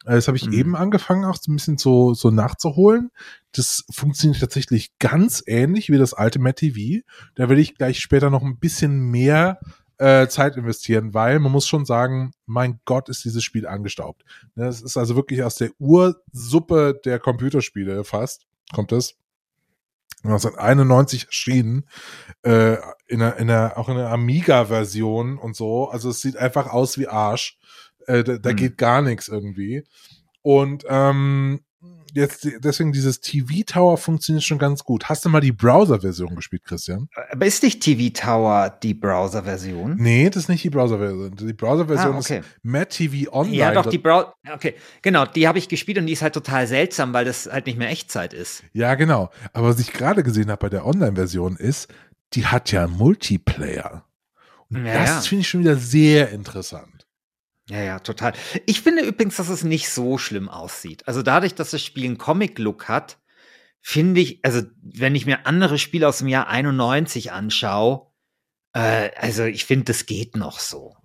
Äh, 0.09 0.15
Das 0.15 0.27
habe 0.27 0.37
ich 0.37 0.47
Mhm. 0.47 0.53
eben 0.53 0.75
angefangen, 0.75 1.23
auch 1.25 1.37
so 1.37 1.51
ein 1.51 1.55
bisschen 1.55 1.77
so, 1.77 2.13
so 2.15 2.31
nachzuholen. 2.31 3.11
Das 3.51 3.85
funktioniert 3.91 4.39
tatsächlich 4.41 4.97
ganz 4.99 5.43
ähnlich 5.45 5.89
wie 5.89 5.97
das 5.97 6.13
alte 6.13 6.39
Matt 6.39 6.57
TV. 6.57 7.01
Da 7.35 7.47
will 7.49 7.59
ich 7.59 7.75
gleich 7.75 7.99
später 7.99 8.29
noch 8.29 8.41
ein 8.43 8.57
bisschen 8.57 8.99
mehr 9.11 9.59
äh, 10.01 10.27
Zeit 10.27 10.55
investieren, 10.55 11.13
weil 11.13 11.39
man 11.39 11.51
muss 11.51 11.67
schon 11.67 11.83
sagen, 11.85 12.31
mein 12.45 12.79
Gott, 12.85 13.09
ist 13.09 13.25
dieses 13.25 13.43
Spiel 13.43 13.67
angestaubt. 13.67 14.23
Ne, 14.55 14.63
Das 14.65 14.81
ist 14.81 14.95
also 14.95 15.15
wirklich 15.17 15.43
aus 15.43 15.55
der 15.55 15.71
Ursuppe 15.77 16.99
der 17.03 17.19
Computerspiele 17.19 18.03
fast, 18.05 18.47
kommt 18.73 18.93
es. 18.93 19.15
1991 20.23 21.25
erschienen, 21.27 21.85
äh, 22.43 22.77
in 23.07 23.21
einer, 23.21 23.37
in 23.37 23.49
einer, 23.49 23.77
auch 23.77 23.89
in 23.89 23.97
einer 23.97 24.09
Amiga-Version 24.11 25.37
und 25.37 25.55
so. 25.55 25.89
Also 25.89 26.09
es 26.09 26.21
sieht 26.21 26.35
einfach 26.37 26.67
aus 26.67 26.97
wie 26.97 27.07
Arsch. 27.07 27.57
Äh, 28.09 28.23
da 28.23 28.37
da 28.37 28.49
Hm. 28.49 28.55
geht 28.55 28.77
gar 28.77 29.01
nichts 29.01 29.27
irgendwie. 29.27 29.83
Und 30.41 30.83
ähm, 30.89 31.59
jetzt 32.13 32.47
deswegen 32.63 32.91
dieses 32.91 33.21
TV 33.21 33.61
Tower 33.67 33.97
funktioniert 33.97 34.43
schon 34.43 34.57
ganz 34.57 34.83
gut. 34.83 35.05
Hast 35.09 35.23
du 35.25 35.29
mal 35.29 35.41
die 35.41 35.51
Browser-Version 35.51 36.35
gespielt, 36.35 36.63
Christian? 36.63 37.07
Aber 37.31 37.45
ist 37.45 37.61
nicht 37.61 37.81
TV 37.81 38.11
Tower 38.11 38.75
die 38.81 38.95
Browser-Version? 38.95 39.95
Nee, 39.99 40.29
das 40.29 40.43
ist 40.43 40.49
nicht 40.49 40.63
die 40.63 40.71
Browser-Version. 40.71 41.35
Die 41.35 41.53
Browser-Version 41.53 42.15
Ah, 42.15 42.17
okay. 42.17 42.39
ist 42.39 42.45
Matt 42.63 42.89
TV 42.89 43.31
Online. 43.31 43.55
Ja, 43.57 43.71
doch, 43.73 43.85
die 43.85 43.99
Browser. 43.99 44.33
Okay, 44.51 44.73
genau, 45.03 45.25
die 45.25 45.47
habe 45.47 45.59
ich 45.59 45.69
gespielt 45.69 45.99
und 45.99 46.07
die 46.07 46.13
ist 46.13 46.23
halt 46.23 46.33
total 46.33 46.65
seltsam, 46.65 47.13
weil 47.13 47.25
das 47.25 47.47
halt 47.51 47.67
nicht 47.67 47.77
mehr 47.77 47.89
Echtzeit 47.89 48.33
ist. 48.33 48.63
Ja, 48.73 48.95
genau. 48.95 49.29
Aber 49.53 49.67
was 49.67 49.79
ich 49.79 49.93
gerade 49.93 50.23
gesehen 50.23 50.49
habe 50.49 50.61
bei 50.61 50.69
der 50.69 50.85
Online-Version 50.87 51.57
ist, 51.57 51.89
die 52.33 52.47
hat 52.47 52.71
ja 52.71 52.87
Multiplayer. 52.87 54.05
Und 54.71 54.85
Ja, 54.85 54.93
das 54.93 55.09
ja. 55.09 55.21
finde 55.21 55.41
ich 55.41 55.49
schon 55.49 55.61
wieder 55.61 55.75
sehr 55.75 56.29
interessant. 56.31 56.98
Ja, 57.69 57.81
ja, 57.81 57.99
total. 57.99 58.33
Ich 58.65 58.81
finde 58.81 59.03
übrigens, 59.03 59.35
dass 59.35 59.49
es 59.49 59.63
nicht 59.63 59.89
so 59.89 60.17
schlimm 60.17 60.49
aussieht. 60.49 61.07
Also 61.07 61.21
dadurch, 61.21 61.53
dass 61.55 61.71
das 61.71 61.83
Spiel 61.83 62.05
einen 62.05 62.17
Comic-Look 62.17 62.87
hat, 62.87 63.19
finde 63.79 64.21
ich, 64.21 64.43
also 64.43 64.63
wenn 64.81 65.15
ich 65.15 65.25
mir 65.25 65.45
andere 65.45 65.77
Spiele 65.77 66.07
aus 66.07 66.17
dem 66.17 66.27
Jahr 66.27 66.47
91 66.47 67.31
anschaue, 67.31 68.07
äh, 68.73 69.11
also 69.15 69.43
ich 69.45 69.65
finde, 69.65 69.85
das 69.85 70.05
geht 70.07 70.35
noch 70.35 70.59
so. 70.59 70.95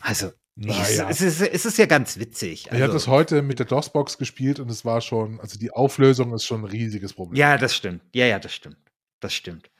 Also 0.00 0.30
Naja. 0.54 1.08
es, 1.08 1.20
es, 1.20 1.40
ist, 1.40 1.52
es 1.52 1.64
ist 1.64 1.78
ja 1.78 1.86
ganz 1.86 2.18
witzig. 2.18 2.66
ich 2.66 2.72
habe 2.72 2.82
Also, 2.82 2.92
das 2.94 3.08
heute 3.08 3.42
mit 3.42 3.58
der 3.58 3.66
DOS-Box 3.66 4.18
gespielt 4.18 4.60
und 4.60 4.70
es 4.70 4.84
war 4.84 5.00
schon, 5.00 5.40
also 5.40 5.58
die 5.58 5.70
Auflösung 5.70 6.34
ist 6.34 6.44
schon 6.44 6.62
ein 6.62 6.70
riesiges 6.70 7.14
Problem. 7.14 7.38
Ja, 7.38 7.56
das 7.56 7.74
stimmt. 7.74 8.02
Ja, 8.14 8.26
ja, 8.26 8.38
das 8.38 8.52
stimmt. 8.54 8.76
Das 9.20 9.32
stimmt. 9.34 9.70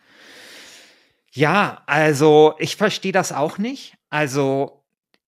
Ja, 1.32 1.82
also 1.86 2.54
ich 2.58 2.76
verstehe 2.76 3.12
das 3.12 3.32
auch 3.32 3.58
nicht. 3.58 3.94
Also, 4.10 4.77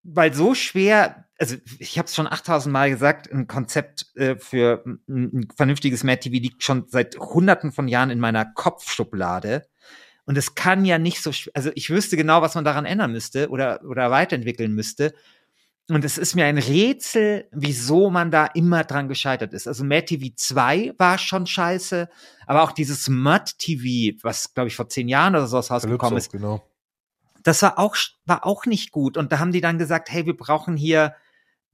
weil 0.03 0.33
so 0.33 0.55
schwer, 0.55 1.27
also 1.39 1.57
ich 1.79 1.99
habe 1.99 2.07
es 2.07 2.15
schon 2.15 2.27
8000 2.27 2.73
Mal 2.73 2.91
gesagt, 2.91 3.31
ein 3.31 3.47
Konzept 3.47 4.07
äh, 4.17 4.37
für 4.37 4.83
ein, 4.87 5.01
ein 5.09 5.49
vernünftiges 5.55 6.05
Mad 6.05 6.21
TV 6.21 6.43
liegt 6.43 6.63
schon 6.63 6.87
seit 6.89 7.19
hunderten 7.19 7.73
von 7.73 7.89
Jahren 7.89 8.11
in 8.11 8.21
meiner 8.21 8.45
Kopfschublade. 8.45 9.67
Und 10.25 10.39
es 10.39 10.55
kann 10.55 10.85
ja 10.85 10.99
nicht 10.99 11.23
so, 11.23 11.33
also 11.55 11.71
ich 11.75 11.91
wüsste 11.91 12.17
genau, 12.17 12.41
was 12.43 12.55
man 12.55 12.65
daran 12.65 12.87
ändern 12.87 13.13
müsste 13.13 13.51
oder, 13.51 13.81
oder 13.85 14.11
weiterentwickeln 14.11 14.73
müsste. 14.75 15.15
Und 15.89 16.05
es 16.05 16.19
ist 16.19 16.37
mir 16.37 16.45
ein 16.45 16.59
Rätsel, 16.59 17.49
wieso 17.51 18.11
man 18.11 18.31
da 18.31 18.47
immer 18.47 18.85
dran 18.85 19.09
gescheitert 19.09 19.53
ist. 19.53 19.67
Also 19.67 19.83
Mad 19.83 20.07
TV 20.07 20.33
2 20.37 20.95
war 20.99 21.19
schon 21.19 21.47
scheiße, 21.47 22.09
aber 22.47 22.63
auch 22.63 22.71
dieses 22.73 23.09
Mud 23.09 23.59
TV, 23.59 24.17
was 24.23 24.55
glaube 24.55 24.69
ich 24.69 24.77
vor 24.77 24.89
zehn 24.89 25.09
Jahren 25.09 25.35
oder 25.35 25.49
so 25.49 25.59
aus 25.59 25.71
rausgekommen 25.71 25.99
Calypso, 25.99 26.17
ist, 26.17 26.33
genau. 26.33 26.70
Das 27.43 27.63
war 27.63 27.79
auch, 27.79 27.97
war 28.27 28.47
auch 28.47 28.67
nicht 28.67 28.93
gut. 28.93 29.17
Und 29.17 29.33
da 29.33 29.39
haben 29.39 29.53
die 29.53 29.61
dann 29.61 29.79
gesagt, 29.79 30.11
hey, 30.11 30.27
wir 30.27 30.37
brauchen 30.37 30.77
hier 30.77 31.15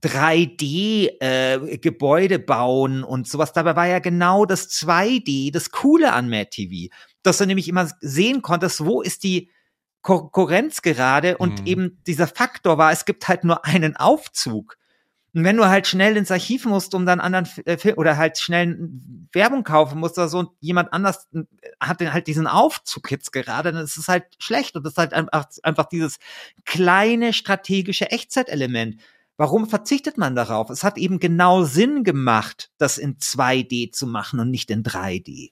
3D-Gebäude 0.03 2.39
bauen 2.39 3.03
und 3.03 3.27
sowas. 3.27 3.53
Dabei 3.53 3.75
war 3.75 3.87
ja 3.87 3.99
genau 3.99 4.45
das 4.45 4.69
2D 4.69 5.51
das 5.51 5.71
Coole 5.71 6.13
an 6.13 6.29
Mad 6.29 6.49
TV. 6.51 6.93
Dass 7.23 7.39
du 7.39 7.45
nämlich 7.45 7.67
immer 7.67 7.89
sehen 8.01 8.41
konntest, 8.41 8.85
wo 8.85 9.01
ist 9.01 9.23
die 9.23 9.51
Konkurrenz 10.01 10.81
gerade 10.81 11.37
und 11.37 11.59
Mhm. 11.61 11.65
eben 11.65 12.01
dieser 12.07 12.27
Faktor 12.27 12.77
war, 12.77 12.91
es 12.91 13.05
gibt 13.05 13.27
halt 13.27 13.43
nur 13.43 13.65
einen 13.65 13.95
Aufzug. 13.97 14.77
Und 15.33 15.43
wenn 15.43 15.57
du 15.57 15.67
halt 15.67 15.85
schnell 15.87 16.17
ins 16.17 16.31
Archiv 16.31 16.65
musst, 16.65 16.95
um 16.95 17.05
dann 17.05 17.19
anderen 17.19 17.47
äh, 17.65 17.77
Film 17.77 17.97
oder 17.97 18.17
halt 18.17 18.37
schnell 18.39 18.77
Werbung 19.33 19.63
kaufen 19.63 19.99
musst 19.99 20.17
oder 20.17 20.29
so 20.29 20.39
und 20.39 20.49
jemand 20.61 20.93
anders 20.93 21.27
äh, 21.33 21.43
hat 21.79 21.99
den 21.99 22.13
halt 22.13 22.27
diesen 22.27 22.47
Aufzug 22.47 23.11
jetzt 23.11 23.31
gerade, 23.31 23.71
dann 23.71 23.83
ist 23.83 23.97
es 23.97 24.07
halt 24.07 24.25
schlecht 24.39 24.75
und 24.75 24.83
das 24.83 24.93
ist 24.93 24.97
halt 24.97 25.13
einfach, 25.13 25.47
einfach 25.63 25.85
dieses 25.85 26.17
kleine 26.65 27.33
strategische 27.33 28.09
Echtzeitelement. 28.09 28.99
Warum 29.35 29.69
verzichtet 29.69 30.17
man 30.17 30.35
darauf? 30.35 30.69
Es 30.71 30.83
hat 30.83 30.97
eben 30.97 31.19
genau 31.19 31.63
Sinn 31.63 32.03
gemacht, 32.03 32.71
das 32.79 32.97
in 32.97 33.17
2D 33.17 33.91
zu 33.91 34.07
machen 34.07 34.39
und 34.39 34.49
nicht 34.49 34.71
in 34.71 34.81
3D. 34.83 35.51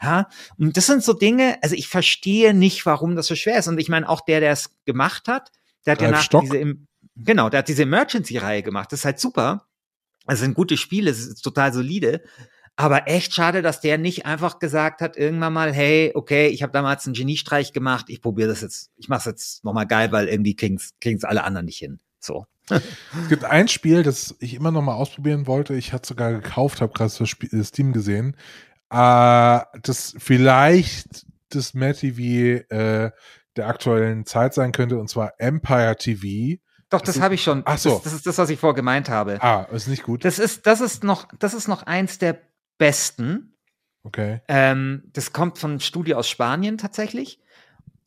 Ja, 0.00 0.28
und 0.58 0.76
das 0.76 0.86
sind 0.86 1.02
so 1.02 1.12
Dinge, 1.12 1.58
also 1.60 1.74
ich 1.74 1.88
verstehe 1.88 2.54
nicht, 2.54 2.86
warum 2.86 3.16
das 3.16 3.26
so 3.26 3.34
schwer 3.34 3.58
ist. 3.58 3.66
Und 3.66 3.78
ich 3.78 3.88
meine, 3.88 4.08
auch 4.08 4.20
der, 4.20 4.38
der 4.40 4.52
es 4.52 4.70
gemacht 4.86 5.26
hat, 5.28 5.50
der 5.84 5.92
hat 5.92 6.00
ja 6.00 6.06
Ralf 6.06 6.16
nach 6.18 6.24
Stock. 6.24 6.42
diese, 6.42 6.56
im- 6.56 6.86
genau, 7.24 7.48
der 7.48 7.58
hat 7.58 7.68
diese 7.68 7.82
Emergency-Reihe 7.82 8.62
gemacht. 8.62 8.92
Das 8.92 9.00
ist 9.00 9.04
halt 9.04 9.20
super. 9.20 9.66
Es 10.26 10.40
sind 10.40 10.54
gute 10.54 10.76
Spiele, 10.76 11.10
es 11.10 11.26
ist 11.26 11.42
total 11.42 11.72
solide. 11.72 12.22
Aber 12.76 13.08
echt 13.08 13.34
schade, 13.34 13.60
dass 13.60 13.80
der 13.80 13.98
nicht 13.98 14.24
einfach 14.24 14.60
gesagt 14.60 15.00
hat, 15.00 15.16
irgendwann 15.16 15.52
mal, 15.52 15.72
hey, 15.72 16.12
okay, 16.14 16.46
ich 16.46 16.62
habe 16.62 16.72
damals 16.72 17.06
einen 17.06 17.14
Geniestreich 17.14 17.72
gemacht, 17.72 18.06
ich 18.08 18.22
probiere 18.22 18.48
das 18.48 18.60
jetzt, 18.60 18.92
ich 18.96 19.08
mache 19.08 19.20
es 19.20 19.24
jetzt 19.24 19.64
nochmal 19.64 19.86
geil, 19.86 20.12
weil 20.12 20.28
irgendwie 20.28 20.54
kriegen's 20.54 20.92
kriegen's 21.00 21.24
alle 21.24 21.42
anderen 21.42 21.66
nicht 21.66 21.78
hin. 21.78 21.98
So. 22.20 22.46
Es 22.70 23.28
gibt 23.28 23.44
ein 23.44 23.66
Spiel, 23.66 24.02
das 24.02 24.36
ich 24.38 24.54
immer 24.54 24.70
noch 24.70 24.82
mal 24.82 24.94
ausprobieren 24.94 25.46
wollte. 25.46 25.74
Ich 25.74 25.92
hatte 25.92 26.06
sogar 26.06 26.32
gekauft, 26.32 26.80
habe 26.80 26.92
gerade 26.92 27.12
das 27.18 27.36
äh, 27.52 27.64
Steam 27.64 27.92
gesehen. 27.92 28.36
Äh, 28.90 29.60
das 29.82 30.14
vielleicht 30.18 31.26
das 31.48 31.74
Mad 31.74 31.98
TV 31.98 32.62
äh, 32.72 33.10
der 33.56 33.66
aktuellen 33.66 34.24
Zeit 34.24 34.54
sein 34.54 34.72
könnte, 34.72 34.98
und 34.98 35.08
zwar 35.08 35.32
Empire 35.38 35.96
TV. 35.96 36.60
Doch, 36.90 37.00
Das 37.00 37.16
das 37.16 37.22
habe 37.22 37.34
ich 37.34 37.42
schon. 37.42 37.62
Ach 37.66 37.76
so. 37.78 37.94
Das, 37.94 38.04
das 38.04 38.12
ist 38.14 38.26
das, 38.26 38.38
was 38.38 38.50
ich 38.50 38.58
vorher 38.58 38.74
gemeint 38.74 39.08
habe. 39.08 39.42
Ah, 39.42 39.66
ist 39.72 39.88
nicht 39.88 40.02
gut. 40.02 40.24
Das 40.24 40.38
ist, 40.38 40.66
das 40.66 40.80
ist 40.80 41.04
noch, 41.04 41.28
das 41.38 41.54
ist 41.54 41.68
noch 41.68 41.82
eins 41.82 42.18
der 42.18 42.40
besten. 42.78 43.54
Okay. 44.04 44.40
Ähm, 44.48 45.02
das 45.12 45.32
kommt 45.32 45.58
von 45.58 45.72
einem 45.72 45.80
Studio 45.80 46.16
aus 46.16 46.28
Spanien 46.28 46.78
tatsächlich. 46.78 47.40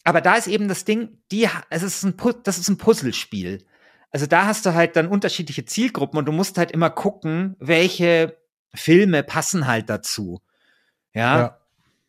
Aber 0.03 0.21
da 0.21 0.36
ist 0.36 0.47
eben 0.47 0.67
das 0.67 0.84
Ding, 0.84 1.19
die, 1.32 1.47
es 1.69 1.84
ist 1.84 2.03
ein, 2.03 2.15
das 2.43 2.57
ist 2.57 2.69
ein 2.69 2.77
Puzzlespiel. 2.77 3.63
Also 4.09 4.25
da 4.25 4.45
hast 4.45 4.65
du 4.65 4.73
halt 4.73 4.95
dann 4.95 5.07
unterschiedliche 5.07 5.65
Zielgruppen 5.65 6.17
und 6.17 6.25
du 6.25 6.32
musst 6.32 6.57
halt 6.57 6.71
immer 6.71 6.89
gucken, 6.89 7.55
welche 7.59 8.38
Filme 8.73 9.23
passen 9.23 9.67
halt 9.67 9.89
dazu. 9.89 10.41
Ja. 11.13 11.38
Ja. 11.39 11.57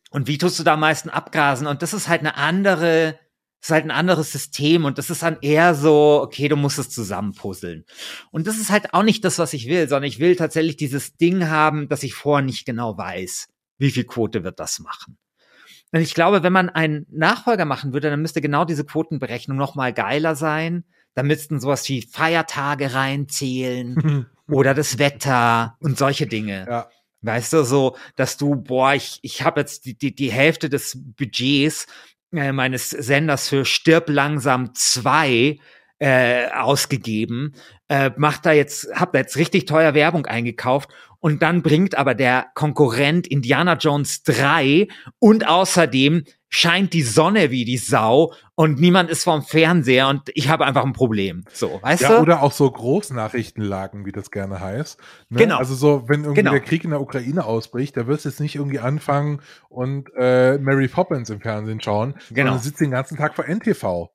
Und 0.09 0.27
wie 0.27 0.37
tust 0.37 0.59
du 0.59 0.63
da 0.63 0.73
am 0.73 0.79
meisten 0.79 1.09
abgrasen? 1.09 1.67
Und 1.67 1.81
das 1.81 1.93
ist 1.93 2.07
halt 2.07 2.21
eine 2.21 2.35
andere, 2.35 3.17
ist 3.63 3.71
halt 3.71 3.85
ein 3.85 3.91
anderes 3.91 4.31
System 4.33 4.83
und 4.83 4.97
das 4.97 5.09
ist 5.09 5.23
dann 5.23 5.37
eher 5.41 5.73
so, 5.73 6.21
okay, 6.21 6.49
du 6.49 6.57
musst 6.57 6.79
es 6.79 6.89
zusammenpuzzeln. 6.89 7.85
Und 8.29 8.45
das 8.45 8.57
ist 8.57 8.69
halt 8.69 8.93
auch 8.93 9.03
nicht 9.03 9.23
das, 9.23 9.39
was 9.39 9.53
ich 9.53 9.67
will, 9.67 9.87
sondern 9.87 10.09
ich 10.09 10.19
will 10.19 10.35
tatsächlich 10.35 10.75
dieses 10.75 11.15
Ding 11.15 11.47
haben, 11.47 11.87
dass 11.87 12.03
ich 12.03 12.13
vorher 12.13 12.43
nicht 12.43 12.65
genau 12.65 12.97
weiß, 12.97 13.47
wie 13.77 13.91
viel 13.91 14.03
Quote 14.03 14.43
wird 14.43 14.59
das 14.59 14.79
machen. 14.79 15.17
Und 15.93 16.01
ich 16.01 16.13
glaube, 16.13 16.43
wenn 16.43 16.51
man 16.51 16.69
einen 16.69 17.05
Nachfolger 17.09 17.63
machen 17.63 17.93
würde, 17.93 18.09
dann 18.09 18.21
müsste 18.21 18.41
genau 18.41 18.65
diese 18.65 18.83
Quotenberechnung 18.83 19.57
noch 19.57 19.75
mal 19.75 19.93
geiler 19.93 20.35
sein. 20.35 20.83
Da 21.13 21.23
müssten 21.23 21.61
sowas 21.61 21.87
wie 21.87 22.01
Feiertage 22.01 22.93
reinzählen 22.93 24.25
oder 24.49 24.73
das 24.73 24.99
Wetter 24.99 25.77
und 25.79 25.97
solche 25.97 26.27
Dinge. 26.27 26.65
ja. 26.67 26.89
Weißt 27.25 27.53
du, 27.53 27.63
so, 27.63 27.95
dass 28.17 28.35
du, 28.35 28.57
boah, 28.57 28.93
ich, 28.95 29.19
ich 29.21 29.43
habe 29.43 29.61
jetzt 29.61 29.85
die, 29.85 29.97
die, 29.97 30.13
die 30.13 30.29
Hälfte 30.29 30.69
des 30.69 30.97
Budgets 31.01 31.87
äh, 32.33 32.51
meines 32.51 32.89
Senders 32.89 33.49
für 33.49 33.65
Stirb 33.65 34.09
langsam 34.09 34.73
zwei 34.73 35.59
äh, 35.99 36.49
ausgegeben, 36.51 37.53
äh, 37.87 38.11
macht 38.17 38.45
da 38.45 38.51
jetzt, 38.51 38.87
hab 38.93 39.13
da 39.13 39.19
jetzt 39.19 39.37
richtig 39.37 39.65
teuer 39.65 39.93
Werbung 39.93 40.25
eingekauft. 40.25 40.89
Und 41.19 41.41
dann 41.41 41.61
bringt 41.61 41.95
aber 41.95 42.15
der 42.15 42.47
Konkurrent 42.53 43.27
Indiana 43.27 43.75
Jones 43.75 44.23
3 44.23 44.89
und 45.19 45.47
außerdem 45.47 46.25
scheint 46.49 46.93
die 46.93 47.03
Sonne 47.03 47.49
wie 47.49 47.63
die 47.63 47.77
Sau 47.77 48.33
und 48.55 48.79
niemand 48.79 49.09
ist 49.09 49.23
vorm 49.23 49.41
Fernseher 49.41 50.07
und 50.09 50.29
ich 50.35 50.49
habe 50.49 50.65
einfach 50.65 50.83
ein 50.85 50.93
Problem. 50.93 51.43
So, 51.53 51.79
weißt 51.81 52.03
Ja, 52.03 52.09
du? 52.09 52.19
oder 52.21 52.43
auch 52.43 52.51
so 52.51 52.69
Großnachrichtenlagen, 52.69 54.05
wie 54.05 54.11
das 54.11 54.29
gerne 54.31 54.59
heißt. 54.59 54.99
Ne? 55.29 55.39
Genau. 55.39 55.57
Also 55.57 55.73
so, 55.75 56.07
wenn 56.07 56.21
irgendwie 56.21 56.41
Genau. 56.41 56.51
der 56.51 56.61
Krieg 56.61 56.83
in 56.83 56.91
der 56.91 57.01
Ukraine 57.01 57.45
ausbricht, 57.45 57.97
da 57.97 58.05
wirst 58.07 58.25
du 58.25 58.29
jetzt 58.29 58.39
nicht 58.39 58.55
irgendwie 58.55 58.79
anfangen 58.79 59.41
und 59.69 60.09
äh, 60.17 60.57
Mary 60.59 60.87
Poppins 60.87 61.29
im 61.29 61.41
Fernsehen 61.41 61.81
schauen, 61.81 62.13
Genau. 62.29 62.49
sondern 62.51 62.59
sitzt 62.59 62.79
den 62.81 62.91
ganzen 62.91 63.17
Tag 63.17 63.35
vor 63.35 63.45
NTV. 63.47 64.09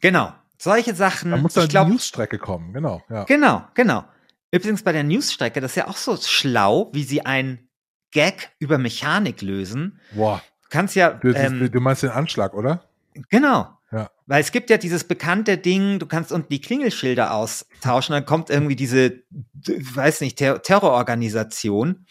Genau. 0.00 0.32
Solche 0.58 0.94
Sachen. 0.94 1.32
Da 1.32 1.36
muss 1.36 1.54
dann 1.54 1.68
glaub, 1.68 1.86
die 1.86 1.92
Newsstrecke 1.94 2.38
kommen, 2.38 2.72
genau. 2.72 3.02
Ja. 3.10 3.24
Genau, 3.24 3.64
genau. 3.74 4.04
Übrigens 4.52 4.82
bei 4.84 4.92
der 4.92 5.02
Newsstrecke, 5.02 5.60
das 5.60 5.72
ist 5.72 5.76
ja 5.76 5.88
auch 5.88 5.96
so 5.96 6.16
schlau, 6.16 6.90
wie 6.92 7.02
sie 7.02 7.26
ein 7.26 7.68
Gag 8.12 8.50
über 8.60 8.78
Mechanik 8.78 9.42
lösen. 9.42 10.00
Boah, 10.12 10.40
Du 10.62 10.68
kannst 10.70 10.94
ja, 10.96 11.10
du, 11.10 11.28
ähm, 11.34 11.70
du 11.70 11.80
meinst 11.80 12.02
den 12.02 12.10
Anschlag, 12.10 12.54
oder? 12.54 12.84
Genau. 13.28 13.78
Ja. 13.92 14.10
Weil 14.26 14.40
es 14.40 14.50
gibt 14.50 14.70
ja 14.70 14.76
dieses 14.76 15.04
bekannte 15.04 15.56
Ding, 15.58 15.98
du 15.98 16.06
kannst 16.06 16.32
unten 16.32 16.48
die 16.48 16.60
Klingelschilder 16.60 17.32
austauschen, 17.32 18.12
dann 18.12 18.26
kommt 18.26 18.50
irgendwie 18.50 18.76
diese, 18.76 19.22
weiß 19.30 20.20
nicht, 20.22 20.38
Ter 20.38 20.62
Terrororganisation. 20.62 22.06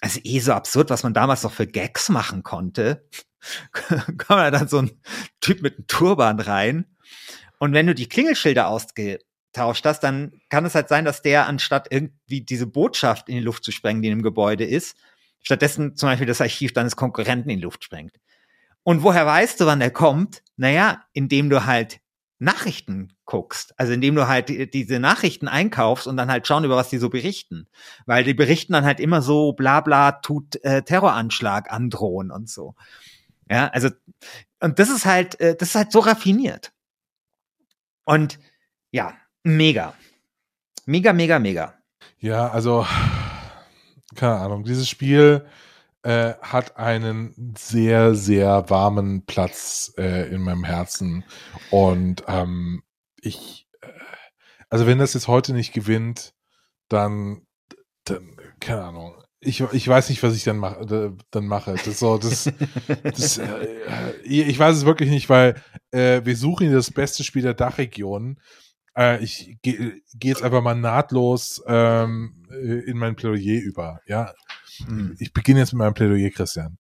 Also 0.00 0.20
eh 0.24 0.40
so 0.40 0.52
absurd, 0.52 0.90
was 0.90 1.02
man 1.02 1.14
damals 1.14 1.42
noch 1.42 1.52
für 1.52 1.66
Gags 1.66 2.08
machen 2.08 2.42
konnte. 2.42 3.08
Kommt 4.06 4.30
da 4.30 4.50
dann 4.50 4.68
so 4.68 4.78
ein 4.78 4.90
Typ 5.40 5.62
mit 5.62 5.76
einem 5.76 5.86
Turban 5.86 6.40
rein. 6.40 6.86
Und 7.58 7.72
wenn 7.72 7.86
du 7.86 7.94
die 7.94 8.08
Klingelschilder 8.08 8.66
ausgetauscht 8.66 9.84
hast, 9.84 10.00
dann 10.00 10.32
kann 10.48 10.64
es 10.64 10.74
halt 10.74 10.88
sein, 10.88 11.04
dass 11.04 11.22
der 11.22 11.46
anstatt 11.46 11.88
irgendwie 11.90 12.40
diese 12.40 12.66
Botschaft 12.66 13.28
in 13.28 13.36
die 13.36 13.42
Luft 13.42 13.64
zu 13.64 13.70
sprengen, 13.70 14.02
die 14.02 14.08
in 14.08 14.18
dem 14.18 14.22
Gebäude 14.22 14.64
ist, 14.64 14.96
stattdessen 15.40 15.96
zum 15.96 16.08
Beispiel 16.08 16.26
das 16.26 16.40
Archiv 16.40 16.72
deines 16.72 16.96
Konkurrenten 16.96 17.50
in 17.50 17.58
die 17.58 17.64
Luft 17.64 17.84
sprengt. 17.84 18.16
Und 18.84 19.02
woher 19.02 19.26
weißt 19.26 19.60
du, 19.60 19.66
wann 19.66 19.80
der 19.80 19.90
kommt? 19.90 20.42
Naja, 20.56 21.04
indem 21.12 21.50
du 21.50 21.64
halt 21.64 22.00
Nachrichten 22.38 23.12
guckst. 23.24 23.72
Also 23.78 23.92
indem 23.92 24.16
du 24.16 24.26
halt 24.26 24.48
die, 24.48 24.68
diese 24.68 24.98
Nachrichten 24.98 25.46
einkaufst 25.46 26.08
und 26.08 26.16
dann 26.16 26.30
halt 26.30 26.46
schauen, 26.46 26.64
über 26.64 26.76
was 26.76 26.90
die 26.90 26.98
so 26.98 27.08
berichten. 27.08 27.68
Weil 28.04 28.24
die 28.24 28.34
berichten 28.34 28.72
dann 28.72 28.84
halt 28.84 28.98
immer 28.98 29.22
so, 29.22 29.52
bla 29.52 29.80
bla, 29.80 30.12
tut 30.12 30.56
äh, 30.64 30.82
Terroranschlag 30.82 31.70
androhen 31.70 32.32
und 32.32 32.50
so. 32.50 32.74
Ja, 33.48 33.68
also, 33.68 33.90
und 34.60 34.78
das 34.78 34.90
ist 34.90 35.06
halt, 35.06 35.38
äh, 35.40 35.54
das 35.54 35.70
ist 35.70 35.74
halt 35.76 35.92
so 35.92 36.00
raffiniert. 36.00 36.72
Und 38.04 38.40
ja, 38.90 39.14
mega. 39.44 39.94
Mega, 40.84 41.12
mega, 41.12 41.38
mega. 41.38 41.74
Ja, 42.18 42.48
also, 42.48 42.84
keine 44.16 44.36
Ahnung, 44.36 44.64
dieses 44.64 44.88
Spiel 44.88 45.46
äh, 46.02 46.34
hat 46.40 46.76
einen 46.76 47.54
sehr, 47.56 48.14
sehr 48.14 48.68
warmen 48.70 49.24
Platz 49.24 49.92
äh, 49.96 50.28
in 50.32 50.42
meinem 50.42 50.64
Herzen. 50.64 51.24
Und 51.70 52.24
ähm, 52.26 52.82
ich, 53.20 53.68
äh, 53.80 53.88
also 54.68 54.86
wenn 54.86 54.98
das 54.98 55.14
jetzt 55.14 55.28
heute 55.28 55.52
nicht 55.52 55.72
gewinnt, 55.72 56.34
dann, 56.88 57.46
dann 58.04 58.36
keine 58.60 58.82
Ahnung. 58.82 59.14
Ich, 59.40 59.60
ich 59.60 59.88
weiß 59.88 60.08
nicht, 60.08 60.22
was 60.22 60.36
ich 60.36 60.44
dann 60.44 60.58
mache. 60.58 61.16
Dann 61.30 61.46
mache. 61.46 61.74
Das 61.84 61.98
so, 61.98 62.16
das, 62.18 62.50
das, 63.02 63.38
äh, 63.38 63.66
ich 64.22 64.58
weiß 64.58 64.76
es 64.76 64.86
wirklich 64.86 65.10
nicht, 65.10 65.28
weil 65.28 65.60
äh, 65.90 66.20
wir 66.24 66.36
suchen 66.36 66.72
das 66.72 66.92
beste 66.92 67.24
Spiel 67.24 67.42
der 67.42 67.54
Dachregion. 67.54 68.38
Äh, 68.96 69.22
ich 69.22 69.58
gehe 69.62 70.00
geh 70.14 70.28
jetzt 70.28 70.42
einfach 70.42 70.62
mal 70.62 70.74
nahtlos 70.74 71.62
ähm, 71.66 72.41
in 72.52 72.98
mein 72.98 73.16
Plädoyer 73.16 73.60
über. 73.60 74.00
Ja, 74.06 74.32
hm. 74.86 75.16
ich 75.18 75.32
beginne 75.32 75.60
jetzt 75.60 75.72
mit 75.72 75.78
meinem 75.78 75.94
Plädoyer, 75.94 76.30
Christian. 76.30 76.78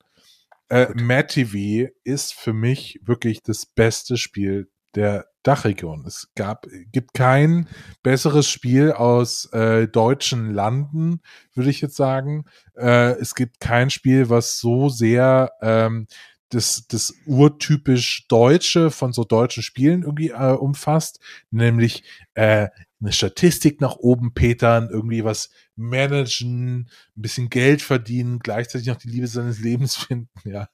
Äh, 0.69 0.87
Mad 0.95 1.27
TV 1.27 1.91
ist 2.03 2.33
für 2.33 2.53
mich 2.53 2.99
wirklich 3.03 3.43
das 3.43 3.65
beste 3.65 4.17
Spiel 4.17 4.69
der 4.95 5.27
Dachregion. 5.43 6.05
Es 6.05 6.29
gab, 6.35 6.67
gibt 6.91 7.13
kein 7.13 7.67
besseres 8.03 8.47
Spiel 8.47 8.91
aus 8.91 9.45
äh, 9.53 9.87
deutschen 9.87 10.53
Landen, 10.53 11.21
würde 11.53 11.69
ich 11.69 11.81
jetzt 11.81 11.95
sagen. 11.95 12.45
Äh, 12.75 13.19
es 13.19 13.35
gibt 13.35 13.59
kein 13.59 13.89
Spiel, 13.89 14.29
was 14.29 14.59
so 14.59 14.89
sehr 14.89 15.51
ähm, 15.61 16.07
das, 16.49 16.85
das 16.87 17.13
urtypisch 17.25 18.27
Deutsche 18.27 18.91
von 18.91 19.13
so 19.13 19.23
deutschen 19.23 19.63
Spielen 19.63 20.03
irgendwie 20.03 20.29
äh, 20.29 20.53
umfasst, 20.53 21.19
nämlich 21.49 22.03
äh, 22.33 22.67
eine 23.01 23.11
Statistik 23.11 23.81
nach 23.81 23.95
oben 23.95 24.33
petern, 24.33 24.89
irgendwie 24.91 25.23
was 25.23 25.49
managen, 25.75 26.89
ein 27.17 27.21
bisschen 27.21 27.49
Geld 27.49 27.81
verdienen, 27.81 28.39
gleichzeitig 28.39 28.87
noch 28.87 28.97
die 28.97 29.09
Liebe 29.09 29.27
seines 29.27 29.59
Lebens 29.59 29.95
finden, 29.97 30.29
ja. 30.43 30.69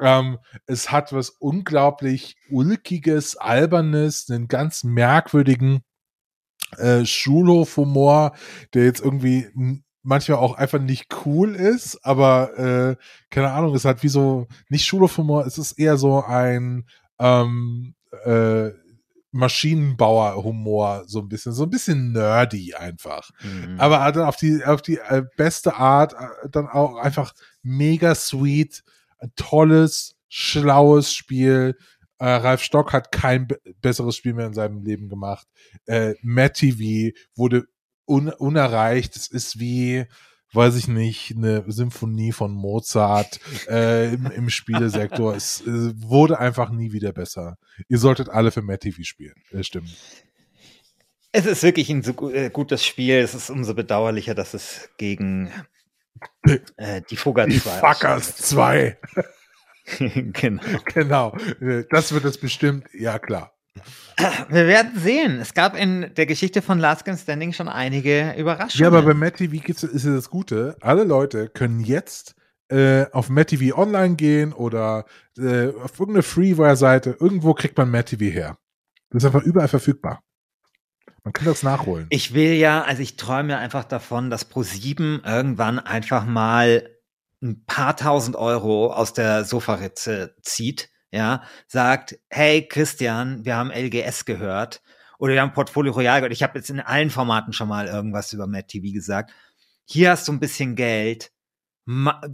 Ähm, 0.00 0.38
es 0.66 0.92
hat 0.92 1.12
was 1.12 1.30
unglaublich 1.30 2.36
Ulkiges, 2.50 3.36
Albernes, 3.36 4.30
einen 4.30 4.48
ganz 4.48 4.84
merkwürdigen 4.84 5.82
äh, 6.76 7.04
Schulhofhumor, 7.04 8.36
der 8.74 8.84
jetzt 8.84 9.00
irgendwie 9.00 9.48
manchmal 10.02 10.38
auch 10.38 10.54
einfach 10.54 10.78
nicht 10.78 11.08
cool 11.24 11.56
ist, 11.56 12.04
aber 12.04 12.58
äh, 12.58 12.96
keine 13.30 13.50
Ahnung, 13.50 13.74
es 13.74 13.84
hat 13.84 14.02
wie 14.04 14.08
so, 14.08 14.46
nicht 14.68 14.84
Schulhofhumor, 14.84 15.46
es 15.46 15.58
ist 15.58 15.72
eher 15.72 15.96
so 15.96 16.22
ein 16.22 16.86
ähm, 17.18 17.94
äh, 18.24 18.70
Maschinenbauer-Humor, 19.36 21.04
so 21.06 21.20
ein 21.20 21.28
bisschen, 21.28 21.52
so 21.52 21.64
ein 21.64 21.70
bisschen 21.70 22.12
nerdy 22.12 22.74
einfach. 22.74 23.30
Mhm. 23.42 23.78
Aber 23.78 24.10
dann 24.12 24.24
auf 24.24 24.36
die, 24.36 24.64
auf 24.64 24.82
die 24.82 24.98
äh, 24.98 25.22
beste 25.36 25.74
Art, 25.74 26.14
äh, 26.14 26.48
dann 26.50 26.66
auch 26.66 26.96
einfach 26.96 27.32
mega 27.62 28.14
sweet, 28.14 28.82
tolles, 29.36 30.16
schlaues 30.28 31.12
Spiel. 31.12 31.76
Äh, 32.18 32.28
Ralf 32.28 32.62
Stock 32.62 32.92
hat 32.92 33.12
kein 33.12 33.48
besseres 33.80 34.16
Spiel 34.16 34.34
mehr 34.34 34.46
in 34.46 34.54
seinem 34.54 34.82
Leben 34.82 35.08
gemacht. 35.08 35.46
Äh, 35.86 36.14
Matt 36.22 36.54
TV 36.54 37.16
wurde 37.34 37.66
un 38.06 38.30
unerreicht. 38.30 39.16
Es 39.16 39.28
ist 39.28 39.58
wie, 39.58 40.06
weiß 40.56 40.76
ich 40.76 40.88
nicht, 40.88 41.34
eine 41.36 41.64
Symphonie 41.66 42.32
von 42.32 42.52
Mozart 42.52 43.38
äh, 43.68 44.14
im, 44.14 44.26
im 44.26 44.50
Spielesektor. 44.50 45.34
es 45.34 45.60
äh, 45.60 45.92
wurde 45.96 46.38
einfach 46.38 46.70
nie 46.70 46.92
wieder 46.92 47.12
besser. 47.12 47.58
Ihr 47.88 47.98
solltet 47.98 48.30
alle 48.30 48.50
für 48.50 48.62
Matt 48.62 48.80
TV 48.80 49.02
spielen. 49.02 49.34
Äh, 49.52 49.62
stimmt. 49.62 49.94
Es 51.32 51.44
ist 51.44 51.62
wirklich 51.62 51.90
ein 51.90 52.02
so 52.02 52.30
äh, 52.30 52.50
gutes 52.50 52.84
Spiel. 52.84 53.16
Es 53.16 53.34
ist 53.34 53.50
umso 53.50 53.74
bedauerlicher, 53.74 54.34
dass 54.34 54.54
es 54.54 54.88
gegen 54.96 55.52
äh, 56.76 57.02
die 57.10 57.16
Fugger 57.16 57.44
2. 57.44 57.52
Die 57.52 57.60
Fuckers 57.60 58.36
2. 58.36 58.98
genau. 60.32 60.62
Genau. 60.94 61.36
Äh, 61.60 61.84
das 61.90 62.12
wird 62.12 62.24
es 62.24 62.38
bestimmt, 62.38 62.86
ja 62.92 63.18
klar. 63.18 63.55
Wir 64.48 64.66
werden 64.66 64.98
sehen. 64.98 65.40
Es 65.40 65.54
gab 65.54 65.76
in 65.76 66.12
der 66.16 66.26
Geschichte 66.26 66.62
von 66.62 66.78
Last 66.78 67.04
Game 67.04 67.16
Standing 67.16 67.52
schon 67.52 67.68
einige 67.68 68.34
Überraschungen. 68.36 68.80
Ja, 68.80 68.88
aber 68.88 69.02
bei 69.02 69.14
MadTV 69.14 69.62
gibt's, 69.62 69.82
ist 69.82 70.04
ja 70.04 70.14
das 70.14 70.30
Gute. 70.30 70.76
Alle 70.80 71.04
Leute 71.04 71.48
können 71.48 71.80
jetzt 71.80 72.34
äh, 72.68 73.06
auf 73.12 73.28
MadTV 73.28 73.76
online 73.76 74.16
gehen 74.16 74.52
oder 74.52 75.04
äh, 75.38 75.68
auf 75.68 75.98
irgendeine 76.00 76.22
Freeware-Seite. 76.22 77.16
Irgendwo 77.20 77.54
kriegt 77.54 77.76
man 77.76 77.90
MadTV 77.90 78.20
her. 78.20 78.58
Das 79.10 79.22
ist 79.22 79.26
einfach 79.26 79.42
überall 79.42 79.68
verfügbar. 79.68 80.22
Man 81.22 81.32
kann 81.32 81.46
das 81.46 81.62
nachholen. 81.62 82.06
Ich 82.10 82.34
will 82.34 82.52
ja, 82.54 82.82
also 82.82 83.02
ich 83.02 83.16
träume 83.16 83.52
ja 83.52 83.58
einfach 83.58 83.84
davon, 83.84 84.30
dass 84.30 84.50
Pro7 84.50 85.26
irgendwann 85.26 85.78
einfach 85.78 86.24
mal 86.24 86.88
ein 87.42 87.64
paar 87.66 87.96
tausend 87.96 88.36
Euro 88.36 88.92
aus 88.92 89.12
der 89.12 89.44
Sofaritze 89.44 90.34
zieht 90.42 90.88
ja, 91.10 91.42
sagt, 91.66 92.18
hey 92.30 92.66
Christian, 92.66 93.44
wir 93.44 93.56
haben 93.56 93.70
LGS 93.70 94.24
gehört 94.24 94.82
oder 95.18 95.34
wir 95.34 95.40
haben 95.40 95.52
Portfolio 95.52 95.92
Royal 95.92 96.20
gehört. 96.20 96.32
Ich 96.32 96.42
habe 96.42 96.58
jetzt 96.58 96.70
in 96.70 96.80
allen 96.80 97.10
Formaten 97.10 97.52
schon 97.52 97.68
mal 97.68 97.86
irgendwas 97.86 98.32
über 98.32 98.46
Matt 98.46 98.68
TV 98.68 98.92
gesagt. 98.92 99.32
Hier 99.84 100.10
hast 100.10 100.28
du 100.28 100.32
ein 100.32 100.40
bisschen 100.40 100.76
Geld. 100.76 101.32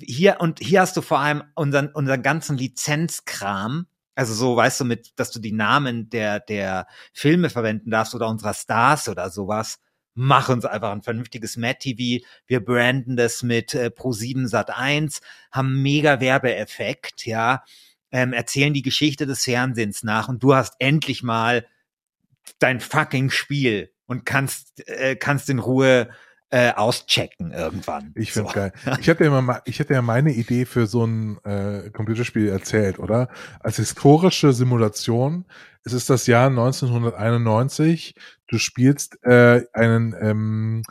Hier 0.00 0.40
und 0.40 0.60
hier 0.60 0.80
hast 0.80 0.96
du 0.96 1.02
vor 1.02 1.18
allem 1.18 1.44
unseren, 1.54 1.88
unseren 1.88 2.22
ganzen 2.22 2.56
Lizenzkram. 2.56 3.86
Also 4.14 4.34
so, 4.34 4.56
weißt 4.56 4.80
du, 4.80 4.84
mit, 4.84 5.18
dass 5.18 5.30
du 5.30 5.40
die 5.40 5.52
Namen 5.52 6.08
der, 6.10 6.40
der 6.40 6.86
Filme 7.12 7.50
verwenden 7.50 7.90
darfst 7.90 8.14
oder 8.14 8.28
unserer 8.28 8.54
Stars 8.54 9.08
oder 9.08 9.30
sowas. 9.30 9.78
Mach 10.14 10.48
uns 10.50 10.64
einfach 10.64 10.90
ein 10.92 11.02
vernünftiges 11.02 11.56
Matt 11.56 11.80
TV. 11.80 12.24
Wir 12.46 12.64
branden 12.64 13.16
das 13.16 13.42
mit 13.42 13.74
äh, 13.74 13.90
Pro7 13.94 14.46
Sat 14.46 14.70
1, 14.70 15.20
haben 15.50 15.82
mega 15.82 16.20
Werbeeffekt, 16.20 17.24
ja 17.26 17.62
ähm, 18.12 18.32
erzählen 18.32 18.74
die 18.74 18.82
Geschichte 18.82 19.26
des 19.26 19.44
Fernsehens 19.44 20.02
nach 20.02 20.28
und 20.28 20.42
du 20.42 20.54
hast 20.54 20.74
endlich 20.78 21.22
mal 21.22 21.66
dein 22.58 22.80
fucking 22.80 23.30
Spiel 23.30 23.90
und 24.06 24.26
kannst, 24.26 24.86
äh, 24.88 25.16
kannst 25.16 25.48
in 25.48 25.58
Ruhe 25.58 26.10
äh, 26.50 26.74
auschecken 26.74 27.50
irgendwann. 27.50 28.12
Ich 28.14 28.32
finde 28.32 28.50
so. 28.50 28.54
geil. 28.54 28.72
Ich 29.00 29.08
hatte 29.08 29.24
ja 29.24 29.40
mal, 29.40 29.62
ich 29.64 29.80
hatte 29.80 29.94
ja 29.94 30.02
meine 30.02 30.32
Idee 30.32 30.66
für 30.66 30.86
so 30.86 31.04
ein 31.06 31.42
äh, 31.44 31.88
Computerspiel 31.90 32.48
erzählt, 32.48 32.98
oder? 32.98 33.28
Als 33.60 33.76
historische 33.76 34.52
Simulation. 34.52 35.46
Es 35.82 35.94
ist 35.94 36.10
das 36.10 36.26
Jahr 36.26 36.48
1991. 36.48 38.14
Du 38.48 38.58
spielst 38.58 39.18
äh, 39.24 39.62
einen 39.72 40.14
ähm, 40.20 40.82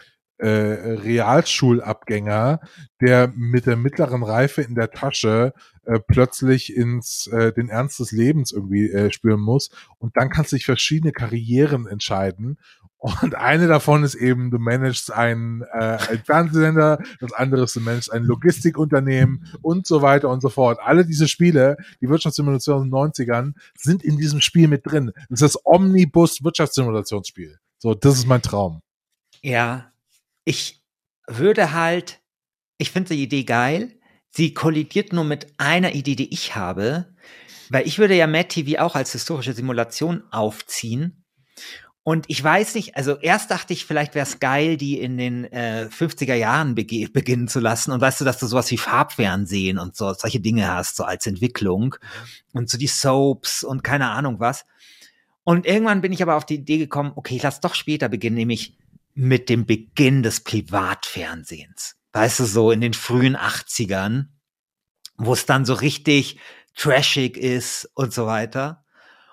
äh, 0.41 0.93
Realschulabgänger, 1.03 2.61
der 2.99 3.31
mit 3.35 3.67
der 3.67 3.77
mittleren 3.77 4.23
Reife 4.23 4.61
in 4.61 4.75
der 4.75 4.91
Tasche 4.91 5.53
äh, 5.85 5.99
plötzlich 5.99 6.75
ins 6.75 7.27
äh, 7.27 7.53
den 7.53 7.69
Ernst 7.69 7.99
des 7.99 8.11
Lebens 8.11 8.51
irgendwie 8.51 8.89
äh, 8.89 9.11
spüren 9.11 9.41
muss. 9.41 9.69
Und 9.99 10.17
dann 10.17 10.29
kannst 10.29 10.51
du 10.51 10.55
dich 10.55 10.65
verschiedene 10.65 11.11
Karrieren 11.11 11.87
entscheiden. 11.87 12.57
Und 12.97 13.35
eine 13.35 13.67
davon 13.67 14.03
ist 14.03 14.15
eben, 14.15 14.51
du 14.51 14.59
managst 14.59 15.11
einen, 15.11 15.61
äh, 15.61 15.97
einen 16.07 16.23
Fernsehsender, 16.23 16.99
das 17.19 17.33
andere 17.33 17.63
ist, 17.63 17.75
du 17.75 17.79
managst 17.79 18.11
ein 18.11 18.23
Logistikunternehmen 18.23 19.47
und 19.61 19.87
so 19.87 20.01
weiter 20.03 20.29
und 20.29 20.41
so 20.41 20.49
fort. 20.49 20.79
Alle 20.81 21.05
diese 21.05 21.27
Spiele, 21.27 21.77
die 21.99 22.09
Wirtschaftssimulation 22.09 22.83
in 22.83 22.91
den 22.91 22.93
90ern, 22.93 23.53
sind 23.75 24.03
in 24.03 24.17
diesem 24.17 24.41
Spiel 24.41 24.67
mit 24.67 24.85
drin. 24.85 25.11
Das 25.29 25.41
ist 25.41 25.55
das 25.55 25.65
Omnibus-Wirtschaftssimulationsspiel. 25.65 27.57
So, 27.79 27.95
das 27.95 28.15
ist 28.19 28.27
mein 28.27 28.43
Traum. 28.43 28.81
Ja, 29.41 29.90
ich 30.45 30.83
würde 31.27 31.73
halt, 31.73 32.19
ich 32.77 32.91
finde 32.91 33.13
die 33.15 33.23
Idee 33.23 33.43
geil. 33.43 33.97
sie 34.33 34.53
kollidiert 34.53 35.11
nur 35.11 35.25
mit 35.25 35.47
einer 35.57 35.93
Idee, 35.93 36.15
die 36.15 36.33
ich 36.33 36.55
habe, 36.55 37.13
weil 37.69 37.85
ich 37.85 37.99
würde 37.99 38.15
ja 38.15 38.27
Mad 38.27 38.47
TV 38.47 38.81
auch 38.81 38.95
als 38.95 39.11
historische 39.11 39.53
Simulation 39.53 40.23
aufziehen. 40.31 41.25
Und 42.03 42.25
ich 42.29 42.43
weiß 42.43 42.73
nicht, 42.75 42.95
also 42.95 43.17
erst 43.17 43.51
dachte 43.51 43.73
ich, 43.73 43.85
vielleicht 43.85 44.15
wäre 44.15 44.25
es 44.25 44.39
geil, 44.39 44.75
die 44.75 44.99
in 44.99 45.17
den 45.17 45.45
äh, 45.45 45.87
50er 45.91 46.33
Jahren 46.33 46.73
beginnen 46.73 47.47
zu 47.47 47.59
lassen. 47.59 47.91
Und 47.91 48.01
weißt 48.01 48.21
du, 48.21 48.25
dass 48.25 48.39
du 48.39 48.47
sowas 48.47 48.71
wie 48.71 48.77
Farbfernsehen 48.77 49.77
und 49.77 49.95
so 49.95 50.11
solche 50.13 50.39
Dinge 50.39 50.67
hast, 50.67 50.95
so 50.95 51.03
als 51.03 51.27
Entwicklung. 51.27 51.95
Und 52.53 52.69
so 52.69 52.79
die 52.79 52.87
Soaps 52.87 53.63
und 53.63 53.83
keine 53.83 54.09
Ahnung 54.09 54.39
was. 54.39 54.65
Und 55.43 55.67
irgendwann 55.67 56.01
bin 56.01 56.11
ich 56.11 56.23
aber 56.23 56.35
auf 56.35 56.45
die 56.45 56.55
Idee 56.55 56.79
gekommen, 56.79 57.11
okay, 57.15 57.35
ich 57.35 57.43
lass 57.43 57.59
doch 57.59 57.75
später 57.75 58.09
beginnen, 58.09 58.35
nämlich 58.35 58.77
mit 59.13 59.49
dem 59.49 59.65
Beginn 59.65 60.23
des 60.23 60.41
Privatfernsehens. 60.41 61.95
Weißt 62.13 62.39
du, 62.39 62.45
so 62.45 62.71
in 62.71 62.81
den 62.81 62.93
frühen 62.93 63.37
80ern, 63.37 64.27
wo 65.17 65.33
es 65.33 65.45
dann 65.45 65.65
so 65.65 65.73
richtig 65.73 66.39
trashig 66.75 67.37
ist 67.37 67.89
und 67.93 68.13
so 68.13 68.25
weiter. 68.25 68.85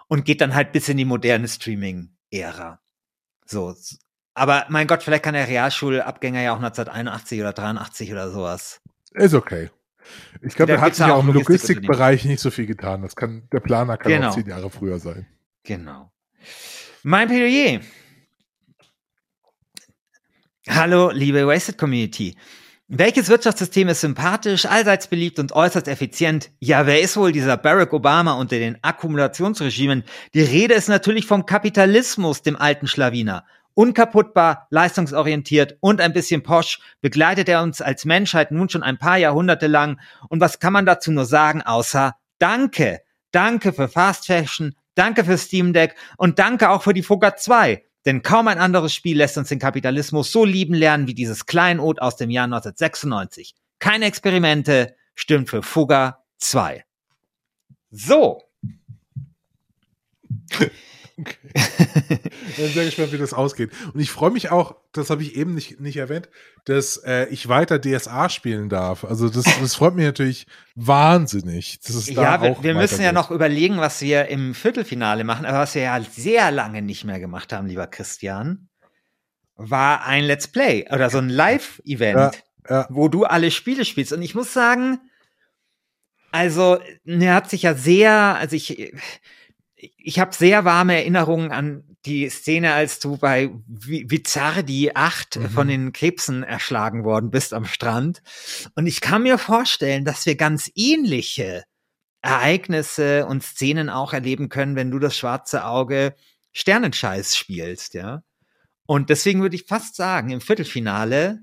Und 0.06 0.24
geht 0.24 0.40
dann 0.40 0.54
halt 0.54 0.72
bis 0.72 0.88
in 0.88 0.96
die 0.96 1.04
moderne 1.04 1.48
Streaming-Ära. 1.48 2.80
So. 3.44 3.74
Aber 4.34 4.66
mein 4.68 4.86
Gott, 4.86 5.02
vielleicht 5.02 5.24
kann 5.24 5.34
der 5.34 5.48
Realschulabgänger 5.48 6.40
ja 6.40 6.52
auch 6.52 6.56
1981 6.56 7.40
oder 7.40 7.52
83 7.52 8.12
oder 8.12 8.30
sowas. 8.30 8.80
Ist 9.12 9.34
okay. 9.34 9.70
Ich 10.40 10.54
glaube, 10.54 10.72
er 10.72 10.80
hat 10.80 10.94
sich 10.94 11.06
ja 11.06 11.14
auch 11.14 11.22
im 11.22 11.32
Logistikbereich 11.32 12.24
nicht 12.24 12.40
so 12.40 12.50
viel 12.50 12.66
getan. 12.66 13.02
Das 13.02 13.16
kann, 13.16 13.48
der 13.52 13.60
Planer 13.60 13.98
kann 13.98 14.12
genau. 14.12 14.28
auch 14.30 14.34
zehn 14.34 14.48
Jahre 14.48 14.70
früher 14.70 14.98
sein. 14.98 15.26
Genau. 15.64 16.10
Mein 17.02 17.28
Plädoyer. 17.28 17.80
Hallo, 20.68 21.10
liebe 21.10 21.46
Wasted 21.46 21.78
Community. 21.78 22.36
Welches 22.88 23.28
Wirtschaftssystem 23.28 23.88
ist 23.88 24.00
sympathisch, 24.00 24.66
allseits 24.66 25.08
beliebt 25.08 25.38
und 25.38 25.52
äußerst 25.52 25.88
effizient? 25.88 26.50
Ja, 26.60 26.86
wer 26.86 27.00
ist 27.00 27.16
wohl 27.16 27.32
dieser 27.32 27.56
Barack 27.56 27.92
Obama 27.92 28.34
unter 28.34 28.58
den 28.58 28.78
Akkumulationsregimen? 28.82 30.04
Die 30.34 30.42
Rede 30.42 30.74
ist 30.74 30.88
natürlich 30.88 31.26
vom 31.26 31.46
Kapitalismus, 31.46 32.42
dem 32.42 32.56
alten 32.56 32.86
Schlawiner. 32.86 33.44
Unkaputtbar, 33.74 34.66
leistungsorientiert 34.70 35.76
und 35.80 36.00
ein 36.00 36.12
bisschen 36.12 36.42
posch 36.42 36.80
begleitet 37.00 37.48
er 37.48 37.62
uns 37.62 37.80
als 37.80 38.04
Menschheit 38.04 38.50
nun 38.50 38.68
schon 38.68 38.82
ein 38.82 38.98
paar 38.98 39.16
Jahrhunderte 39.16 39.66
lang. 39.68 40.00
Und 40.28 40.40
was 40.40 40.58
kann 40.58 40.72
man 40.72 40.86
dazu 40.86 41.10
nur 41.12 41.26
sagen, 41.26 41.62
außer 41.62 42.14
Danke. 42.38 43.00
Danke 43.32 43.72
für 43.72 43.88
Fast 43.88 44.26
Fashion, 44.26 44.74
danke 44.94 45.24
für 45.24 45.36
Steam 45.36 45.72
Deck 45.72 45.96
und 46.16 46.38
danke 46.38 46.70
auch 46.70 46.82
für 46.82 46.94
die 46.94 47.02
Fugger 47.02 47.36
2. 47.36 47.84
Denn 48.08 48.22
kaum 48.22 48.48
ein 48.48 48.56
anderes 48.56 48.94
Spiel 48.94 49.18
lässt 49.18 49.36
uns 49.36 49.50
den 49.50 49.58
Kapitalismus 49.58 50.32
so 50.32 50.46
lieben 50.46 50.72
lernen 50.72 51.06
wie 51.06 51.12
dieses 51.12 51.44
Kleinod 51.44 52.00
aus 52.00 52.16
dem 52.16 52.30
Jahr 52.30 52.44
1996. 52.44 53.54
Keine 53.80 54.06
Experimente, 54.06 54.96
stimmt 55.14 55.50
für 55.50 55.62
Fugger 55.62 56.24
2. 56.38 56.86
So. 57.90 58.42
Okay. 61.18 61.36
ich 62.48 62.56
bin 62.56 62.68
sehr 62.68 62.84
gespannt, 62.84 63.12
wie 63.12 63.18
das 63.18 63.34
ausgeht. 63.34 63.72
Und 63.92 63.98
ich 63.98 64.10
freue 64.10 64.30
mich 64.30 64.50
auch, 64.50 64.76
das 64.92 65.10
habe 65.10 65.22
ich 65.22 65.34
eben 65.34 65.54
nicht, 65.54 65.80
nicht 65.80 65.96
erwähnt, 65.96 66.28
dass 66.64 66.96
äh, 66.98 67.26
ich 67.30 67.48
weiter 67.48 67.80
DSA 67.80 68.28
spielen 68.28 68.68
darf. 68.68 69.04
Also 69.04 69.28
das, 69.28 69.44
das 69.60 69.74
freut 69.74 69.96
mich 69.96 70.04
natürlich 70.04 70.46
wahnsinnig. 70.76 71.80
Das 71.80 71.96
ist 71.96 72.10
ja, 72.10 72.40
wir, 72.40 72.62
wir 72.62 72.74
müssen 72.74 73.02
ja 73.02 73.12
noch 73.12 73.32
überlegen, 73.32 73.78
was 73.78 74.00
wir 74.00 74.28
im 74.28 74.54
Viertelfinale 74.54 75.24
machen, 75.24 75.44
aber 75.44 75.58
was 75.58 75.74
wir 75.74 75.82
ja 75.82 76.00
sehr 76.00 76.52
lange 76.52 76.82
nicht 76.82 77.04
mehr 77.04 77.18
gemacht 77.18 77.52
haben, 77.52 77.66
lieber 77.66 77.88
Christian, 77.88 78.68
war 79.56 80.06
ein 80.06 80.22
Let's 80.22 80.46
Play 80.46 80.86
oder 80.92 81.10
so 81.10 81.18
ein 81.18 81.28
Live-Event, 81.28 82.44
ja, 82.68 82.76
ja. 82.76 82.86
wo 82.90 83.08
du 83.08 83.24
alle 83.24 83.50
Spiele 83.50 83.84
spielst. 83.84 84.12
Und 84.12 84.22
ich 84.22 84.36
muss 84.36 84.52
sagen, 84.52 85.00
also, 86.30 86.78
er 87.06 87.34
hat 87.34 87.50
sich 87.50 87.62
ja 87.62 87.74
sehr, 87.74 88.12
also 88.12 88.54
ich 88.54 88.92
ich 89.78 90.18
habe 90.18 90.34
sehr 90.34 90.64
warme 90.64 90.96
Erinnerungen 90.96 91.52
an 91.52 91.84
die 92.04 92.28
Szene, 92.28 92.74
als 92.74 93.00
du 93.00 93.16
bei 93.16 93.50
Vizardi 93.66 94.92
8 94.94 95.36
mhm. 95.36 95.50
von 95.50 95.68
den 95.68 95.92
Krebsen 95.92 96.42
erschlagen 96.42 97.04
worden 97.04 97.30
bist 97.30 97.52
am 97.52 97.64
Strand. 97.64 98.22
Und 98.74 98.86
ich 98.86 99.00
kann 99.00 99.22
mir 99.22 99.38
vorstellen, 99.38 100.04
dass 100.04 100.26
wir 100.26 100.36
ganz 100.36 100.70
ähnliche 100.74 101.64
Ereignisse 102.22 103.26
und 103.26 103.42
Szenen 103.42 103.90
auch 103.90 104.12
erleben 104.12 104.48
können, 104.48 104.76
wenn 104.76 104.90
du 104.90 104.98
das 104.98 105.16
schwarze 105.16 105.64
Auge 105.64 106.14
Sternenscheiß 106.52 107.36
spielst, 107.36 107.94
ja. 107.94 108.22
Und 108.86 109.10
deswegen 109.10 109.42
würde 109.42 109.54
ich 109.54 109.66
fast 109.66 109.96
sagen, 109.96 110.30
im 110.30 110.40
Viertelfinale 110.40 111.40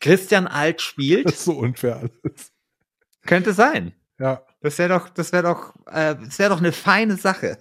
Christian 0.00 0.46
Alt 0.46 0.80
spielt. 0.80 1.26
Das 1.26 1.34
ist 1.34 1.44
so 1.44 1.52
unfair 1.52 1.96
alles. 1.96 2.52
Könnte 3.26 3.52
sein. 3.52 3.92
Ja. 4.18 4.42
Das 4.60 4.78
wäre 4.78 4.88
doch, 4.88 5.08
das 5.10 5.32
wäre 5.32 5.42
doch, 5.44 5.74
äh, 5.86 6.16
das 6.16 6.38
wäre 6.38 6.50
doch 6.50 6.58
eine 6.58 6.72
feine 6.72 7.16
Sache. 7.16 7.58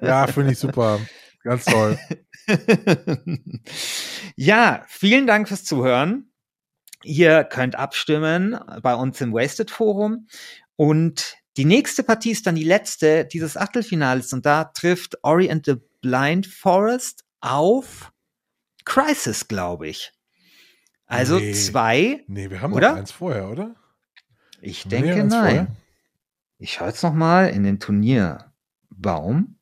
Ja, 0.00 0.26
finde 0.26 0.52
ich 0.52 0.58
super. 0.58 1.00
Ganz 1.42 1.64
toll. 1.64 1.98
ja, 4.36 4.84
vielen 4.88 5.26
Dank 5.26 5.48
fürs 5.48 5.64
Zuhören. 5.64 6.30
Ihr 7.02 7.44
könnt 7.44 7.74
abstimmen 7.74 8.58
bei 8.82 8.94
uns 8.94 9.20
im 9.20 9.32
Wasted 9.32 9.70
Forum. 9.70 10.28
Und 10.76 11.36
die 11.56 11.64
nächste 11.64 12.02
Partie 12.02 12.30
ist 12.30 12.46
dann 12.46 12.54
die 12.54 12.64
letzte 12.64 13.24
dieses 13.24 13.56
Achtelfinals. 13.56 14.32
Und 14.32 14.46
da 14.46 14.64
trifft 14.64 15.18
Ori 15.22 15.50
and 15.50 15.66
the 15.66 15.76
Blind 16.00 16.46
Forest 16.46 17.24
auf 17.40 18.12
Crisis, 18.84 19.48
glaube 19.48 19.88
ich. 19.88 20.12
Also 21.06 21.38
nee. 21.38 21.52
zwei. 21.52 22.24
Nee, 22.26 22.50
wir 22.50 22.62
haben 22.62 22.72
oder? 22.72 22.90
noch 22.90 22.98
eins 22.98 23.12
vorher, 23.12 23.50
oder? 23.50 23.74
Ich 24.60 24.84
denke 24.84 25.24
nein. 25.24 25.28
Vorher? 25.28 25.66
Ich 26.58 26.72
schaue 26.74 26.88
jetzt 26.88 27.02
noch 27.02 27.12
mal 27.12 27.48
in 27.48 27.64
den 27.64 27.80
Turnierbaum. 27.80 29.58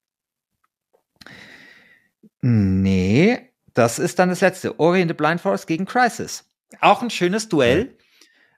Nee, 2.42 3.52
das 3.74 3.98
ist 3.98 4.18
dann 4.18 4.30
das 4.30 4.40
letzte. 4.40 4.78
Ori 4.80 5.02
and 5.02 5.10
the 5.10 5.14
Blind 5.14 5.40
Forest 5.40 5.66
gegen 5.66 5.84
Crisis. 5.84 6.44
Auch 6.80 7.02
ein 7.02 7.10
schönes 7.10 7.48
Duell, 7.48 7.96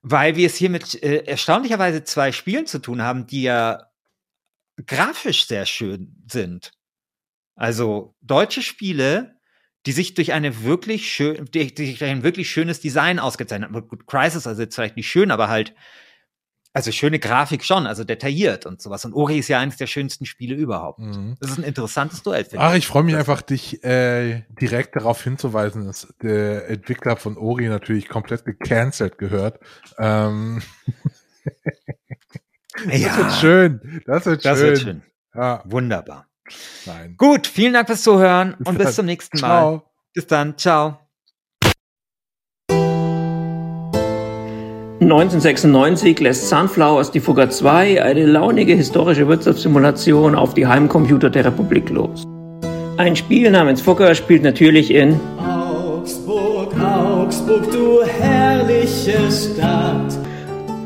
weil 0.02 0.36
wir 0.36 0.46
es 0.46 0.56
hier 0.56 0.70
mit 0.70 1.02
äh, 1.02 1.24
erstaunlicherweise 1.24 2.04
zwei 2.04 2.32
Spielen 2.32 2.66
zu 2.66 2.78
tun 2.78 3.02
haben, 3.02 3.26
die 3.26 3.42
ja 3.42 3.90
grafisch 4.86 5.46
sehr 5.46 5.66
schön 5.66 6.16
sind. 6.30 6.72
Also 7.54 8.14
deutsche 8.20 8.62
Spiele, 8.62 9.36
die 9.86 9.92
sich 9.92 10.14
durch 10.14 10.32
eine 10.32 10.62
wirklich 10.62 11.12
schön, 11.12 11.44
die, 11.46 11.74
die 11.74 11.86
sich 11.86 11.98
durch 11.98 12.10
ein 12.10 12.22
wirklich 12.22 12.50
schönes 12.50 12.80
Design 12.80 13.18
ausgezeichnet 13.18 13.70
haben. 13.70 13.88
Gut, 13.88 14.06
Crisis, 14.06 14.46
also 14.46 14.62
jetzt 14.62 14.74
vielleicht 14.74 14.96
nicht 14.96 15.10
schön, 15.10 15.30
aber 15.30 15.48
halt 15.48 15.74
also 16.72 16.90
schöne 16.90 17.18
Grafik 17.18 17.64
schon, 17.64 17.86
also 17.86 18.04
detailliert 18.04 18.64
und 18.64 18.80
sowas. 18.80 19.04
Und 19.04 19.12
Ori 19.12 19.38
ist 19.38 19.48
ja 19.48 19.58
eines 19.58 19.76
der 19.76 19.86
schönsten 19.86 20.24
Spiele 20.24 20.54
überhaupt. 20.54 21.00
Mhm. 21.00 21.36
Das 21.40 21.50
ist 21.50 21.58
ein 21.58 21.64
interessantes 21.64 22.22
Duell. 22.22 22.46
Ach, 22.56 22.74
ich 22.74 22.86
freue 22.86 23.02
mich 23.02 23.14
einfach, 23.14 23.42
dich 23.42 23.84
äh, 23.84 24.44
direkt 24.60 24.96
darauf 24.96 25.22
hinzuweisen, 25.22 25.86
dass 25.86 26.08
der 26.22 26.68
Entwickler 26.68 27.16
von 27.16 27.36
Ori 27.36 27.68
natürlich 27.68 28.08
komplett 28.08 28.44
gecancelt 28.44 29.18
gehört. 29.18 29.60
Ähm 29.98 30.62
ja. 32.90 33.08
Das 33.08 33.18
wird 33.18 33.32
schön. 33.34 34.02
Das 34.06 34.26
wird 34.26 34.44
das 34.44 34.58
schön. 34.58 34.68
Wird 34.68 34.78
schön. 34.78 35.02
Ja. 35.34 35.62
Wunderbar. 35.66 36.26
Nein. 36.86 37.16
Gut, 37.16 37.46
vielen 37.46 37.74
Dank 37.74 37.86
fürs 37.86 38.02
Zuhören 38.02 38.54
und 38.64 38.78
bis 38.78 38.94
zum 38.94 39.06
nächsten 39.06 39.38
Mal. 39.40 39.48
Ciao. 39.48 39.90
Bis 40.14 40.26
dann. 40.26 40.56
Ciao. 40.56 41.01
1996 45.02 46.20
lässt 46.20 46.48
Sunflowers 46.48 47.10
die 47.10 47.18
Fugger 47.18 47.50
2 47.50 48.02
eine 48.04 48.24
launige 48.24 48.74
historische 48.74 49.26
Wirtschaftssimulation 49.26 50.36
auf 50.36 50.54
die 50.54 50.66
Heimcomputer 50.66 51.28
der 51.28 51.46
Republik 51.46 51.90
los. 51.90 52.24
Ein 52.98 53.16
Spiel 53.16 53.50
namens 53.50 53.80
Fugger 53.80 54.14
spielt 54.14 54.44
natürlich 54.44 54.92
in 54.92 55.18
Augsburg, 55.38 56.72
Augsburg, 56.80 57.68
du 57.72 58.02
herrliche 58.04 59.18
Stadt. 59.28 60.18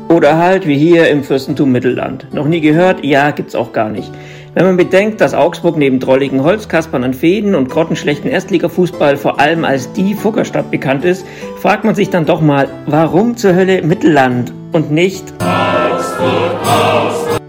Oder 0.09 0.37
halt 0.37 0.65
wie 0.65 0.77
hier 0.77 1.09
im 1.09 1.23
Fürstentum 1.23 1.71
Mittelland. 1.71 2.33
Noch 2.33 2.47
nie 2.47 2.61
gehört? 2.61 3.05
Ja, 3.05 3.29
gibt's 3.29 3.53
auch 3.53 3.71
gar 3.71 3.89
nicht. 3.89 4.11
Wenn 4.57 4.65
man 4.65 4.77
bedenkt, 4.77 5.21
dass 5.21 5.35
Augsburg 5.35 5.77
neben 5.77 5.99
drolligen 5.99 6.41
Holzkaspern 6.41 7.03
an 7.03 7.13
Fäden 7.13 7.53
und 7.53 7.69
grottenschlechten 7.69 8.27
Erstligafußball 8.27 9.15
vor 9.15 9.39
allem 9.39 9.63
als 9.63 9.93
die 9.93 10.15
Fuggerstadt 10.15 10.71
bekannt 10.71 11.05
ist, 11.05 11.27
fragt 11.61 11.83
man 11.83 11.93
sich 11.93 12.09
dann 12.09 12.25
doch 12.25 12.41
mal, 12.41 12.67
warum 12.87 13.37
zur 13.37 13.53
Hölle 13.53 13.83
Mittelland 13.83 14.51
und 14.71 14.91
nicht 14.91 15.31
Augsburg, 15.33 16.59
Augsburg. 16.63 17.39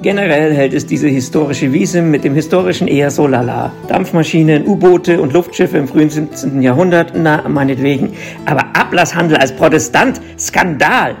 Generell 0.00 0.54
hält 0.54 0.72
es 0.72 0.86
diese 0.86 1.08
historische 1.08 1.70
Wiese 1.74 2.00
mit 2.00 2.24
dem 2.24 2.34
historischen 2.34 2.88
eher 2.88 3.10
so 3.10 3.26
lala. 3.26 3.70
Dampfmaschinen, 3.88 4.66
U-Boote 4.66 5.20
und 5.20 5.34
Luftschiffe 5.34 5.76
im 5.76 5.86
frühen 5.86 6.08
17. 6.08 6.62
Jahrhundert, 6.62 7.12
na, 7.14 7.46
meinetwegen. 7.46 8.14
Aber 8.46 8.64
Ablasshandel 8.72 9.36
als 9.36 9.52
Protestant, 9.52 10.18
Skandal! 10.38 11.14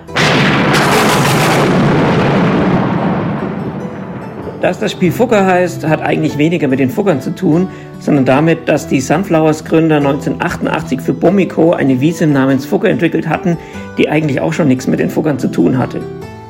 Dass 4.62 4.78
das 4.78 4.92
Spiel 4.92 5.10
Fucker 5.10 5.44
heißt, 5.44 5.88
hat 5.88 6.02
eigentlich 6.02 6.38
weniger 6.38 6.68
mit 6.68 6.78
den 6.78 6.88
Fuckern 6.88 7.20
zu 7.20 7.34
tun, 7.34 7.66
sondern 7.98 8.24
damit, 8.24 8.68
dass 8.68 8.86
die 8.86 9.00
Sunflowers-Gründer 9.00 9.96
1988 9.96 11.00
für 11.00 11.12
Bomiko 11.12 11.72
eine 11.72 12.00
Wiese 12.00 12.28
namens 12.28 12.64
Fucker 12.64 12.88
entwickelt 12.88 13.28
hatten, 13.28 13.58
die 13.98 14.08
eigentlich 14.08 14.40
auch 14.40 14.52
schon 14.52 14.68
nichts 14.68 14.86
mit 14.86 15.00
den 15.00 15.10
Fuckern 15.10 15.40
zu 15.40 15.48
tun 15.48 15.78
hatte. 15.78 16.00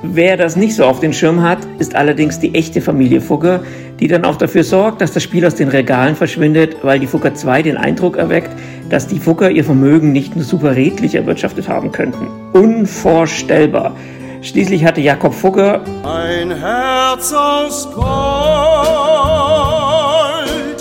Wer 0.02 0.36
das 0.36 0.56
nicht 0.56 0.74
so 0.74 0.84
auf 0.84 1.00
den 1.00 1.14
Schirm 1.14 1.40
hat, 1.40 1.60
ist 1.78 1.94
allerdings 1.94 2.38
die 2.38 2.54
echte 2.54 2.82
Familie 2.82 3.22
Fugger, 3.22 3.62
die 3.98 4.08
dann 4.08 4.26
auch 4.26 4.36
dafür 4.36 4.64
sorgt, 4.64 5.00
dass 5.00 5.12
das 5.12 5.22
Spiel 5.22 5.46
aus 5.46 5.54
den 5.54 5.68
Regalen 5.68 6.14
verschwindet, 6.14 6.76
weil 6.82 6.98
die 6.98 7.06
Fugger 7.06 7.34
2 7.34 7.62
den 7.62 7.78
Eindruck 7.78 8.18
erweckt, 8.18 8.50
dass 8.90 9.06
die 9.06 9.20
Fugger 9.20 9.50
ihr 9.50 9.64
Vermögen 9.64 10.12
nicht 10.12 10.36
nur 10.36 10.44
super 10.44 10.76
redlich 10.76 11.14
erwirtschaftet 11.14 11.66
haben 11.66 11.92
könnten. 11.92 12.26
Unvorstellbar. 12.52 13.96
Schließlich 14.42 14.84
hatte 14.84 15.00
Jakob 15.00 15.32
Fugger 15.32 15.80
ein 16.04 16.50
Herz 16.50 17.32
aus 17.32 17.88
Gold. 17.94 18.04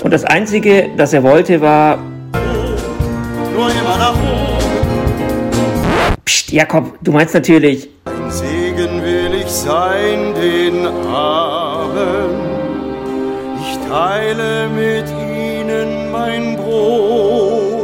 Und 0.04 0.12
das 0.12 0.24
Einzige, 0.26 0.90
das 0.98 1.14
er 1.14 1.22
wollte, 1.22 1.62
war. 1.62 2.00
Nur 3.54 3.70
immer 3.70 3.98
nach 4.00 4.16
oben. 4.16 4.58
Psst, 6.26 6.52
Jakob, 6.52 6.98
du 7.04 7.12
meinst 7.12 7.36
natürlich. 7.36 7.88
Ein 8.06 8.32
Segen 8.32 9.04
will 9.04 9.36
ich 9.40 9.48
sein 9.48 10.34
den 10.34 10.88
Armen. 11.08 12.32
Ich 13.62 13.78
teile 13.88 14.68
mit 14.70 15.06
ihnen 15.08 16.12
mein 16.12 16.58
Brot. 16.58 17.82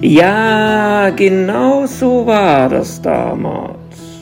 Ja, 0.00 1.10
genau 1.10 1.86
so 1.86 2.26
war 2.26 2.68
das 2.68 3.00
damals. 3.00 3.77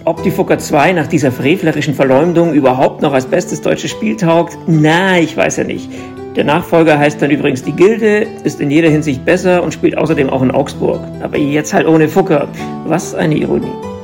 Ob 0.07 0.23
die 0.23 0.31
Fucker 0.31 0.57
2 0.57 0.93
nach 0.93 1.09
dieser 1.09 1.33
frevlerischen 1.33 1.93
Verleumdung 1.93 2.55
überhaupt 2.55 3.03
noch 3.03 3.13
als 3.13 3.27
bestes 3.27 3.61
deutsches 3.61 3.91
Spiel 3.91 4.17
taugt? 4.17 4.57
Na, 4.69 5.19
ich 5.19 5.37
weiß 5.37 5.57
ja 5.57 5.65
nicht. 5.65 5.91
Der 6.37 6.45
Nachfolger 6.45 6.97
heißt 6.97 7.21
dann 7.21 7.33
übrigens 7.33 7.65
die 7.65 7.73
Gilde, 7.73 8.25
ist 8.45 8.61
in 8.61 8.71
jeder 8.71 8.89
Hinsicht 8.89 9.25
besser 9.25 9.65
und 9.65 9.75
spielt 9.75 9.99
außerdem 9.99 10.31
auch 10.31 10.43
in 10.43 10.53
Augsburg. 10.53 11.01
Aber 11.23 11.37
jetzt 11.39 11.75
halt 11.75 11.89
ohne 11.89 12.09
Fucker. 12.09 12.47
Was 12.87 13.17
eine 13.17 13.37
Ironie. 13.37 13.96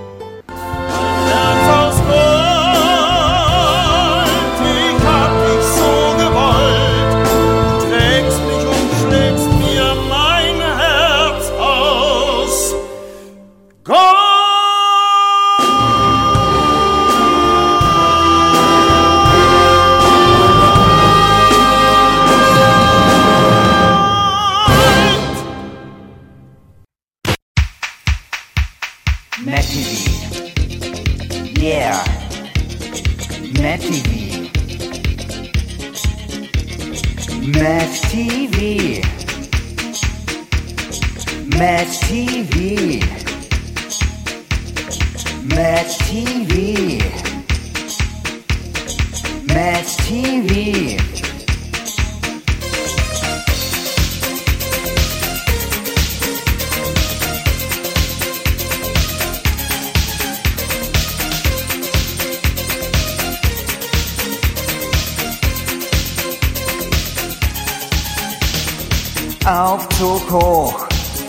Aufzug 69.52 70.30
hoch, 70.30 70.86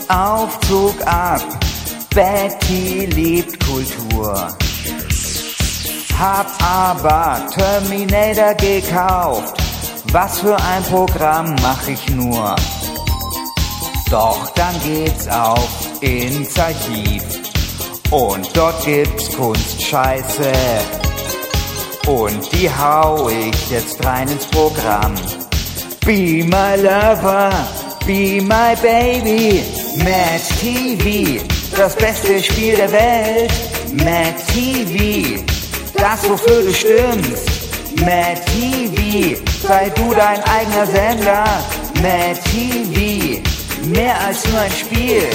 Aufzug 0.08 0.94
ab. 1.06 1.42
Betty 2.14 3.04
liebt 3.04 3.62
Kultur. 3.66 4.48
Hab 6.18 6.46
aber 6.62 7.42
Terminator 7.52 8.54
gekauft. 8.54 9.54
Was 10.10 10.38
für 10.38 10.56
ein 10.56 10.82
Programm 10.84 11.54
mach 11.60 11.86
ich 11.86 12.08
nur? 12.14 12.56
Doch 14.10 14.48
dann 14.54 14.80
geht's 14.82 15.28
auf 15.28 15.68
ins 16.00 16.58
Archiv. 16.58 17.22
Und 18.10 18.48
dort 18.56 18.82
gibt's 18.86 19.36
Kunstscheiße. 19.36 20.52
Und 22.06 22.52
die 22.52 22.70
hau 22.70 23.28
ich 23.28 23.70
jetzt 23.70 24.02
rein 24.02 24.28
ins 24.28 24.46
Programm. 24.46 25.14
Be 26.06 26.42
my 26.44 26.76
lover, 26.82 27.50
be 28.06 28.40
my 28.40 28.74
baby. 28.82 29.62
Mad 30.04 30.40
TV, 30.60 31.40
das 31.76 31.96
beste 31.96 32.42
Spiel 32.42 32.76
der 32.76 32.92
Welt. 32.92 33.52
Mad 33.92 34.34
TV, 34.52 35.42
das 35.94 36.28
wofür 36.28 36.62
du 36.62 36.74
stimmst. 36.74 37.48
Mad 38.00 38.40
TV, 38.46 39.40
sei 39.66 39.90
du 39.90 40.14
dein 40.14 40.42
eigener 40.44 40.86
Sender. 40.86 41.44
Mad 42.02 42.40
TV, 42.50 43.40
mehr 43.88 44.20
als 44.26 44.46
nur 44.48 44.60
ein 44.60 44.72
Spiel. 44.72 45.28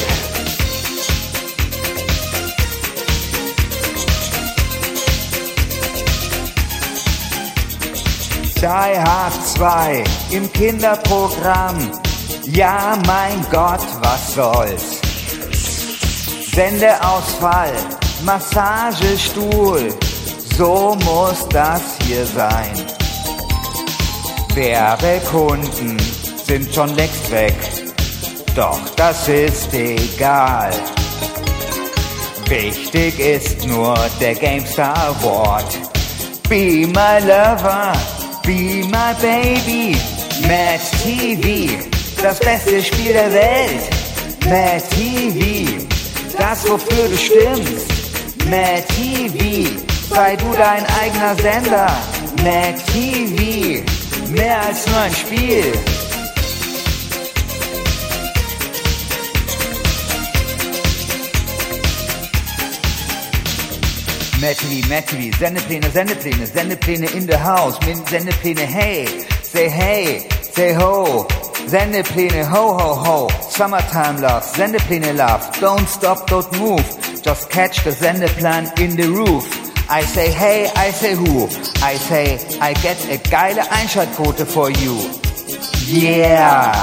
Die 8.62 8.66
Hard 8.66 9.48
2 9.56 10.04
im 10.32 10.52
Kinderprogramm. 10.52 12.09
Ja, 12.54 12.98
mein 13.06 13.46
Gott, 13.52 13.86
was 14.02 14.34
soll's? 14.34 15.00
Sendeausfall, 16.54 17.74
Massagestuhl, 18.24 19.94
so 20.58 20.98
muss 21.06 21.48
das 21.50 21.82
hier 22.06 22.26
sein. 22.26 22.74
Werbekunden 24.56 25.98
sind 26.46 26.74
schon 26.74 26.96
längst 26.96 27.32
weg, 27.32 27.56
doch 28.56 28.80
das 28.96 29.28
ist 29.28 29.74
egal. 29.74 30.72
Wichtig 32.48 33.20
ist 33.20 33.68
nur 33.68 33.96
der 34.20 34.34
GameStar 34.34 35.16
Award. 35.22 35.78
Be 36.50 36.88
my 36.88 37.20
lover, 37.20 37.94
be 38.44 38.84
my 38.90 39.14
baby. 39.22 39.96
Mad 40.48 40.80
TV, 41.04 41.99
das 42.22 42.40
beste 42.40 42.84
Spiel 42.84 43.14
der 43.14 43.32
Welt. 43.32 43.90
Mad 44.46 44.84
TV, 44.90 45.86
das 46.38 46.70
wofür 46.70 47.08
du 47.08 47.18
stimmst. 47.18 47.88
Mad 48.50 48.84
TV, 48.96 49.70
sei 50.10 50.36
du 50.36 50.52
dein 50.54 50.86
eigener 51.02 51.36
Sender. 51.36 51.92
Mad 52.44 52.76
TV, 52.94 53.84
mehr 54.32 54.62
als 54.62 54.88
nur 54.88 54.98
ein 54.98 55.14
Spiel. 55.14 55.74
Metri, 64.42 64.82
Metri, 64.88 65.32
Sendepläne, 65.38 65.92
Sendepläne, 65.92 66.48
Sendepläne 66.48 67.08
in 67.08 67.28
the 67.28 67.38
house, 67.38 67.78
Min 67.86 67.98
Sendepläne, 68.06 68.62
hey, 68.62 69.06
say 69.44 69.70
hey, 69.70 70.26
say 70.56 70.74
ho, 70.74 71.28
Sendepläne, 71.70 72.44
ho, 72.46 72.74
ho, 72.74 72.96
ho, 72.96 73.30
summertime 73.52 74.20
love, 74.22 74.44
Sendepläne 74.44 75.14
love, 75.16 75.52
don't 75.62 75.88
stop, 75.88 76.28
don't 76.28 76.52
move, 76.60 76.84
just 77.24 77.48
catch 77.52 77.84
the 77.84 77.92
Sendeplan 77.92 78.80
in 78.80 78.96
the 78.96 79.08
roof. 79.08 79.46
I 79.88 80.02
say 80.02 80.32
hey, 80.32 80.68
I 80.76 80.90
say 80.90 81.14
who, 81.14 81.44
I 81.84 81.94
say 81.94 82.40
I 82.60 82.74
get 82.74 82.98
a 83.12 83.20
geile 83.30 83.62
Einschaltquote 83.70 84.48
for 84.48 84.72
you. 84.72 84.98
Yeah! 85.86 86.74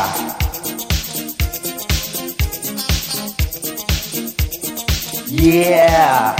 Yeah! 5.28 6.36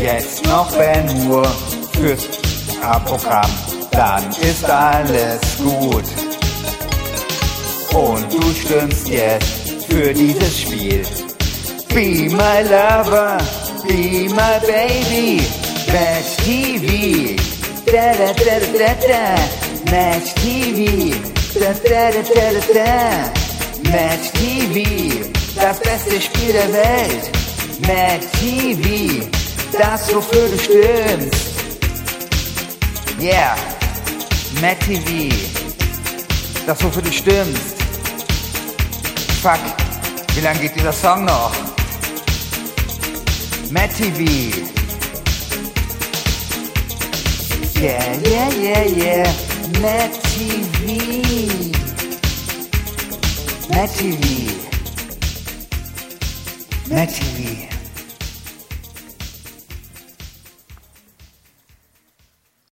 Jetzt 0.00 0.46
noch 0.46 0.72
Ben 0.72 1.06
Hur 1.28 1.44
fürs 1.92 2.28
A-Programm, 2.82 3.50
dann 3.96 4.28
ist 4.42 4.64
alles 4.64 5.40
gut. 5.58 6.04
Und 7.92 8.32
du 8.32 8.42
stimmst 8.52 9.08
jetzt 9.08 9.84
für 9.88 10.12
dieses 10.12 10.60
Spiel. 10.60 11.02
Be 11.88 12.28
my 12.28 12.62
lover, 12.62 13.38
be 13.86 14.28
my 14.34 14.58
baby. 14.66 15.40
Match 15.92 16.36
TV. 16.44 17.36
Da 17.86 18.12
da 18.14 18.32
da 18.32 18.58
da 18.58 18.78
da 18.78 18.94
da. 19.08 19.90
Match 19.90 20.34
TV. 20.34 21.14
Da 21.54 21.72
da 21.72 22.10
da 22.10 22.22
da 22.34 22.46
da 22.52 22.74
da. 22.74 23.90
Match 23.90 24.32
TV. 24.32 25.24
Das 25.54 25.78
beste 25.80 26.20
Spiel 26.20 26.52
der 26.52 26.72
Welt. 26.72 27.30
Match 27.86 28.26
TV. 28.40 29.28
Das, 29.78 30.12
wofür 30.14 30.48
du 30.48 30.58
stimmst. 30.58 31.54
Yeah. 33.20 33.56
Matt 34.60 34.80
TV. 34.80 35.34
Das, 36.66 36.82
wofür 36.82 37.02
du 37.02 37.12
stimmst. 37.12 37.76
Fuck. 39.42 39.58
Wie 40.34 40.40
lange 40.40 40.60
geht 40.60 40.74
dieser 40.76 40.92
Song 40.92 41.24
noch? 41.24 41.52
Matt 43.70 43.90
TV. 43.96 44.20
Yeah, 47.80 48.16
yeah, 48.24 48.48
yeah, 48.60 48.84
yeah. 48.84 49.34
Matt 49.80 50.12
TV. 50.22 51.70
Matt 53.68 53.90
TV. 53.96 54.50
Matt 56.88 57.08
TV. 57.08 57.73